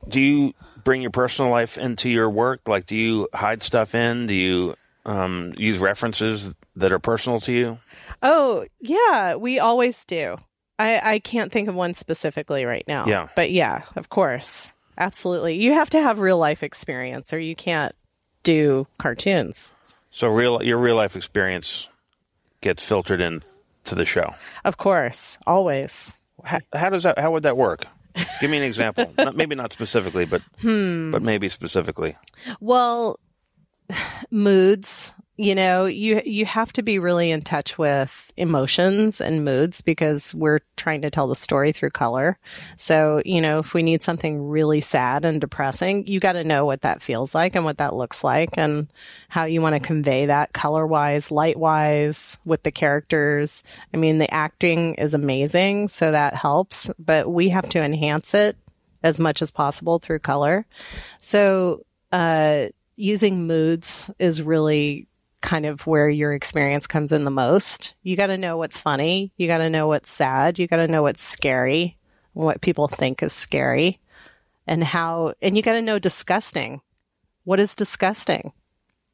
do 0.08 0.22
you 0.22 0.54
bring 0.84 1.02
your 1.02 1.12
personal 1.12 1.52
life 1.52 1.78
into 1.78 2.10
your 2.10 2.30
work? 2.30 2.68
Like, 2.68 2.86
do 2.86 2.96
you 2.96 3.28
hide 3.34 3.62
stuff 3.64 3.94
in? 3.94 4.28
Do 4.28 4.34
you 4.34 4.76
um, 5.06 5.54
use 5.58 5.78
references 5.78 6.54
that 6.78 6.92
are 6.94 7.00
personal 7.00 7.42
to 7.42 7.52
you? 7.52 7.80
Oh, 8.24 8.66
yeah, 8.80 9.36
we 9.36 9.60
always 9.60 10.06
do. 10.06 10.38
I, 10.80 11.16
I 11.16 11.20
can't 11.20 11.52
think 11.52 11.68
of 11.68 11.76
one 11.76 11.94
specifically 11.94 12.66
right 12.66 12.88
now. 12.88 13.06
Yeah. 13.06 13.28
But 13.36 13.52
yeah, 13.52 13.84
of 13.98 14.10
course. 14.10 14.74
Absolutely. 14.98 15.62
You 15.62 15.74
have 15.74 15.90
to 15.92 16.02
have 16.02 16.20
real 16.20 16.38
life 16.38 16.64
experience 16.64 17.34
or 17.34 17.40
you 17.40 17.56
can't 17.56 17.94
do 18.44 18.88
cartoons. 18.98 19.74
So, 20.12 20.30
real 20.30 20.64
your 20.64 20.78
real 20.78 20.96
life 20.96 21.16
experience 21.16 21.88
gets 22.62 22.88
filtered 22.88 23.22
in 23.22 23.44
to 23.84 23.96
the 23.96 24.06
show. 24.06 24.32
Of 24.66 24.78
course. 24.78 25.38
Always. 25.46 26.18
How, 26.44 26.60
how 26.74 26.90
does 26.90 27.04
that? 27.04 27.20
How 27.20 27.32
would 27.32 27.44
that 27.44 27.58
work? 27.58 27.86
Give 28.42 28.50
me 28.50 28.58
an 28.58 28.64
example. 28.64 29.14
not, 29.18 29.36
maybe 29.36 29.56
not 29.56 29.72
specifically, 29.72 30.26
but 30.26 30.42
hmm. 30.62 31.12
but 31.12 31.22
maybe 31.22 31.50
specifically. 31.50 32.16
Well, 32.60 33.20
moods, 34.32 35.14
you 35.40 35.56
know, 35.56 35.86
you 35.86 36.22
you 36.26 36.46
have 36.46 36.74
to 36.74 36.84
be 36.84 37.00
really 37.00 37.32
in 37.32 37.42
touch 37.42 37.78
with 37.78 38.30
emotions 38.36 39.22
and 39.22 39.46
moods 39.46 39.80
because 39.80 40.36
we're 40.36 40.60
trying 40.76 41.04
to 41.04 41.10
tell 41.10 41.28
the 41.28 41.36
story 41.36 41.72
through 41.72 41.92
color. 41.92 42.38
So, 42.76 43.22
you 43.24 43.40
know, 43.40 43.60
if 43.60 43.74
we 43.74 43.82
need 43.82 44.04
something 44.04 44.50
really 44.50 44.82
sad 44.82 45.24
and 45.24 45.40
depressing, 45.40 46.08
you 46.08 46.20
got 46.20 46.34
to 46.34 46.44
know 46.44 46.66
what 46.66 46.82
that 46.82 47.02
feels 47.02 47.34
like 47.34 47.56
and 47.56 47.64
what 47.64 47.78
that 47.78 47.96
looks 47.96 48.22
like 48.22 48.58
and 48.58 48.92
how 49.30 49.46
you 49.46 49.62
want 49.62 49.76
to 49.76 49.80
convey 49.80 50.26
that 50.26 50.52
color-wise, 50.52 51.32
light-wise 51.32 52.38
with 52.44 52.64
the 52.64 52.72
characters. 52.72 53.64
I 53.94 53.98
mean, 53.98 54.18
the 54.18 54.34
acting 54.34 54.96
is 54.96 55.14
amazing, 55.14 55.88
so 55.88 56.12
that 56.12 56.34
helps, 56.34 56.92
but 57.00 57.32
we 57.32 57.48
have 57.48 57.70
to 57.70 57.80
enhance 57.80 58.34
it 58.34 58.58
as 59.04 59.22
much 59.22 59.42
as 59.42 59.52
possible 59.52 60.00
through 60.00 60.20
color. 60.20 60.66
So, 61.22 61.86
uh 62.12 62.66
using 62.98 63.48
moods 63.48 64.12
is 64.20 64.42
really 64.42 65.08
kind 65.42 65.66
of 65.66 65.88
where 65.88 66.10
your 66.10 66.34
experience 66.34 66.86
comes 66.88 67.12
in 67.12 67.24
the 67.24 67.32
most. 67.32 67.96
You 68.04 68.16
got 68.16 68.28
to 68.28 68.38
know 68.38 68.58
what's 68.58 68.78
funny. 68.80 69.32
You 69.38 69.48
got 69.48 69.60
to 69.60 69.70
know 69.70 69.88
what's 69.88 70.10
sad. 70.12 70.60
You 70.60 70.68
got 70.68 70.78
to 70.78 70.88
know 70.88 71.02
what's 71.02 71.24
scary, 71.24 71.98
what 72.34 72.62
people 72.62 72.88
think 72.88 73.24
is 73.24 73.34
scary, 73.34 74.00
and 74.68 74.84
how, 74.84 75.34
and 75.42 75.56
you 75.56 75.64
got 75.64 75.74
to 75.74 75.82
know 75.82 76.00
disgusting. 76.00 76.82
What 77.46 77.60
is 77.60 77.74
disgusting? 77.76 78.52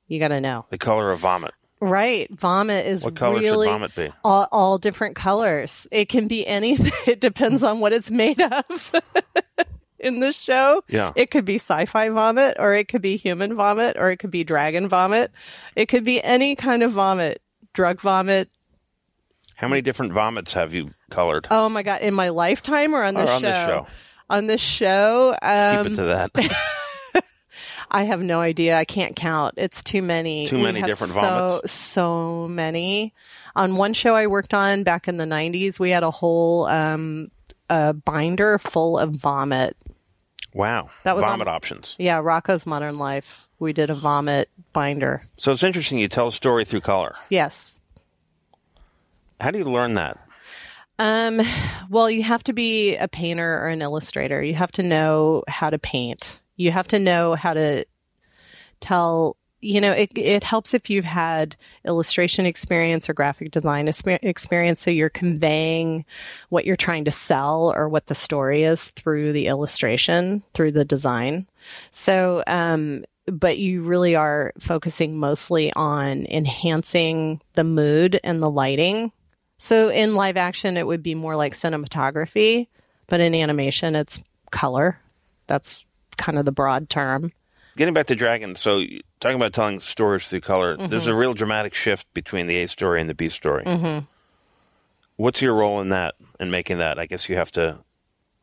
You 0.07 0.19
got 0.19 0.29
to 0.29 0.41
know. 0.41 0.65
The 0.69 0.77
color 0.77 1.11
of 1.11 1.19
vomit. 1.19 1.51
Right. 1.79 2.29
Vomit 2.31 2.85
is 2.85 3.03
What 3.03 3.15
color 3.15 3.39
really 3.39 3.67
should 3.67 3.73
vomit 3.73 3.95
be? 3.95 4.09
all, 4.23 4.47
all 4.51 4.77
different 4.77 5.15
colors. 5.15 5.87
It 5.91 6.09
can 6.09 6.27
be 6.27 6.45
anything. 6.47 6.91
It 7.07 7.21
depends 7.21 7.61
on 7.63 7.79
what 7.79 7.93
it's 7.93 8.09
made 8.09 8.41
of. 8.41 8.95
In 10.05 10.19
this 10.19 10.39
show, 10.39 10.83
Yeah. 10.87 11.13
it 11.15 11.31
could 11.31 11.45
be 11.45 11.55
sci-fi 11.55 12.09
vomit, 12.09 12.57
or 12.59 12.73
it 12.75 12.87
could 12.87 13.01
be 13.01 13.17
human 13.17 13.55
vomit, 13.55 13.97
or 13.99 14.11
it 14.11 14.17
could 14.17 14.29
be 14.31 14.43
dragon 14.43 14.87
vomit. 14.87 15.31
It 15.75 15.87
could 15.87 16.03
be 16.05 16.21
any 16.23 16.55
kind 16.55 16.83
of 16.83 16.91
vomit, 16.91 17.41
drug 17.73 17.99
vomit. 17.99 18.49
How 19.55 19.67
many 19.67 19.81
different 19.81 20.13
vomits 20.13 20.53
have 20.53 20.73
you 20.73 20.93
colored? 21.09 21.47
Oh 21.49 21.69
my 21.69 21.81
god! 21.81 22.01
In 22.01 22.13
my 22.13 22.29
lifetime, 22.29 22.93
or 22.93 23.03
on 23.03 23.17
Or 23.17 23.21
this 23.21 23.29
on 23.31 23.41
show? 23.41 23.47
this 23.47 23.65
show? 23.65 23.87
On 24.29 24.47
this 24.47 24.61
show, 24.61 25.35
um, 25.41 25.83
Keep 25.83 25.93
it 25.93 25.95
to 25.95 26.03
that. 26.03 27.23
I 27.91 28.03
have 28.03 28.21
no 28.21 28.41
idea. 28.41 28.77
I 28.77 28.83
can't 28.85 29.15
count. 29.15 29.53
It's 29.57 29.81
too 29.83 30.01
many. 30.01 30.47
Too 30.47 30.57
many 30.57 30.81
different 30.81 31.13
so, 31.13 31.19
vomits? 31.21 31.71
So 31.71 32.47
many. 32.49 33.13
On 33.55 33.75
one 33.75 33.93
show 33.93 34.15
I 34.15 34.27
worked 34.27 34.53
on 34.53 34.83
back 34.83 35.07
in 35.07 35.17
the 35.17 35.25
'90s, 35.25 35.79
we 35.79 35.91
had 35.91 36.03
a 36.03 36.11
whole 36.11 36.65
um, 36.65 37.31
a 37.69 37.93
binder 37.93 38.57
full 38.59 38.97
of 38.99 39.11
vomit. 39.11 39.75
Wow. 40.55 40.89
That 41.03 41.15
was 41.15 41.25
on- 41.25 41.31
vomit 41.31 41.47
options. 41.49 41.95
Yeah, 41.99 42.19
Rocko's 42.21 42.65
Modern 42.65 42.97
Life. 42.97 43.47
We 43.59 43.73
did 43.73 43.89
a 43.89 43.93
vomit 43.95 44.49
binder. 44.73 45.21
So 45.37 45.51
it's 45.51 45.63
interesting. 45.63 45.99
You 45.99 46.07
tell 46.07 46.27
a 46.27 46.31
story 46.31 46.65
through 46.65 46.81
color. 46.81 47.15
Yes. 47.29 47.77
How 49.39 49.51
do 49.51 49.59
you 49.59 49.65
learn 49.65 49.95
that? 49.95 50.17
Um, 50.97 51.41
well, 51.89 52.09
you 52.09 52.23
have 52.23 52.43
to 52.45 52.53
be 52.53 52.95
a 52.95 53.07
painter 53.09 53.59
or 53.61 53.67
an 53.67 53.81
illustrator. 53.81 54.41
You 54.41 54.53
have 54.55 54.71
to 54.73 54.83
know 54.83 55.43
how 55.49 55.69
to 55.69 55.77
paint. 55.77 56.39
You 56.55 56.71
have 56.71 56.87
to 56.89 56.99
know 56.99 57.35
how 57.35 57.53
to 57.53 57.85
tell, 58.79 59.35
you 59.65 59.81
know, 59.81 59.91
it, 59.91 60.11
it 60.15 60.43
helps 60.43 60.73
if 60.73 60.89
you've 60.89 61.05
had 61.05 61.55
illustration 61.85 62.45
experience 62.45 63.09
or 63.09 63.13
graphic 63.13 63.51
design 63.51 63.87
experience. 63.87 64.79
So 64.79 64.91
you're 64.91 65.09
conveying 65.09 66.05
what 66.49 66.65
you're 66.65 66.75
trying 66.75 67.05
to 67.05 67.11
sell 67.11 67.73
or 67.75 67.89
what 67.89 68.07
the 68.07 68.15
story 68.15 68.63
is 68.63 68.89
through 68.91 69.33
the 69.33 69.47
illustration, 69.47 70.43
through 70.53 70.71
the 70.71 70.85
design. 70.85 71.47
So, 71.91 72.43
um, 72.47 73.05
but 73.25 73.57
you 73.57 73.81
really 73.81 74.15
are 74.15 74.53
focusing 74.59 75.17
mostly 75.17 75.73
on 75.73 76.27
enhancing 76.27 77.41
the 77.53 77.63
mood 77.63 78.19
and 78.23 78.41
the 78.41 78.51
lighting 78.51 79.11
so 79.57 79.89
in 79.89 80.15
live 80.15 80.37
action, 80.37 80.77
it 80.77 80.87
would 80.87 81.03
be 81.03 81.15
more 81.15 81.35
like 81.35 81.53
cinematography, 81.53 82.67
but 83.07 83.19
in 83.19 83.33
animation, 83.33 83.95
it's 83.95 84.21
color. 84.51 84.99
That's 85.47 85.85
kind 86.17 86.37
of 86.37 86.45
the 86.45 86.51
broad 86.51 86.89
term. 86.89 87.31
Getting 87.77 87.93
back 87.93 88.07
to 88.07 88.15
Dragon, 88.15 88.55
so 88.55 88.81
talking 89.19 89.35
about 89.35 89.51
telling 89.53 89.79
stories 89.81 90.29
through 90.29 90.41
color, 90.41 90.77
Mm-hmm. 90.77 90.87
there's 90.87 91.07
a 91.07 91.15
real 91.15 91.33
dramatic 91.33 91.73
shift 91.73 92.07
between 92.13 92.47
the 92.47 92.57
A 92.61 92.67
story 92.67 93.01
and 93.01 93.09
the 93.09 93.13
B 93.13 93.27
story. 93.29 93.65
What's 95.17 95.41
your 95.41 95.53
role 95.53 95.81
in 95.81 95.89
that, 95.89 96.15
in 96.39 96.51
making 96.51 96.77
that? 96.79 96.99
I 96.99 97.05
guess 97.05 97.27
you 97.29 97.35
have 97.37 97.51
to, 97.51 97.77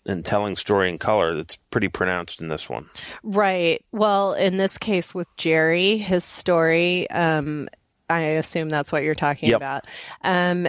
in 0.07 0.23
telling 0.23 0.57
story 0.57 0.89
in 0.91 0.99
color, 0.99 1.35
that's 1.37 1.57
pretty 1.71 1.89
pronounced 1.89 2.41
in 2.41 2.49
this 2.49 2.69
one. 2.69 2.89
Right. 3.23 3.83
Well, 3.93 4.35
in 4.35 4.57
this 4.59 4.77
case 4.79 5.15
with 5.15 5.29
Jerry, 5.37 5.97
his 5.99 6.25
story, 6.25 7.09
um, 7.11 7.69
I 8.11 8.21
assume 8.21 8.69
that's 8.69 8.93
what 8.93 9.03
you're 9.03 9.15
talking 9.15 9.49
Yep. 9.51 9.57
about. 9.59 9.87
Um, 10.23 10.69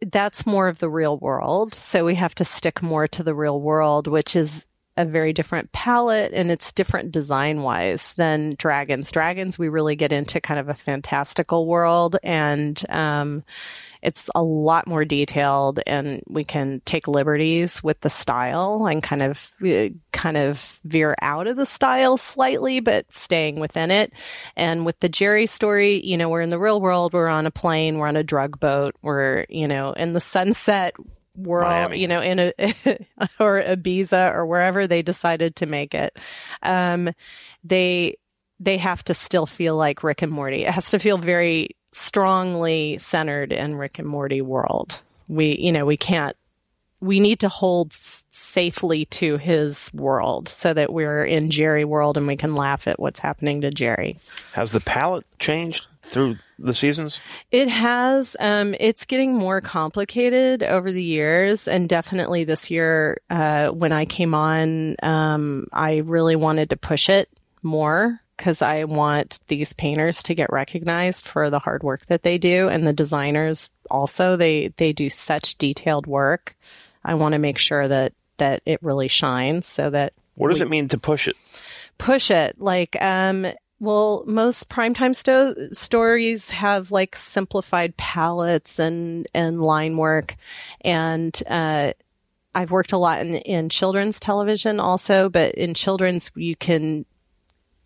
that's 0.00 0.46
more 0.46 0.68
of 0.68 0.78
the 0.78 0.88
real 0.90 1.18
world. 1.18 1.74
So 1.74 2.04
we 2.04 2.14
have 2.16 2.34
to 2.36 2.44
stick 2.44 2.82
more 2.82 3.08
to 3.08 3.22
the 3.22 3.34
real 3.34 3.60
world, 3.60 4.06
which 4.06 4.36
is 4.36 4.66
a 4.98 5.04
very 5.04 5.32
different 5.32 5.70
palette 5.70 6.32
and 6.32 6.50
it's 6.50 6.72
different 6.72 7.12
design 7.12 7.62
wise 7.62 8.12
than 8.14 8.56
dragons. 8.58 9.12
Dragons, 9.12 9.56
we 9.58 9.68
really 9.68 9.94
get 9.94 10.10
into 10.12 10.40
kind 10.40 10.58
of 10.58 10.68
a 10.68 10.74
fantastical 10.74 11.66
world 11.68 12.16
and, 12.24 12.82
um, 12.90 13.44
it's 14.02 14.30
a 14.34 14.42
lot 14.42 14.86
more 14.86 15.04
detailed 15.04 15.80
and 15.86 16.22
we 16.28 16.44
can 16.44 16.80
take 16.84 17.08
liberties 17.08 17.82
with 17.82 18.00
the 18.00 18.10
style 18.10 18.86
and 18.86 19.02
kind 19.02 19.22
of 19.22 19.52
uh, 19.66 19.88
kind 20.12 20.36
of 20.36 20.80
veer 20.84 21.14
out 21.20 21.46
of 21.46 21.56
the 21.56 21.66
style 21.66 22.16
slightly 22.16 22.80
but 22.80 23.12
staying 23.12 23.58
within 23.58 23.90
it. 23.90 24.12
And 24.56 24.84
with 24.84 24.98
the 25.00 25.08
jerry 25.08 25.46
story 25.46 26.04
you 26.04 26.16
know 26.16 26.28
we're 26.28 26.42
in 26.42 26.50
the 26.50 26.58
real 26.58 26.80
world. 26.80 27.12
We're 27.12 27.28
on 27.28 27.46
a 27.46 27.50
plane. 27.50 27.98
We're 27.98 28.08
on 28.08 28.16
a 28.16 28.22
drug 28.24 28.58
boat 28.60 28.94
we're 29.02 29.46
you 29.48 29.68
know 29.68 29.92
in 29.92 30.12
the 30.12 30.20
sunset 30.20 30.94
we're 31.38 31.64
all 31.64 31.94
you 31.94 32.08
know 32.08 32.20
in 32.20 32.38
a 32.38 32.52
or 33.40 33.62
Ibiza 33.62 34.34
or 34.34 34.46
wherever 34.46 34.86
they 34.86 35.02
decided 35.02 35.56
to 35.56 35.66
make 35.66 35.94
it 35.94 36.16
um 36.62 37.10
they 37.64 38.16
they 38.60 38.76
have 38.78 39.04
to 39.04 39.14
still 39.14 39.46
feel 39.46 39.76
like 39.76 40.02
Rick 40.02 40.22
and 40.22 40.32
Morty. 40.32 40.64
It 40.64 40.72
has 40.72 40.90
to 40.90 40.98
feel 40.98 41.18
very 41.18 41.76
strongly 41.92 42.98
centered 42.98 43.52
in 43.52 43.76
Rick 43.76 43.98
and 43.98 44.08
Morty 44.08 44.40
world. 44.42 45.00
We, 45.28 45.56
you 45.58 45.72
know, 45.72 45.84
we 45.84 45.96
can't, 45.96 46.36
we 47.00 47.20
need 47.20 47.40
to 47.40 47.48
hold 47.48 47.92
s- 47.92 48.24
safely 48.30 49.04
to 49.06 49.36
his 49.36 49.90
world 49.92 50.48
so 50.48 50.74
that 50.74 50.92
we're 50.92 51.24
in 51.24 51.50
Jerry 51.50 51.84
world 51.84 52.16
and 52.16 52.26
we 52.26 52.36
can 52.36 52.54
laugh 52.54 52.88
at 52.88 52.98
what's 52.98 53.20
happening 53.20 53.60
to 53.60 53.70
Jerry. 53.70 54.18
Has 54.52 54.72
the 54.72 54.80
palette 54.80 55.26
changed 55.38 55.86
through 56.02 56.36
the 56.58 56.74
seasons? 56.74 57.20
It 57.50 57.68
has. 57.68 58.36
Um, 58.40 58.74
it's 58.80 59.04
getting 59.04 59.34
more 59.34 59.60
complicated 59.60 60.62
over 60.62 60.90
the 60.90 61.02
years, 61.02 61.68
and 61.68 61.88
definitely 61.88 62.44
this 62.44 62.70
year, 62.70 63.20
uh, 63.30 63.68
when 63.68 63.92
I 63.92 64.04
came 64.04 64.34
on, 64.34 64.96
um, 65.02 65.66
I 65.72 65.98
really 65.98 66.36
wanted 66.36 66.70
to 66.70 66.76
push 66.76 67.08
it 67.08 67.28
more 67.62 68.20
because 68.36 68.62
I 68.62 68.84
want 68.84 69.40
these 69.48 69.72
painters 69.72 70.22
to 70.24 70.34
get 70.34 70.52
recognized 70.52 71.26
for 71.26 71.50
the 71.50 71.58
hard 71.58 71.82
work 71.82 72.06
that 72.06 72.22
they 72.22 72.38
do 72.38 72.68
and 72.68 72.86
the 72.86 72.92
designers 72.92 73.68
also 73.90 74.36
they 74.36 74.68
they 74.76 74.92
do 74.92 75.10
such 75.10 75.56
detailed 75.56 76.06
work. 76.06 76.56
I 77.04 77.14
want 77.14 77.32
to 77.32 77.38
make 77.38 77.58
sure 77.58 77.86
that 77.86 78.12
that 78.38 78.62
it 78.66 78.82
really 78.82 79.08
shines 79.08 79.66
so 79.66 79.90
that 79.90 80.12
What 80.34 80.48
does 80.48 80.60
we, 80.60 80.66
it 80.66 80.70
mean 80.70 80.88
to 80.88 80.98
push 80.98 81.26
it? 81.28 81.36
Push 81.98 82.30
it 82.30 82.60
like 82.60 83.00
um 83.02 83.46
well, 83.80 84.24
most 84.26 84.68
primetime 84.68 85.14
sto- 85.14 85.54
stories 85.72 86.50
have 86.50 86.90
like 86.90 87.14
simplified 87.14 87.96
palettes 87.96 88.78
and 88.78 89.26
and 89.34 89.62
line 89.62 89.96
work, 89.96 90.36
and 90.80 91.40
uh, 91.46 91.92
I've 92.54 92.72
worked 92.72 92.92
a 92.92 92.98
lot 92.98 93.20
in, 93.20 93.36
in 93.36 93.68
children's 93.68 94.18
television 94.18 94.80
also, 94.80 95.28
but 95.28 95.54
in 95.54 95.74
children's 95.74 96.30
you 96.34 96.56
can 96.56 97.06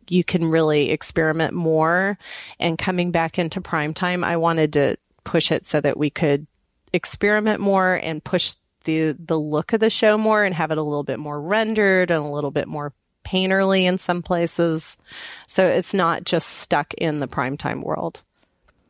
you 0.08 0.24
can 0.24 0.46
really 0.46 0.90
experiment 0.90 1.52
more. 1.52 2.18
And 2.58 2.78
coming 2.78 3.10
back 3.10 3.38
into 3.38 3.60
prime 3.60 3.92
time, 3.92 4.24
I 4.24 4.38
wanted 4.38 4.72
to 4.74 4.96
push 5.24 5.52
it 5.52 5.66
so 5.66 5.80
that 5.80 5.98
we 5.98 6.08
could 6.08 6.46
experiment 6.92 7.60
more 7.60 7.94
and 7.94 8.24
push 8.24 8.54
the 8.84 9.12
the 9.12 9.38
look 9.38 9.72
of 9.72 9.80
the 9.80 9.90
show 9.90 10.16
more 10.18 10.44
and 10.44 10.54
have 10.54 10.70
it 10.70 10.78
a 10.78 10.82
little 10.82 11.04
bit 11.04 11.18
more 11.18 11.40
rendered 11.40 12.10
and 12.10 12.24
a 12.24 12.28
little 12.28 12.50
bit 12.50 12.68
more 12.68 12.92
painterly 13.24 13.82
in 13.82 13.98
some 13.98 14.22
places. 14.22 14.98
So 15.46 15.66
it's 15.66 15.94
not 15.94 16.24
just 16.24 16.48
stuck 16.48 16.94
in 16.94 17.20
the 17.20 17.28
primetime 17.28 17.82
world. 17.82 18.22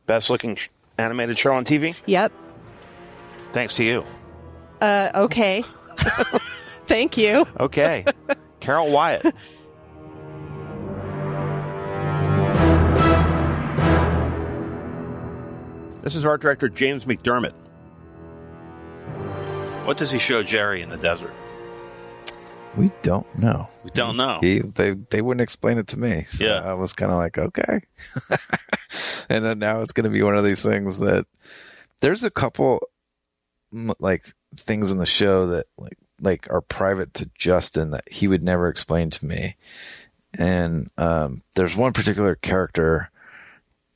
Best 0.05 0.29
looking 0.29 0.57
animated 0.97 1.37
show 1.37 1.53
on 1.53 1.65
TV? 1.65 1.95
Yep. 2.05 2.31
Thanks 3.51 3.73
to 3.73 3.83
you. 3.83 4.03
Uh, 4.81 5.11
okay. 5.15 5.63
Thank 6.87 7.17
you. 7.17 7.45
Okay. 7.59 8.05
Carol 8.59 8.91
Wyatt. 8.91 9.33
This 16.03 16.15
is 16.15 16.25
art 16.25 16.41
director 16.41 16.67
James 16.67 17.05
McDermott. 17.05 17.53
What 19.85 19.97
does 19.97 20.11
he 20.11 20.17
show 20.17 20.43
Jerry 20.43 20.81
in 20.81 20.89
the 20.89 20.97
desert? 20.97 21.33
We 22.77 22.91
don't 23.01 23.27
know. 23.37 23.67
We 23.83 23.91
don't 23.91 24.15
know. 24.15 24.39
He, 24.41 24.59
they 24.59 24.91
they 24.91 25.21
wouldn't 25.21 25.41
explain 25.41 25.77
it 25.77 25.87
to 25.87 25.99
me. 25.99 26.23
So 26.23 26.45
yeah. 26.45 26.63
I 26.63 26.73
was 26.73 26.93
kind 26.93 27.11
of 27.11 27.17
like, 27.17 27.37
okay. 27.37 27.81
and 29.29 29.43
then 29.43 29.59
now 29.59 29.81
it's 29.81 29.91
going 29.93 30.05
to 30.05 30.09
be 30.09 30.23
one 30.23 30.37
of 30.37 30.45
these 30.45 30.63
things 30.63 30.99
that 30.99 31.27
there's 31.99 32.23
a 32.23 32.31
couple 32.31 32.87
like 33.99 34.23
things 34.55 34.89
in 34.89 34.99
the 34.99 35.05
show 35.05 35.47
that 35.47 35.65
like 35.77 35.97
like 36.21 36.47
are 36.49 36.61
private 36.61 37.13
to 37.15 37.29
Justin 37.37 37.91
that 37.91 38.09
he 38.09 38.27
would 38.29 38.41
never 38.41 38.69
explain 38.69 39.09
to 39.09 39.25
me. 39.25 39.57
And 40.39 40.89
um, 40.97 41.43
there's 41.55 41.75
one 41.75 41.91
particular 41.93 42.35
character 42.35 43.11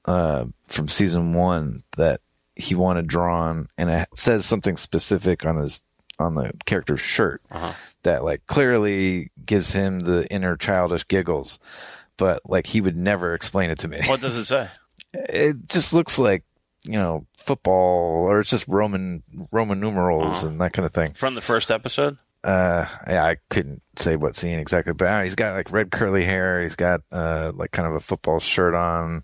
uh, 0.06 0.46
from 0.68 0.90
season 0.90 1.34
one 1.34 1.84
that 1.96 2.22
he 2.58 2.76
wanted 2.76 3.08
drawn, 3.08 3.68
and 3.78 3.90
it 3.90 4.08
says 4.16 4.46
something 4.46 4.78
specific 4.78 5.46
on 5.46 5.58
his 5.58 5.82
on 6.20 6.36
the 6.36 6.52
character's 6.66 7.00
shirt 7.00 7.42
uh-huh. 7.52 7.74
that 8.04 8.24
like 8.24 8.46
clearly 8.48 9.32
gives 9.46 9.72
him 9.72 10.00
the 10.00 10.28
inner 10.32 10.58
childish 10.58 11.08
giggles, 11.08 11.60
but 12.18 12.42
like 12.50 12.66
he 12.66 12.82
would 12.82 12.98
never 12.98 13.34
explain 13.34 13.70
it 13.70 13.80
to 13.80 13.88
me. 13.88 14.02
What 14.06 14.22
does 14.22 14.36
it 14.36 14.46
say? 14.46 14.70
It 15.14 15.70
just 15.70 15.94
looks 15.94 16.20
like 16.20 16.44
you 16.84 16.92
know 16.92 17.26
football, 17.38 18.26
or 18.28 18.42
it's 18.42 18.50
just 18.50 18.68
Roman 18.68 19.24
Roman 19.52 19.80
numerals 19.80 20.40
uh-huh. 20.40 20.48
and 20.48 20.62
that 20.62 20.74
kind 20.74 20.86
of 20.86 20.94
thing. 20.94 21.14
From 21.14 21.34
the 21.34 21.42
first 21.42 21.72
episode. 21.72 22.18
Uh, 22.44 22.86
yeah, 23.08 23.26
I 23.26 23.38
couldn't 23.50 23.82
say 23.96 24.16
what 24.16 24.36
scene 24.36 24.60
exactly, 24.60 24.94
but 24.94 25.08
uh, 25.08 25.24
he's 25.24 25.36
got 25.36 25.56
like 25.56 25.72
red 25.72 25.92
curly 25.92 26.26
hair. 26.26 26.62
He's 26.62 26.76
got 26.76 27.02
uh 27.12 27.54
like 27.56 27.72
kind 27.72 27.88
of 27.88 27.96
a 27.96 28.00
football 28.00 28.40
shirt 28.40 28.76
on 28.76 29.24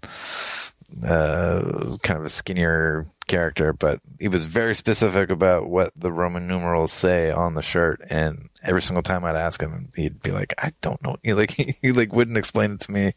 uh, 1.06 1.98
kind 2.04 2.20
of 2.20 2.26
a 2.26 2.30
skinnier 2.30 3.08
character, 3.28 3.74
but 3.74 4.00
he 4.20 4.28
was 4.28 4.44
very 4.44 4.76
specific 4.76 5.30
about 5.30 5.70
what 5.70 5.92
the 5.96 6.12
Roman 6.12 6.48
numerals 6.48 6.92
say 6.92 7.32
on 7.32 7.54
the 7.54 7.62
shirt. 7.62 8.02
And 8.10 8.50
every 8.64 8.82
single 8.82 9.04
time 9.04 9.24
I'd 9.26 9.36
ask 9.36 9.62
him, 9.62 9.92
he'd 9.96 10.22
be 10.22 10.32
like, 10.32 10.54
"I 10.58 10.74
don't 10.82 11.02
know." 11.04 11.18
He 11.24 11.34
like 11.34 11.52
he, 11.52 11.76
he 11.82 11.92
like 11.92 12.14
wouldn't 12.14 12.38
explain 12.38 12.74
it 12.74 12.82
to 12.82 12.92
me, 12.92 13.14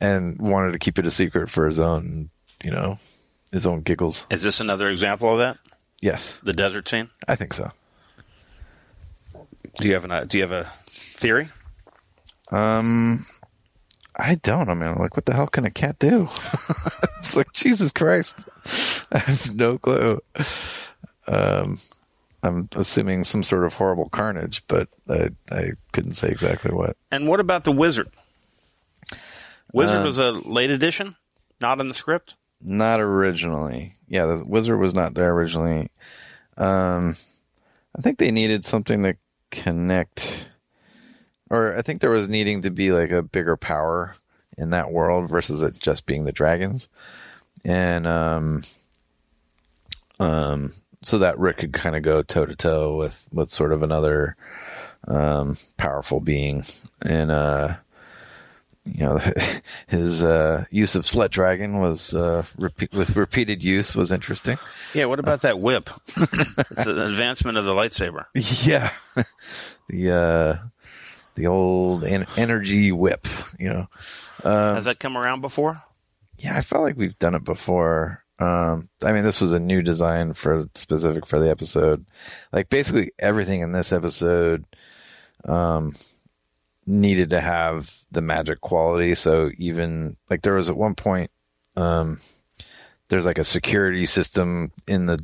and 0.00 0.38
wanted 0.38 0.72
to 0.72 0.78
keep 0.78 0.98
it 0.98 1.06
a 1.06 1.10
secret 1.10 1.48
for 1.50 1.66
his 1.66 1.80
own, 1.80 2.30
you 2.62 2.70
know, 2.70 2.98
his 3.52 3.66
own 3.66 3.82
giggles. 3.82 4.26
Is 4.30 4.42
this 4.42 4.60
another 4.60 4.88
example 4.90 5.32
of 5.32 5.38
that? 5.38 5.58
Yes, 6.00 6.38
the 6.42 6.52
desert 6.52 6.88
scene. 6.88 7.10
I 7.28 7.34
think 7.36 7.52
so. 7.52 7.70
Do 9.78 9.88
you 9.88 9.94
have 9.94 10.04
an 10.04 10.26
Do 10.26 10.38
you 10.38 10.44
have 10.44 10.52
a 10.52 10.64
theory? 10.90 11.48
Um, 12.50 13.26
I 14.16 14.34
don't. 14.36 14.68
I 14.68 14.74
mean, 14.74 14.94
like, 14.96 15.16
what 15.16 15.26
the 15.26 15.34
hell 15.34 15.46
can 15.46 15.64
a 15.64 15.70
cat 15.70 15.98
do? 15.98 16.28
it's 17.22 17.36
like 17.36 17.52
Jesus 17.52 17.92
Christ. 17.92 18.44
I 19.12 19.18
have 19.18 19.54
no 19.54 19.78
clue. 19.78 20.20
Um, 21.26 21.78
I'm 22.42 22.68
assuming 22.74 23.24
some 23.24 23.42
sort 23.42 23.64
of 23.64 23.74
horrible 23.74 24.08
carnage, 24.08 24.62
but 24.66 24.88
I 25.08 25.30
I 25.50 25.72
couldn't 25.92 26.14
say 26.14 26.28
exactly 26.28 26.72
what. 26.72 26.96
And 27.10 27.28
what 27.28 27.40
about 27.40 27.64
the 27.64 27.72
wizard? 27.72 28.10
Wizard 29.72 30.02
uh, 30.02 30.04
was 30.04 30.18
a 30.18 30.30
late 30.30 30.70
addition, 30.70 31.16
not 31.60 31.80
in 31.80 31.88
the 31.88 31.94
script. 31.94 32.34
Not 32.62 33.00
originally. 33.00 33.94
Yeah, 34.08 34.26
the 34.26 34.44
wizard 34.44 34.78
was 34.78 34.94
not 34.94 35.14
there 35.14 35.32
originally. 35.32 35.88
Um, 36.56 37.16
I 37.96 38.02
think 38.02 38.18
they 38.18 38.30
needed 38.30 38.64
something 38.64 39.02
to 39.02 39.16
connect 39.50 40.46
or 41.50 41.76
I 41.76 41.82
think 41.82 42.00
there 42.00 42.10
was 42.10 42.28
needing 42.28 42.62
to 42.62 42.70
be 42.70 42.92
like 42.92 43.10
a 43.10 43.22
bigger 43.22 43.56
power 43.56 44.14
in 44.56 44.70
that 44.70 44.92
world 44.92 45.28
versus 45.28 45.60
it 45.60 45.78
just 45.80 46.06
being 46.06 46.24
the 46.24 46.32
dragons, 46.32 46.88
and 47.64 48.06
um, 48.06 48.62
um, 50.18 50.72
so 51.02 51.18
that 51.18 51.38
Rick 51.38 51.58
could 51.58 51.72
kind 51.72 51.96
of 51.96 52.02
go 52.02 52.22
toe 52.22 52.46
to 52.46 52.54
toe 52.54 52.96
with 52.96 53.24
with 53.32 53.50
sort 53.50 53.72
of 53.72 53.82
another 53.82 54.36
um, 55.08 55.56
powerful 55.76 56.20
being, 56.20 56.62
and 57.02 57.30
uh, 57.30 57.76
you 58.84 59.04
know 59.04 59.20
his 59.86 60.22
uh, 60.22 60.64
use 60.70 60.94
of 60.94 61.04
slut 61.04 61.30
dragon 61.30 61.80
was 61.80 62.14
uh, 62.14 62.44
repeat, 62.58 62.92
with 62.92 63.16
repeated 63.16 63.62
use 63.62 63.94
was 63.94 64.12
interesting. 64.12 64.58
Yeah, 64.94 65.06
what 65.06 65.18
about 65.18 65.42
that 65.42 65.58
whip? 65.58 65.90
it's 66.16 66.86
an 66.86 66.98
advancement 66.98 67.58
of 67.58 67.64
the 67.64 67.72
lightsaber. 67.72 68.26
Yeah, 68.34 68.92
the 69.88 70.10
uh, 70.10 70.66
the 71.34 71.46
old 71.46 72.04
en- 72.04 72.26
energy 72.36 72.92
whip. 72.92 73.26
You 73.58 73.68
know, 73.70 73.88
um, 74.44 74.74
has 74.74 74.84
that 74.84 74.98
come 74.98 75.16
around 75.16 75.40
before? 75.40 75.82
Yeah, 76.40 76.56
I 76.56 76.62
felt 76.62 76.84
like 76.84 76.96
we've 76.96 77.18
done 77.18 77.34
it 77.34 77.44
before. 77.44 78.24
Um, 78.38 78.88
I 79.02 79.12
mean, 79.12 79.24
this 79.24 79.42
was 79.42 79.52
a 79.52 79.60
new 79.60 79.82
design 79.82 80.32
for 80.32 80.70
specific 80.74 81.26
for 81.26 81.38
the 81.38 81.50
episode. 81.50 82.06
Like 82.50 82.70
basically 82.70 83.12
everything 83.18 83.60
in 83.60 83.72
this 83.72 83.92
episode, 83.92 84.64
um, 85.44 85.94
needed 86.86 87.30
to 87.30 87.40
have 87.40 87.94
the 88.10 88.22
magic 88.22 88.62
quality. 88.62 89.14
So 89.14 89.50
even 89.58 90.16
like 90.30 90.40
there 90.40 90.54
was 90.54 90.70
at 90.70 90.78
one 90.78 90.94
point, 90.94 91.30
um, 91.76 92.20
there's 93.10 93.26
like 93.26 93.38
a 93.38 93.44
security 93.44 94.06
system 94.06 94.72
in 94.86 95.04
the 95.04 95.22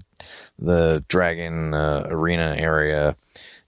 the 0.59 1.03
dragon 1.09 1.73
uh, 1.73 2.07
arena 2.11 2.57
area, 2.59 3.17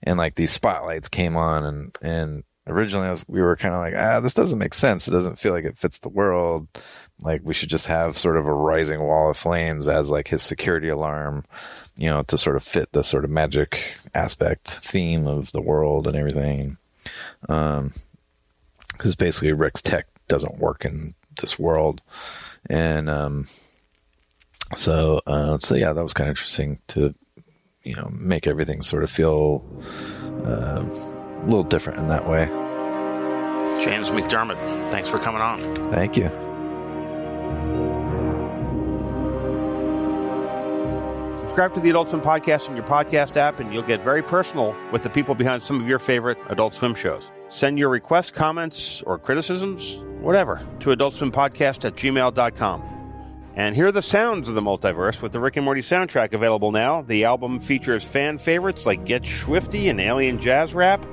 and 0.03 0.19
like 0.19 0.35
these 0.35 0.51
spotlights 0.51 1.07
came 1.09 1.35
on, 1.35 1.65
and 1.65 1.97
and 2.01 2.43
originally 2.69 3.09
was, 3.09 3.25
we 3.27 3.41
were 3.41 3.55
kind 3.55 3.73
of 3.73 3.79
like, 3.79 3.93
ah, 3.97 4.19
this 4.19 4.33
doesn't 4.33 4.59
make 4.59 4.73
sense. 4.73 5.07
It 5.07 5.11
doesn't 5.11 5.39
feel 5.39 5.53
like 5.53 5.65
it 5.65 5.77
fits 5.77 5.99
the 5.99 6.09
world. 6.09 6.67
Like 7.21 7.41
we 7.43 7.53
should 7.53 7.69
just 7.69 7.87
have 7.87 8.17
sort 8.17 8.37
of 8.37 8.45
a 8.45 8.53
rising 8.53 9.01
wall 9.01 9.29
of 9.29 9.37
flames 9.37 9.87
as 9.87 10.09
like 10.09 10.27
his 10.27 10.43
security 10.43 10.87
alarm, 10.89 11.45
you 11.97 12.09
know, 12.09 12.23
to 12.23 12.37
sort 12.37 12.55
of 12.55 12.63
fit 12.63 12.91
the 12.91 13.03
sort 13.03 13.25
of 13.25 13.31
magic 13.31 13.95
aspect 14.13 14.69
theme 14.83 15.27
of 15.27 15.51
the 15.51 15.61
world 15.61 16.07
and 16.07 16.15
everything. 16.15 16.77
Um, 17.47 17.93
because 18.99 19.15
basically 19.15 19.53
Rick's 19.53 19.81
tech 19.81 20.07
doesn't 20.27 20.59
work 20.59 20.83
in 20.83 21.15
this 21.39 21.57
world, 21.57 22.01
and 22.69 23.09
um, 23.09 23.47
so 24.75 25.21
uh, 25.25 25.57
so 25.57 25.75
yeah, 25.75 25.93
that 25.93 26.03
was 26.03 26.13
kind 26.13 26.29
of 26.29 26.33
interesting 26.33 26.79
to 26.89 27.15
you 27.83 27.95
know 27.95 28.09
make 28.11 28.45
everything 28.45 28.81
sort 28.81 29.03
of 29.03 29.09
feel 29.09 29.63
uh, 30.45 30.83
a 31.41 31.45
little 31.45 31.63
different 31.63 31.99
in 31.99 32.07
that 32.07 32.27
way. 32.27 32.45
James 33.83 34.11
McDermott, 34.11 34.57
thanks 34.91 35.09
for 35.09 35.17
coming 35.17 35.41
on. 35.41 35.61
Thank 35.91 36.17
you. 36.17 36.29
Subscribe 41.59 41.73
to 41.73 41.79
the 41.81 41.89
Adult 41.89 42.09
Swim 42.09 42.21
podcast 42.21 42.69
in 42.69 42.75
your 42.75 42.85
podcast 42.85 43.35
app, 43.35 43.59
and 43.59 43.73
you'll 43.73 43.83
get 43.83 44.01
very 44.01 44.23
personal 44.23 44.73
with 44.93 45.03
the 45.03 45.09
people 45.09 45.35
behind 45.35 45.61
some 45.61 45.81
of 45.81 45.87
your 45.87 45.99
favorite 45.99 46.37
Adult 46.47 46.73
Swim 46.73 46.95
shows. 46.95 47.31
Send 47.49 47.77
your 47.77 47.89
requests, 47.89 48.31
comments, 48.31 49.01
or 49.01 49.17
criticisms, 49.17 49.97
whatever, 50.21 50.65
to 50.79 50.89
adultswimpodcast 50.91 51.83
at 51.83 51.95
gmail.com. 51.95 52.98
And 53.59 53.75
here 53.75 53.87
are 53.87 53.91
the 53.91 54.01
sounds 54.01 54.47
of 54.47 54.55
the 54.55 54.61
multiverse 54.61 55.21
with 55.21 55.33
the 55.33 55.39
Rick 55.41 55.57
and 55.57 55.65
Morty 55.65 55.81
soundtrack 55.81 56.31
available 56.31 56.71
now. 56.71 57.01
The 57.01 57.25
album 57.25 57.59
features 57.59 58.05
fan 58.05 58.37
favorites 58.37 58.85
like 58.85 59.03
Get 59.03 59.25
Swifty 59.25 59.89
and 59.89 59.99
Alien 59.99 60.39
Jazz 60.39 60.73
Rap, 60.73 61.05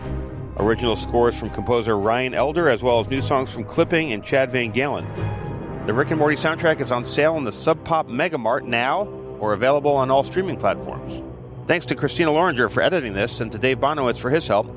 original 0.57 0.95
scores 0.95 1.37
from 1.37 1.51
composer 1.51 1.99
Ryan 1.99 2.35
Elder, 2.35 2.69
as 2.69 2.85
well 2.85 3.01
as 3.01 3.09
new 3.09 3.21
songs 3.21 3.51
from 3.51 3.65
Clipping 3.65 4.13
and 4.13 4.23
Chad 4.23 4.53
VanGaalen. 4.53 5.87
The 5.89 5.93
Rick 5.93 6.13
and 6.13 6.21
Morty 6.21 6.37
soundtrack 6.37 6.81
is 6.81 6.93
on 6.93 7.05
sale 7.05 7.37
in 7.37 7.43
the 7.43 7.51
Sub 7.51 7.85
Pop 7.85 8.07
Megamart 8.07 8.63
now 8.63 9.07
or 9.41 9.53
available 9.53 9.97
on 9.97 10.13
all 10.13 10.23
streaming 10.23 10.57
platforms. 10.57 11.21
Thanks 11.67 11.85
to 11.87 11.97
Christina 11.97 12.31
Loringer 12.31 12.71
for 12.71 12.81
editing 12.81 13.13
this 13.13 13.41
and 13.41 13.51
to 13.51 13.59
Dave 13.59 13.79
Bonowitz 13.79 14.19
for 14.19 14.31
his 14.31 14.47
help. 14.47 14.69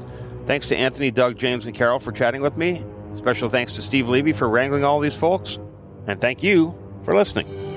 Thanks 0.48 0.68
to 0.70 0.76
Anthony, 0.76 1.12
Doug, 1.12 1.38
James, 1.38 1.68
and 1.68 1.76
Carol 1.76 2.00
for 2.00 2.14
chatting 2.14 2.42
with 2.42 2.58
me. 2.58 2.84
Special 3.14 3.48
thanks 3.48 3.74
to 3.74 3.84
Steve 3.84 4.10
Levy 4.10 4.34
for 4.34 4.50
wrangling 4.50 4.84
all 4.84 5.00
these 5.00 5.16
folks. 5.16 5.60
And 6.08 6.20
thank 6.20 6.42
you 6.42 6.74
for 7.04 7.16
listening. 7.16 7.69